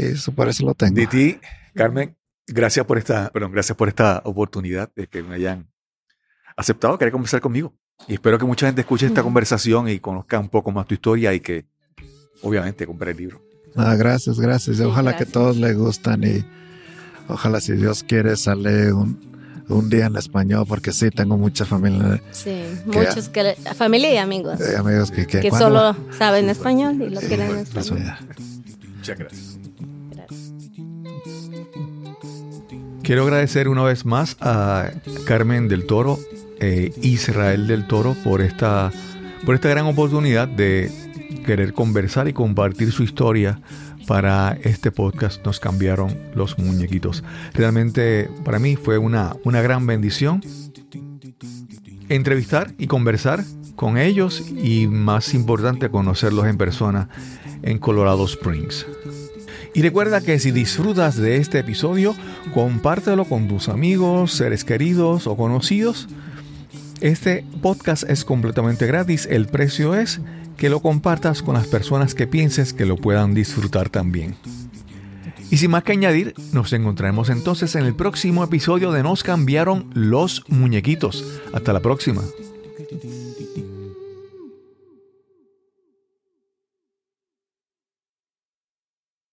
[0.00, 0.96] y eso por eso lo tengo.
[0.96, 1.38] De ti,
[1.74, 5.68] Carmen, gracias por esta, perdón, gracias por esta oportunidad de que me hayan
[6.56, 7.74] aceptado querer conversar conmigo.
[8.08, 11.32] Y espero que mucha gente escuche esta conversación y conozca un poco más tu historia
[11.32, 11.66] y que,
[12.42, 13.42] obviamente, compre el libro.
[13.76, 14.76] Ah, gracias, gracias.
[14.76, 15.32] Sí, ojalá que gracias.
[15.32, 16.44] todos le gustan y
[17.28, 19.18] ojalá si Dios quiere sale un,
[19.68, 24.60] un día en español porque sí, tengo mucha familia, Sí, muchos que, familia y amigos,
[24.60, 28.14] eh, amigos que, que, que solo saben español y lo Sí, quieren en pues, español.
[28.96, 29.58] Muchas gracias.
[30.10, 30.44] Gracias.
[33.02, 34.90] Quiero agradecer una vez más a
[35.26, 36.18] Carmen del Toro,
[36.58, 38.90] e Israel del Toro, por esta,
[39.44, 40.90] por esta gran oportunidad de
[41.44, 43.60] querer conversar y compartir su historia
[44.06, 45.44] para este podcast.
[45.44, 47.24] Nos cambiaron los muñequitos.
[47.52, 50.40] Realmente para mí fue una, una gran bendición
[52.08, 53.44] entrevistar y conversar
[53.76, 57.08] con ellos y más importante conocerlos en persona
[57.62, 58.86] en Colorado Springs.
[59.74, 62.14] Y recuerda que si disfrutas de este episodio,
[62.52, 66.08] compártelo con tus amigos, seres queridos o conocidos.
[67.00, 69.26] Este podcast es completamente gratis.
[69.28, 70.20] El precio es
[70.56, 74.36] que lo compartas con las personas que pienses que lo puedan disfrutar también.
[75.50, 79.90] Y sin más que añadir, nos encontraremos entonces en el próximo episodio de Nos cambiaron
[79.94, 81.40] los muñequitos.
[81.52, 82.22] Hasta la próxima.